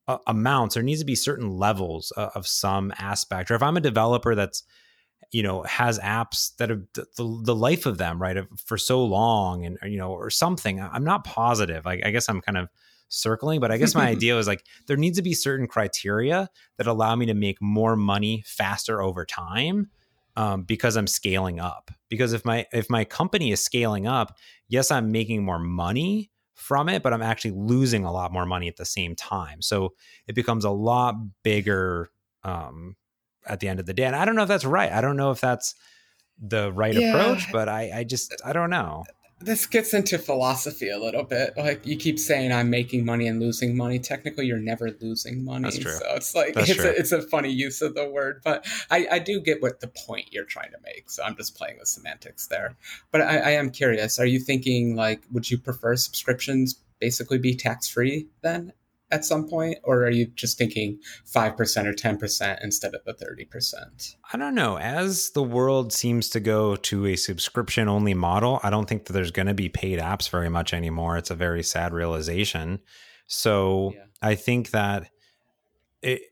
uh, 0.09 0.19
amounts, 0.27 0.75
there 0.75 0.83
needs 0.83 1.01
to 1.01 1.07
be 1.07 1.15
certain 1.15 1.57
levels 1.57 2.13
uh, 2.17 2.31
of 2.35 2.47
some 2.47 2.93
aspect. 2.99 3.51
Or 3.51 3.55
if 3.55 3.63
I'm 3.63 3.77
a 3.77 3.81
developer 3.81 4.35
that's 4.35 4.65
you 5.33 5.43
know 5.43 5.63
has 5.65 5.99
apps 5.99 6.55
that 6.57 6.71
have 6.71 6.83
the, 6.95 7.07
the 7.17 7.55
life 7.55 7.87
of 7.87 7.99
them 7.99 8.21
right 8.21 8.37
for 8.65 8.79
so 8.79 9.05
long 9.05 9.65
and 9.65 9.79
you 9.85 9.99
know 9.99 10.13
or 10.13 10.31
something 10.31 10.81
i'm 10.81 11.05
not 11.05 11.25
positive 11.25 11.87
I, 11.87 12.01
I 12.05 12.11
guess 12.11 12.29
i'm 12.29 12.41
kind 12.41 12.59
of 12.59 12.69
circling. 13.13 13.61
But 13.61 13.71
I 13.71 13.77
guess 13.77 13.95
my 13.95 14.07
idea 14.09 14.35
was 14.35 14.47
like 14.47 14.65
there 14.87 14.97
needs 14.97 15.19
to 15.19 15.23
be 15.23 15.35
certain 15.35 15.67
criteria 15.67 16.49
that 16.79 16.87
allow 16.87 17.15
me 17.15 17.27
to 17.27 17.35
make 17.35 17.61
more 17.61 17.95
money 17.95 18.43
faster 18.47 19.01
over 19.01 19.25
time 19.25 19.91
um, 20.37 20.63
because 20.63 20.97
I'm 20.97 21.07
scaling 21.07 21.61
up. 21.61 21.91
Because 22.09 22.33
if 22.33 22.45
my 22.45 22.67
if 22.73 22.91
my 22.91 23.05
company 23.05 23.53
is 23.53 23.65
scaling 23.65 24.07
up, 24.07 24.37
yes, 24.69 24.91
I'm 24.91 25.13
making 25.13 25.45
more 25.45 25.59
money 25.59 26.31
from 26.55 26.89
it, 26.89 27.03
but 27.03 27.13
I'm 27.13 27.23
actually 27.23 27.53
losing 27.53 28.05
a 28.05 28.13
lot 28.13 28.33
more 28.33 28.47
money 28.47 28.69
at 28.69 28.77
the 28.77 28.85
same 28.85 29.15
time. 29.15 29.63
So 29.63 29.95
it 30.27 30.35
becomes 30.35 30.65
a 30.65 30.71
lot 30.71 31.15
bigger 31.43 32.11
um, 32.45 32.97
at 33.47 33.61
the 33.61 33.69
end 33.69 33.81
of 33.81 33.87
the 33.87 33.95
day. 33.95 34.05
And 34.05 34.17
I 34.17 34.25
don't 34.25 34.37
know 34.37 34.43
if 34.43 34.49
that's 34.49 34.65
right. 34.65 34.91
I 34.93 35.01
don't 35.01 35.17
know 35.17 35.31
if 35.31 35.41
that's 35.41 35.75
the 36.41 36.73
right 36.73 36.95
yeah. 36.95 37.11
approach, 37.11 37.51
but 37.53 37.69
I, 37.69 38.01
I 38.01 38.05
just 38.05 38.35
I 38.45 38.53
don't 38.53 38.71
know 38.71 39.05
this 39.45 39.67
gets 39.67 39.93
into 39.95 40.19
philosophy 40.19 40.89
a 40.89 40.99
little 40.99 41.25
bit. 41.25 41.57
Like 41.57 41.87
you 41.87 41.97
keep 41.97 42.19
saying, 42.19 42.53
I'm 42.53 42.71
making 42.71 43.05
money 43.05 43.27
and 43.27 43.41
losing 43.41 43.77
money. 43.77 43.99
Technically, 43.99 44.47
you're 44.47 44.59
never 44.59 44.91
losing 45.01 45.45
money. 45.45 45.65
That's 45.65 45.79
true. 45.79 45.93
So 45.93 46.07
it's 46.15 46.35
like 46.35 46.55
That's 46.55 46.71
it's 46.71 46.81
true. 46.81 46.91
a, 46.91 46.93
it's 46.93 47.13
a 47.13 47.23
funny 47.23 47.51
use 47.51 47.83
of 47.83 47.95
the 47.95 48.09
word, 48.09 48.41
but 48.45 48.67
I, 48.91 49.07
I 49.13 49.19
do 49.19 49.41
get 49.41 49.63
what 49.63 49.81
the 49.81 49.89
point 49.89 50.33
you're 50.33 50.45
trying 50.45 50.71
to 50.71 50.79
make. 50.85 51.11
So 51.11 51.23
I'm 51.23 51.37
just 51.37 51.57
playing 51.57 51.79
with 51.79 51.89
semantics 51.89 52.47
there. 52.47 52.77
But 53.11 53.23
I, 53.23 53.39
I 53.39 53.51
am 53.51 53.71
curious. 53.71 54.19
Are 54.19 54.27
you 54.27 54.39
thinking 54.39 54.97
like, 54.97 55.23
would 55.33 55.51
you 55.51 55.59
prefer 55.59 55.97
subscriptions 55.97 56.81
basically 57.01 57.39
be 57.39 57.53
tax 57.55 57.89
free 57.89 58.29
then 58.43 58.73
at 59.13 59.25
some 59.25 59.47
point, 59.47 59.79
or 59.85 60.05
are 60.05 60.11
you 60.11 60.27
just 60.27 60.59
thinking 60.59 60.99
five 61.25 61.57
percent 61.57 61.87
or 61.87 61.93
ten 61.93 62.17
percent 62.17 62.59
instead 62.63 62.95
of 62.95 63.05
the 63.05 63.13
thirty 63.13 63.45
percent? 63.45 64.17
I 64.33 64.39
don't 64.39 64.55
know. 64.55 64.79
As 64.79 65.31
the 65.31 65.43
world 65.43 65.93
seems 65.93 66.29
to 66.31 66.41
go 66.41 66.75
to 66.77 67.07
a 67.07 67.17
subscription 67.17 67.89
only 67.89 68.15
model, 68.15 68.59
I 68.63 68.71
don't 68.71 68.89
think 68.89 69.05
that 69.05 69.13
there's 69.13 69.31
going 69.31 69.47
to 69.47 69.55
be 69.55 69.69
paid 69.69 69.99
apps 69.99 70.29
very 70.31 70.49
much 70.49 70.73
anymore. 70.73 71.19
It's 71.19 71.31
a 71.31 71.37
very 71.37 71.63
sad 71.63 71.93
realization. 71.93 72.81
So 73.27 73.93
yeah. 73.95 74.05
I 74.23 74.35
think 74.35 74.71
that 74.71 75.11
it, 76.01 76.23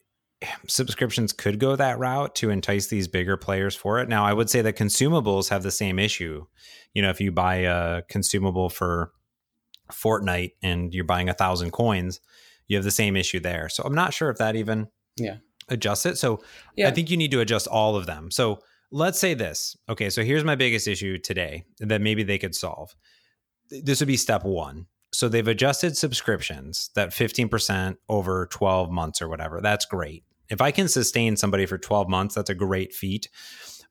subscriptions 0.66 1.32
could 1.32 1.58
go 1.58 1.76
that 1.76 1.98
route 1.98 2.34
to 2.36 2.50
entice 2.50 2.86
these 2.86 3.08
bigger 3.08 3.36
players 3.36 3.76
for 3.76 4.00
it. 4.00 4.08
Now, 4.08 4.24
I 4.24 4.32
would 4.32 4.50
say 4.50 4.62
that 4.62 4.76
consumables 4.76 5.50
have 5.50 5.62
the 5.62 5.70
same 5.70 5.98
issue. 5.98 6.46
You 6.94 7.02
know, 7.02 7.10
if 7.10 7.20
you 7.20 7.30
buy 7.30 7.56
a 7.56 8.02
consumable 8.08 8.70
for 8.70 9.12
Fortnite 9.92 10.52
and 10.62 10.94
you're 10.94 11.04
buying 11.04 11.28
a 11.28 11.34
thousand 11.34 11.72
coins, 11.72 12.20
you 12.70 12.76
have 12.76 12.84
the 12.84 12.90
same 12.92 13.16
issue 13.16 13.40
there. 13.40 13.68
So 13.68 13.82
I'm 13.84 13.96
not 13.96 14.14
sure 14.14 14.30
if 14.30 14.38
that 14.38 14.54
even 14.54 14.86
yeah 15.16 15.38
adjusts 15.68 16.06
it. 16.06 16.18
So 16.18 16.40
yeah. 16.76 16.88
I 16.88 16.92
think 16.92 17.10
you 17.10 17.16
need 17.16 17.32
to 17.32 17.40
adjust 17.40 17.66
all 17.66 17.96
of 17.96 18.06
them. 18.06 18.30
So 18.30 18.60
let's 18.92 19.18
say 19.18 19.34
this. 19.34 19.76
Okay, 19.88 20.08
so 20.08 20.22
here's 20.22 20.44
my 20.44 20.54
biggest 20.54 20.86
issue 20.86 21.18
today 21.18 21.64
that 21.80 22.00
maybe 22.00 22.22
they 22.22 22.38
could 22.38 22.54
solve. 22.54 22.94
This 23.70 24.00
would 24.00 24.06
be 24.06 24.16
step 24.16 24.44
one. 24.44 24.86
So 25.12 25.28
they've 25.28 25.46
adjusted 25.46 25.96
subscriptions 25.96 26.90
that 26.94 27.10
15% 27.10 27.96
over 28.08 28.46
12 28.46 28.90
months 28.90 29.20
or 29.20 29.28
whatever. 29.28 29.60
That's 29.60 29.84
great. 29.84 30.22
If 30.48 30.60
I 30.60 30.70
can 30.70 30.86
sustain 30.86 31.36
somebody 31.36 31.66
for 31.66 31.76
12 31.76 32.08
months, 32.08 32.36
that's 32.36 32.50
a 32.50 32.54
great 32.54 32.92
feat. 32.92 33.28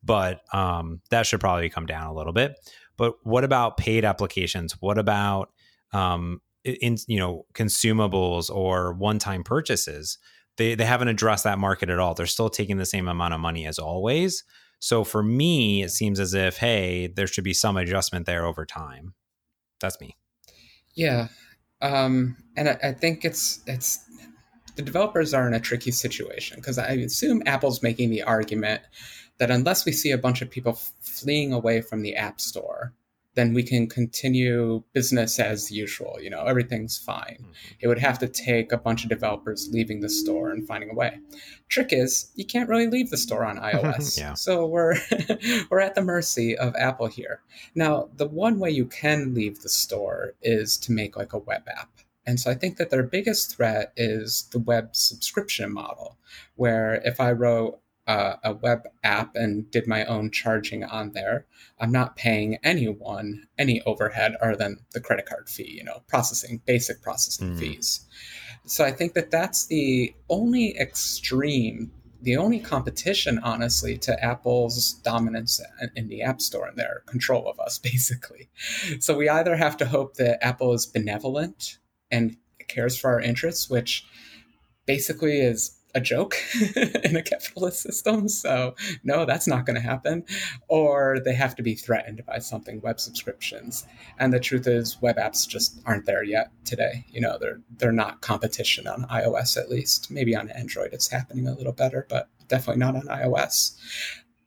But 0.01 0.39
um, 0.53 1.01
that 1.09 1.25
should 1.27 1.41
probably 1.41 1.69
come 1.69 1.85
down 1.85 2.07
a 2.07 2.13
little 2.13 2.31
bit. 2.31 2.55
But 2.95 3.15
what 3.23 3.43
about 3.43 3.75
paid 3.75 4.05
applications? 4.05 4.73
What 4.79 4.97
about 4.97 5.49
um, 5.91 6.39
in 6.63 6.97
you 7.07 7.19
know 7.19 7.45
consumables 7.53 8.49
or 8.49 8.93
one-time 8.93 9.43
purchases 9.43 10.17
they 10.59 10.75
they 10.75 10.85
haven't 10.85 11.07
addressed 11.07 11.45
that 11.45 11.57
market 11.57 11.89
at 11.89 11.97
all. 11.99 12.13
They're 12.13 12.27
still 12.27 12.49
taking 12.49 12.77
the 12.77 12.85
same 12.85 13.07
amount 13.07 13.33
of 13.33 13.39
money 13.39 13.65
as 13.65 13.79
always. 13.79 14.43
So 14.79 15.03
for 15.03 15.23
me 15.23 15.81
it 15.81 15.89
seems 15.89 16.19
as 16.19 16.35
if 16.35 16.57
hey 16.57 17.07
there 17.07 17.25
should 17.25 17.43
be 17.43 17.53
some 17.53 17.77
adjustment 17.77 18.27
there 18.27 18.45
over 18.45 18.65
time. 18.65 19.15
That's 19.79 19.99
me. 19.99 20.15
Yeah. 20.93 21.29
Um 21.81 22.37
and 22.55 22.69
I, 22.69 22.77
I 22.83 22.91
think 22.91 23.25
it's 23.25 23.61
it's 23.65 24.05
the 24.75 24.81
developers 24.83 25.33
are 25.33 25.47
in 25.47 25.53
a 25.53 25.59
tricky 25.59 25.91
situation 25.91 26.57
because 26.57 26.77
i 26.77 26.91
assume 26.91 27.43
apple's 27.45 27.83
making 27.83 28.09
the 28.11 28.23
argument 28.23 28.81
that 29.37 29.51
unless 29.51 29.85
we 29.85 29.91
see 29.91 30.11
a 30.11 30.17
bunch 30.17 30.41
of 30.41 30.49
people 30.49 30.79
fleeing 31.01 31.51
away 31.51 31.81
from 31.81 32.01
the 32.01 32.15
app 32.15 32.39
store 32.39 32.93
then 33.39 33.53
we 33.53 33.63
can 33.63 33.87
continue 33.87 34.83
business 34.91 35.39
as 35.39 35.71
usual. 35.71 36.17
You 36.21 36.29
know, 36.29 36.43
everything's 36.43 36.97
fine. 36.97 37.37
Mm-hmm. 37.39 37.51
It 37.79 37.87
would 37.87 37.97
have 37.99 38.19
to 38.19 38.27
take 38.27 38.73
a 38.73 38.77
bunch 38.77 39.03
of 39.03 39.09
developers 39.09 39.69
leaving 39.71 40.01
the 40.01 40.09
store 40.09 40.51
and 40.51 40.67
finding 40.67 40.89
a 40.89 40.93
way. 40.93 41.19
Trick 41.69 41.93
is, 41.93 42.31
you 42.35 42.45
can't 42.45 42.67
really 42.67 42.87
leave 42.87 43.11
the 43.11 43.17
store 43.17 43.45
on 43.45 43.57
iOS. 43.71 44.19
yeah. 44.19 44.33
So 44.33 44.65
we're 44.65 44.95
we're 45.71 45.79
at 45.79 45.95
the 45.95 46.01
mercy 46.01 46.57
of 46.57 46.75
Apple 46.75 47.07
here. 47.07 47.41
Now, 47.75 48.09
the 48.17 48.27
one 48.27 48.59
way 48.59 48.71
you 48.71 48.85
can 48.85 49.33
leave 49.33 49.61
the 49.61 49.69
store 49.69 50.33
is 50.41 50.77
to 50.79 50.91
make 50.91 51.15
like 51.15 51.31
a 51.31 51.37
web 51.37 51.63
app. 51.77 51.89
And 52.25 52.41
so 52.41 52.51
I 52.51 52.55
think 52.55 52.75
that 52.75 52.89
their 52.89 53.03
biggest 53.03 53.55
threat 53.55 53.93
is 53.95 54.49
the 54.51 54.59
web 54.59 54.97
subscription 54.97 55.71
model, 55.71 56.17
where 56.55 56.95
if 57.05 57.21
I 57.21 57.31
wrote 57.31 57.79
uh, 58.09 58.37
a 58.43 58.53
web 58.55 58.87
app 59.03 59.35
and 59.35 59.69
did 59.69 59.85
my 59.85 60.03
own 60.05 60.31
charging 60.31 60.83
on 60.83 61.11
there, 61.11 61.45
I'm 61.79 61.91
not 61.91 62.15
paying 62.15 62.57
anyone 62.63 63.45
any 63.55 63.83
overhead 63.83 64.35
other 64.41 64.55
than 64.55 64.79
the 64.93 64.99
credit 64.99 65.27
card 65.27 65.47
fee, 65.47 65.69
you 65.77 65.83
know, 65.83 66.01
processing, 66.07 66.59
basic 66.65 67.03
processing 67.03 67.53
mm. 67.53 67.59
fees. 67.59 68.07
So 68.65 68.83
I 68.83 68.91
think 68.91 69.13
that 69.13 69.29
that's 69.29 69.67
the 69.67 70.15
only 70.27 70.75
extreme, 70.75 71.91
the 72.19 72.35
only 72.35 72.59
competition, 72.59 73.39
honestly, 73.43 73.95
to 73.99 74.25
Apple's 74.25 74.93
dominance 75.03 75.61
in 75.95 76.07
the 76.07 76.23
App 76.23 76.41
Store 76.41 76.65
and 76.65 76.77
their 76.77 77.03
control 77.05 77.47
of 77.47 77.59
us, 77.59 77.77
basically. 77.91 78.49
So 78.99 79.15
we 79.15 79.29
either 79.29 79.55
have 79.55 79.77
to 79.77 79.85
hope 79.85 80.15
that 80.15 80.43
Apple 80.43 80.73
is 80.73 80.87
benevolent 80.87 81.77
and 82.09 82.37
cares 82.67 82.97
for 82.97 83.11
our 83.11 83.21
interests, 83.21 83.69
which 83.69 84.03
basically 84.87 85.41
is 85.41 85.78
a 85.95 86.01
joke 86.01 86.35
in 87.03 87.15
a 87.15 87.23
capitalist 87.23 87.81
system. 87.81 88.27
So, 88.27 88.75
no, 89.03 89.25
that's 89.25 89.47
not 89.47 89.65
going 89.65 89.75
to 89.75 89.81
happen. 89.81 90.23
Or 90.67 91.19
they 91.23 91.33
have 91.33 91.55
to 91.55 91.63
be 91.63 91.75
threatened 91.75 92.23
by 92.25 92.39
something 92.39 92.81
web 92.81 92.99
subscriptions. 92.99 93.85
And 94.19 94.33
the 94.33 94.39
truth 94.39 94.67
is, 94.67 95.01
web 95.01 95.17
apps 95.17 95.47
just 95.47 95.81
aren't 95.85 96.05
there 96.05 96.23
yet 96.23 96.51
today. 96.65 97.05
You 97.09 97.21
know, 97.21 97.37
they're 97.39 97.61
they're 97.77 97.91
not 97.91 98.21
competition 98.21 98.87
on 98.87 99.05
iOS 99.05 99.57
at 99.57 99.69
least. 99.69 100.11
Maybe 100.11 100.35
on 100.35 100.49
Android 100.51 100.93
it's 100.93 101.09
happening 101.09 101.47
a 101.47 101.55
little 101.55 101.73
better, 101.73 102.05
but 102.09 102.29
definitely 102.47 102.79
not 102.79 102.95
on 102.95 103.03
iOS. 103.03 103.75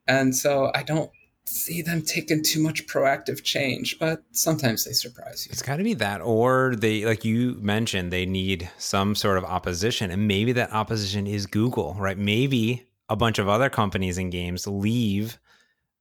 And 0.06 0.34
so 0.34 0.70
I 0.74 0.82
don't 0.82 1.10
see 1.52 1.82
them 1.82 2.02
taking 2.02 2.42
too 2.42 2.62
much 2.62 2.86
proactive 2.86 3.42
change, 3.42 3.98
but 3.98 4.22
sometimes 4.32 4.84
they 4.84 4.92
surprise 4.92 5.46
you. 5.46 5.50
It's 5.52 5.62
got 5.62 5.76
to 5.76 5.84
be 5.84 5.94
that, 5.94 6.20
or 6.22 6.74
they, 6.76 7.04
like 7.04 7.24
you 7.24 7.56
mentioned, 7.60 8.10
they 8.10 8.26
need 8.26 8.70
some 8.78 9.14
sort 9.14 9.38
of 9.38 9.44
opposition, 9.44 10.10
and 10.10 10.26
maybe 10.26 10.52
that 10.52 10.72
opposition 10.72 11.26
is 11.26 11.46
Google, 11.46 11.94
right? 11.98 12.16
Maybe 12.16 12.86
a 13.08 13.16
bunch 13.16 13.38
of 13.38 13.48
other 13.48 13.68
companies 13.68 14.18
and 14.18 14.32
games 14.32 14.66
leave 14.66 15.38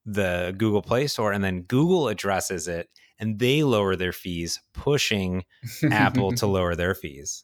the 0.06 0.56
Google 0.58 0.82
Play 0.82 1.08
Store, 1.08 1.32
and 1.34 1.44
then 1.44 1.64
Google 1.64 2.08
addresses 2.08 2.68
it, 2.68 2.90
and 3.20 3.38
they 3.38 3.64
lower 3.64 3.96
their 3.96 4.14
fees, 4.14 4.62
pushing 4.74 5.44
Apple 5.92 6.32
to 6.34 6.48
lower 6.48 6.76
their 6.76 6.96
fees. 6.96 7.44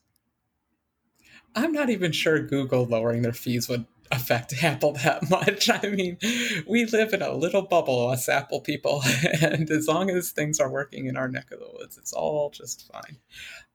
I'm 1.54 1.72
not 1.72 1.90
even 1.90 2.12
sure 2.12 2.40
Google 2.40 2.86
lowering 2.86 3.22
their 3.22 3.32
fees 3.32 3.68
would 3.68 3.84
affect 4.10 4.54
Apple 4.62 4.92
that 4.92 5.28
much. 5.30 5.70
I 5.70 5.88
mean, 5.88 6.18
we 6.66 6.84
live 6.86 7.12
in 7.12 7.22
a 7.22 7.32
little 7.32 7.62
bubble, 7.62 8.08
us 8.08 8.28
Apple 8.28 8.60
people, 8.60 9.02
and 9.40 9.70
as 9.70 9.86
long 9.86 10.10
as 10.10 10.30
things 10.30 10.60
are 10.60 10.70
working 10.70 11.06
in 11.06 11.16
our 11.16 11.28
neck 11.28 11.50
of 11.50 11.60
the 11.60 11.68
woods, 11.78 11.98
it's 11.98 12.12
all 12.12 12.50
just 12.50 12.90
fine. 12.92 13.18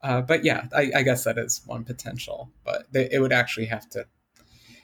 Uh, 0.02 0.22
but 0.22 0.44
yeah, 0.44 0.66
I, 0.76 0.92
I, 0.96 1.04
guess 1.04 1.24
that 1.24 1.38
is 1.38 1.62
one 1.66 1.86
potential, 1.86 2.52
but 2.66 2.92
they, 2.92 3.08
it 3.10 3.20
would 3.20 3.32
actually 3.32 3.68
have 3.68 3.90
to. 3.92 4.06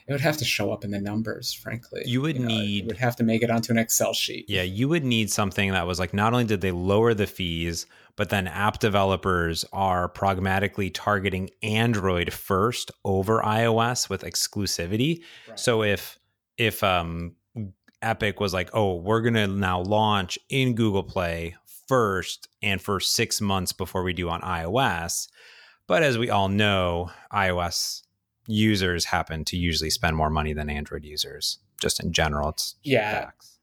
It 0.07 0.13
would 0.13 0.21
have 0.21 0.37
to 0.37 0.45
show 0.45 0.71
up 0.71 0.83
in 0.83 0.89
the 0.89 0.99
numbers, 0.99 1.53
frankly. 1.53 2.01
You 2.03 2.21
would 2.21 2.37
you 2.37 2.41
know, 2.41 2.47
need. 2.47 2.87
would 2.87 2.97
have 2.97 3.15
to 3.17 3.23
make 3.23 3.43
it 3.43 3.51
onto 3.51 3.71
an 3.71 3.77
Excel 3.77 4.13
sheet. 4.13 4.45
Yeah, 4.49 4.63
you 4.63 4.89
would 4.89 5.03
need 5.03 5.29
something 5.29 5.71
that 5.71 5.85
was 5.85 5.99
like 5.99 6.15
not 6.15 6.33
only 6.33 6.45
did 6.45 6.61
they 6.61 6.71
lower 6.71 7.13
the 7.13 7.27
fees, 7.27 7.85
but 8.19 8.31
then 8.31 8.47
app 8.47 8.79
developers 8.79 9.63
are 9.71 10.09
pragmatically 10.09 10.89
targeting 10.89 11.49
Android 11.63 12.33
first 12.33 12.91
over 13.05 13.39
iOS 13.39 14.09
with 14.09 14.23
exclusivity. 14.23 15.23
Right. 15.47 15.57
So 15.57 15.83
if 15.83 16.19
if 16.57 16.83
um, 16.83 17.37
Epic 18.01 18.41
was 18.41 18.53
like, 18.53 18.71
"Oh, 18.73 18.95
we're 18.95 19.21
going 19.21 19.35
to 19.35 19.47
now 19.47 19.79
launch 19.79 20.37
in 20.49 20.75
Google 20.75 21.03
Play 21.03 21.55
first 21.87 22.49
and 22.61 22.81
for 22.81 22.99
6 22.99 23.39
months 23.39 23.71
before 23.71 24.03
we 24.03 24.11
do 24.11 24.27
on 24.27 24.41
iOS." 24.41 25.29
But 25.87 26.03
as 26.03 26.17
we 26.17 26.29
all 26.29 26.49
know, 26.49 27.11
iOS 27.31 28.01
users 28.47 29.05
happen 29.05 29.45
to 29.45 29.55
usually 29.55 29.91
spend 29.91 30.17
more 30.17 30.29
money 30.29 30.51
than 30.51 30.69
Android 30.69 31.05
users 31.05 31.59
just 31.79 32.03
in 32.03 32.11
general. 32.11 32.49
It's 32.49 32.75
yeah. 32.83 33.21
Facts 33.21 33.58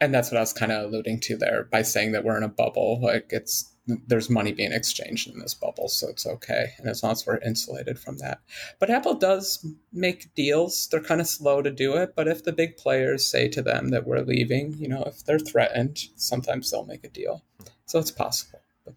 and 0.00 0.14
that's 0.14 0.30
what 0.30 0.38
I 0.38 0.40
was 0.40 0.52
kind 0.52 0.72
of 0.72 0.84
alluding 0.84 1.20
to 1.20 1.36
there 1.36 1.64
by 1.64 1.82
saying 1.82 2.12
that 2.12 2.24
we're 2.24 2.36
in 2.36 2.42
a 2.42 2.48
bubble. 2.48 3.00
Like 3.00 3.28
it's 3.30 3.72
there's 4.06 4.28
money 4.28 4.52
being 4.52 4.72
exchanged 4.72 5.28
in 5.28 5.38
this 5.38 5.54
bubble, 5.54 5.88
so 5.88 6.08
it's 6.08 6.26
okay, 6.26 6.72
and 6.78 6.88
as 6.88 7.02
long 7.02 7.12
as 7.12 7.26
we're 7.26 7.38
insulated 7.38 7.98
from 7.98 8.18
that. 8.18 8.40
But 8.78 8.90
Apple 8.90 9.14
does 9.14 9.66
make 9.92 10.34
deals. 10.34 10.88
They're 10.88 11.00
kind 11.00 11.20
of 11.20 11.26
slow 11.26 11.62
to 11.62 11.70
do 11.70 11.96
it, 11.96 12.14
but 12.14 12.28
if 12.28 12.44
the 12.44 12.52
big 12.52 12.76
players 12.76 13.24
say 13.24 13.48
to 13.48 13.62
them 13.62 13.88
that 13.88 14.06
we're 14.06 14.20
leaving, 14.20 14.74
you 14.74 14.88
know, 14.88 15.02
if 15.06 15.24
they're 15.24 15.38
threatened, 15.38 15.98
sometimes 16.16 16.70
they'll 16.70 16.84
make 16.84 17.04
a 17.04 17.08
deal. 17.08 17.44
So 17.86 17.98
it's 17.98 18.10
possible. 18.10 18.60
But 18.84 18.94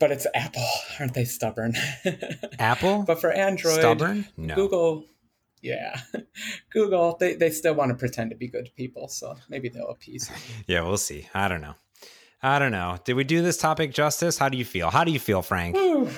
but 0.00 0.12
it's 0.12 0.26
Apple. 0.34 0.66
Aren't 0.98 1.14
they 1.14 1.24
stubborn? 1.24 1.74
Apple? 2.58 3.04
but 3.06 3.20
for 3.20 3.32
Android, 3.32 3.78
stubborn? 3.78 4.26
No. 4.36 4.54
Google, 4.54 5.06
yeah, 5.62 6.00
Google, 6.70 7.16
they, 7.18 7.34
they 7.34 7.50
still 7.50 7.74
want 7.74 7.90
to 7.90 7.94
pretend 7.94 8.30
to 8.30 8.36
be 8.36 8.48
good 8.48 8.70
people. 8.76 9.08
So 9.08 9.36
maybe 9.48 9.68
they'll 9.68 9.88
appease. 9.88 10.30
yeah, 10.66 10.82
we'll 10.82 10.96
see. 10.96 11.28
I 11.34 11.48
don't 11.48 11.60
know. 11.60 11.74
I 12.40 12.60
don't 12.60 12.70
know. 12.70 12.98
Did 13.04 13.14
we 13.14 13.24
do 13.24 13.42
this 13.42 13.56
topic 13.56 13.92
justice? 13.92 14.38
How 14.38 14.48
do 14.48 14.56
you 14.56 14.64
feel? 14.64 14.90
How 14.90 15.02
do 15.02 15.10
you 15.10 15.18
feel, 15.18 15.42
Frank? 15.42 15.76
Ooh, 15.76 16.08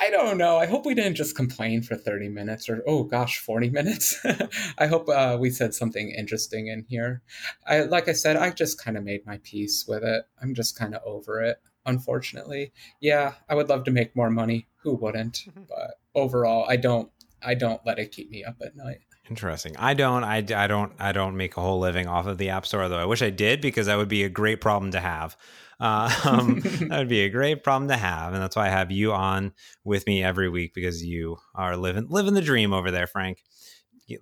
I 0.00 0.08
don't 0.10 0.38
know. 0.38 0.56
I 0.56 0.66
hope 0.66 0.86
we 0.86 0.94
didn't 0.94 1.16
just 1.16 1.34
complain 1.34 1.82
for 1.82 1.96
30 1.96 2.28
minutes 2.28 2.68
or, 2.68 2.84
oh 2.86 3.02
gosh, 3.02 3.38
40 3.40 3.70
minutes. 3.70 4.24
I 4.78 4.86
hope 4.86 5.08
uh, 5.08 5.36
we 5.40 5.50
said 5.50 5.74
something 5.74 6.10
interesting 6.10 6.68
in 6.68 6.84
here. 6.88 7.22
I, 7.66 7.82
like 7.82 8.08
I 8.08 8.12
said, 8.12 8.36
I 8.36 8.50
just 8.50 8.80
kind 8.80 8.96
of 8.96 9.02
made 9.02 9.26
my 9.26 9.40
peace 9.42 9.84
with 9.88 10.04
it. 10.04 10.24
I'm 10.40 10.54
just 10.54 10.78
kind 10.78 10.94
of 10.94 11.02
over 11.04 11.42
it, 11.42 11.56
unfortunately. 11.86 12.72
Yeah, 13.00 13.34
I 13.48 13.56
would 13.56 13.68
love 13.68 13.82
to 13.84 13.90
make 13.90 14.14
more 14.14 14.30
money. 14.30 14.68
Who 14.82 14.94
wouldn't? 14.94 15.40
But 15.56 15.94
overall, 16.14 16.66
I 16.68 16.76
don't, 16.76 17.10
I 17.44 17.54
don't 17.54 17.80
let 17.84 17.98
it 17.98 18.12
keep 18.12 18.30
me 18.30 18.44
up 18.44 18.56
at 18.64 18.76
night. 18.76 18.98
Interesting. 19.30 19.74
I 19.78 19.94
don't. 19.94 20.22
I, 20.22 20.44
I 20.54 20.66
don't. 20.66 20.92
I 20.98 21.12
don't 21.12 21.36
make 21.36 21.56
a 21.56 21.60
whole 21.60 21.80
living 21.80 22.06
off 22.06 22.26
of 22.26 22.36
the 22.36 22.50
App 22.50 22.66
Store, 22.66 22.88
though. 22.88 22.98
I 22.98 23.06
wish 23.06 23.22
I 23.22 23.30
did 23.30 23.62
because 23.62 23.86
that 23.86 23.96
would 23.96 24.08
be 24.08 24.24
a 24.24 24.28
great 24.28 24.60
problem 24.60 24.90
to 24.92 25.00
have. 25.00 25.36
Uh, 25.80 26.14
um, 26.24 26.60
that 26.88 26.98
would 26.98 27.08
be 27.08 27.22
a 27.22 27.30
great 27.30 27.62
problem 27.62 27.88
to 27.88 27.96
have, 27.96 28.34
and 28.34 28.42
that's 28.42 28.54
why 28.54 28.66
I 28.66 28.70
have 28.70 28.90
you 28.90 29.12
on 29.12 29.52
with 29.82 30.06
me 30.06 30.22
every 30.22 30.50
week 30.50 30.74
because 30.74 31.02
you 31.02 31.38
are 31.54 31.76
living 31.76 32.08
living 32.10 32.34
the 32.34 32.42
dream 32.42 32.74
over 32.74 32.90
there, 32.90 33.06
Frank. 33.06 33.42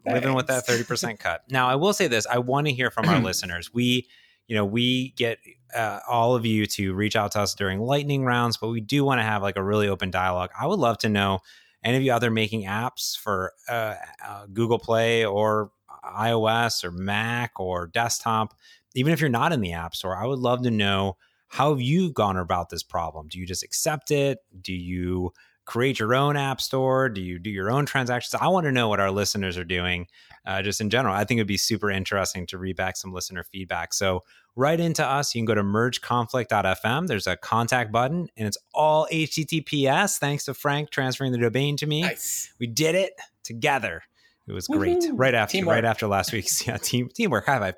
Living 0.06 0.34
with 0.34 0.46
that 0.46 0.66
thirty 0.66 0.84
percent 0.84 1.18
cut. 1.18 1.42
Now, 1.50 1.68
I 1.68 1.74
will 1.74 1.92
say 1.92 2.06
this: 2.06 2.24
I 2.26 2.38
want 2.38 2.68
to 2.68 2.72
hear 2.72 2.90
from 2.90 3.08
our 3.08 3.18
listeners. 3.24 3.74
We, 3.74 4.08
you 4.46 4.54
know, 4.54 4.64
we 4.64 5.10
get 5.16 5.38
uh, 5.74 5.98
all 6.08 6.36
of 6.36 6.46
you 6.46 6.66
to 6.66 6.94
reach 6.94 7.16
out 7.16 7.32
to 7.32 7.40
us 7.40 7.54
during 7.54 7.80
lightning 7.80 8.24
rounds, 8.24 8.56
but 8.56 8.68
we 8.68 8.80
do 8.80 9.04
want 9.04 9.18
to 9.18 9.24
have 9.24 9.42
like 9.42 9.56
a 9.56 9.62
really 9.64 9.88
open 9.88 10.12
dialogue. 10.12 10.50
I 10.58 10.68
would 10.68 10.78
love 10.78 10.98
to 10.98 11.08
know 11.08 11.40
any 11.84 11.96
of 11.96 12.02
you 12.02 12.12
out 12.12 12.20
there 12.20 12.30
making 12.30 12.64
apps 12.64 13.16
for 13.16 13.52
uh, 13.68 13.94
uh, 14.24 14.46
Google 14.52 14.78
Play 14.78 15.24
or 15.24 15.70
iOS 16.04 16.84
or 16.84 16.90
Mac 16.90 17.52
or 17.58 17.86
desktop, 17.86 18.54
even 18.94 19.12
if 19.12 19.20
you're 19.20 19.30
not 19.30 19.52
in 19.52 19.60
the 19.60 19.72
App 19.72 19.94
Store, 19.94 20.16
I 20.16 20.26
would 20.26 20.38
love 20.38 20.62
to 20.62 20.70
know 20.70 21.16
how 21.48 21.70
have 21.70 21.80
you 21.80 22.10
gone 22.10 22.36
about 22.36 22.70
this 22.70 22.82
problem? 22.82 23.28
Do 23.28 23.38
you 23.38 23.46
just 23.46 23.62
accept 23.62 24.10
it? 24.10 24.38
Do 24.60 24.72
you 24.72 25.32
create 25.64 25.98
your 25.98 26.14
own 26.14 26.36
app 26.36 26.60
store? 26.60 27.08
Do 27.08 27.20
you 27.20 27.38
do 27.38 27.50
your 27.50 27.70
own 27.70 27.86
transactions? 27.86 28.40
I 28.40 28.48
want 28.48 28.64
to 28.64 28.72
know 28.72 28.88
what 28.88 29.00
our 29.00 29.10
listeners 29.10 29.56
are 29.56 29.64
doing 29.64 30.06
uh, 30.46 30.62
just 30.62 30.80
in 30.80 30.90
general. 30.90 31.14
I 31.14 31.24
think 31.24 31.38
it'd 31.38 31.46
be 31.46 31.56
super 31.56 31.90
interesting 31.90 32.46
to 32.48 32.58
read 32.58 32.76
back 32.76 32.96
some 32.96 33.12
listener 33.12 33.44
feedback. 33.44 33.94
So, 33.94 34.24
write 34.56 34.80
into 34.80 35.04
us. 35.04 35.34
You 35.34 35.40
can 35.40 35.46
go 35.46 35.54
to 35.54 35.62
mergeconflict.fm. 35.62 37.06
There's 37.06 37.26
a 37.26 37.36
contact 37.36 37.92
button 37.92 38.28
and 38.36 38.46
it's 38.46 38.58
all 38.74 39.06
HTTPS. 39.12 40.18
Thanks 40.18 40.44
to 40.46 40.54
Frank 40.54 40.90
transferring 40.90 41.32
the 41.32 41.38
domain 41.38 41.76
to 41.78 41.86
me. 41.86 42.02
Nice. 42.02 42.52
We 42.58 42.66
did 42.66 42.94
it 42.94 43.12
together. 43.42 44.02
It 44.46 44.52
was 44.52 44.66
great. 44.66 44.98
Woo-hoo. 44.98 45.14
Right 45.14 45.34
after 45.34 45.58
Teamwork. 45.58 45.74
right 45.74 45.84
after 45.84 46.06
last 46.06 46.32
week's 46.32 46.66
yeah, 46.66 46.76
team 46.76 47.08
teamwork. 47.08 47.46
High 47.46 47.58
five. 47.58 47.74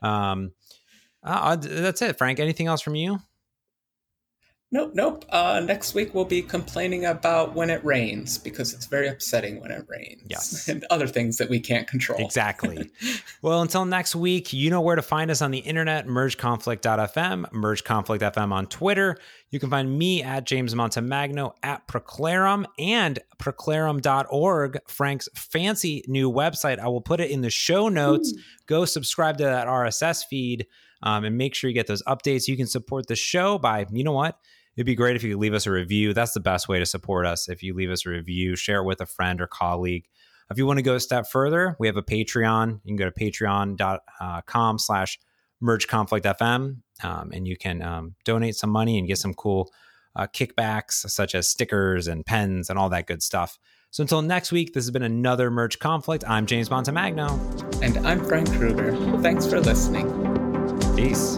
Um, 0.00 0.52
uh, 1.22 1.56
that's 1.56 2.00
it, 2.02 2.16
Frank. 2.16 2.38
Anything 2.38 2.68
else 2.68 2.80
from 2.80 2.94
you? 2.94 3.18
Nope, 4.70 4.90
nope. 4.92 5.24
Uh, 5.30 5.62
next 5.64 5.94
week 5.94 6.14
we'll 6.14 6.26
be 6.26 6.42
complaining 6.42 7.06
about 7.06 7.54
when 7.54 7.70
it 7.70 7.82
rains 7.82 8.36
because 8.36 8.74
it's 8.74 8.84
very 8.84 9.08
upsetting 9.08 9.62
when 9.62 9.70
it 9.70 9.86
rains. 9.88 10.22
Yes. 10.28 10.68
And 10.78 10.84
other 10.90 11.06
things 11.06 11.38
that 11.38 11.48
we 11.48 11.60
can't 11.60 11.88
control. 11.88 12.20
Exactly. 12.20 12.90
well, 13.42 13.62
until 13.62 13.86
next 13.86 14.14
week, 14.14 14.52
you 14.52 14.68
know 14.68 14.82
where 14.82 14.96
to 14.96 15.02
find 15.02 15.30
us 15.30 15.40
on 15.40 15.50
the 15.50 15.58
internet, 15.58 16.06
mergeconflict.fm, 16.06 17.50
mergeconflict.fm 17.50 18.52
on 18.52 18.66
Twitter. 18.66 19.16
You 19.50 19.58
can 19.58 19.70
find 19.70 19.98
me 19.98 20.22
at 20.22 20.44
James 20.44 20.74
Montemagno 20.74 21.54
at 21.62 21.88
Praeclarum 21.88 22.66
and 22.78 23.18
praeclarum.org, 23.38 24.78
Frank's 24.86 25.28
fancy 25.34 26.04
new 26.06 26.30
website. 26.30 26.78
I 26.78 26.88
will 26.88 27.00
put 27.00 27.20
it 27.20 27.30
in 27.30 27.40
the 27.40 27.50
show 27.50 27.88
notes. 27.88 28.34
Ooh. 28.34 28.40
Go 28.66 28.84
subscribe 28.84 29.38
to 29.38 29.44
that 29.44 29.66
RSS 29.66 30.26
feed 30.26 30.66
um, 31.02 31.24
and 31.24 31.38
make 31.38 31.54
sure 31.54 31.70
you 31.70 31.74
get 31.74 31.86
those 31.86 32.02
updates. 32.02 32.46
You 32.46 32.58
can 32.58 32.66
support 32.66 33.06
the 33.06 33.16
show 33.16 33.56
by, 33.58 33.86
you 33.90 34.04
know 34.04 34.12
what? 34.12 34.38
It'd 34.78 34.86
be 34.86 34.94
great 34.94 35.16
if 35.16 35.24
you 35.24 35.32
could 35.32 35.40
leave 35.40 35.54
us 35.54 35.66
a 35.66 35.72
review. 35.72 36.14
That's 36.14 36.30
the 36.30 36.38
best 36.38 36.68
way 36.68 36.78
to 36.78 36.86
support 36.86 37.26
us. 37.26 37.48
If 37.48 37.64
you 37.64 37.74
leave 37.74 37.90
us 37.90 38.06
a 38.06 38.10
review, 38.10 38.54
share 38.54 38.78
it 38.78 38.84
with 38.84 39.00
a 39.00 39.06
friend 39.06 39.40
or 39.40 39.48
colleague. 39.48 40.04
If 40.52 40.56
you 40.56 40.66
want 40.66 40.78
to 40.78 40.84
go 40.84 40.94
a 40.94 41.00
step 41.00 41.26
further, 41.26 41.74
we 41.80 41.88
have 41.88 41.96
a 41.96 42.02
Patreon. 42.02 42.80
You 42.84 42.90
can 42.90 42.96
go 42.96 43.10
to 43.10 43.10
patreon.com 43.10 44.78
slash 44.78 45.18
mergeconflictfm 45.60 46.76
um, 47.02 47.30
and 47.32 47.48
you 47.48 47.56
can 47.56 47.82
um, 47.82 48.14
donate 48.24 48.54
some 48.54 48.70
money 48.70 49.00
and 49.00 49.08
get 49.08 49.18
some 49.18 49.34
cool 49.34 49.68
uh, 50.14 50.28
kickbacks 50.28 51.10
such 51.10 51.34
as 51.34 51.48
stickers 51.48 52.06
and 52.06 52.24
pens 52.24 52.70
and 52.70 52.78
all 52.78 52.88
that 52.90 53.08
good 53.08 53.20
stuff. 53.20 53.58
So 53.90 54.02
until 54.02 54.22
next 54.22 54.52
week, 54.52 54.74
this 54.74 54.84
has 54.84 54.92
been 54.92 55.02
another 55.02 55.50
Merge 55.50 55.80
Conflict. 55.80 56.22
I'm 56.28 56.46
James 56.46 56.68
Montemagno. 56.68 57.82
And 57.82 58.06
I'm 58.06 58.24
Frank 58.24 58.48
Krueger. 58.52 58.94
Thanks 59.22 59.44
for 59.44 59.58
listening. 59.58 60.06
Peace. 60.94 61.36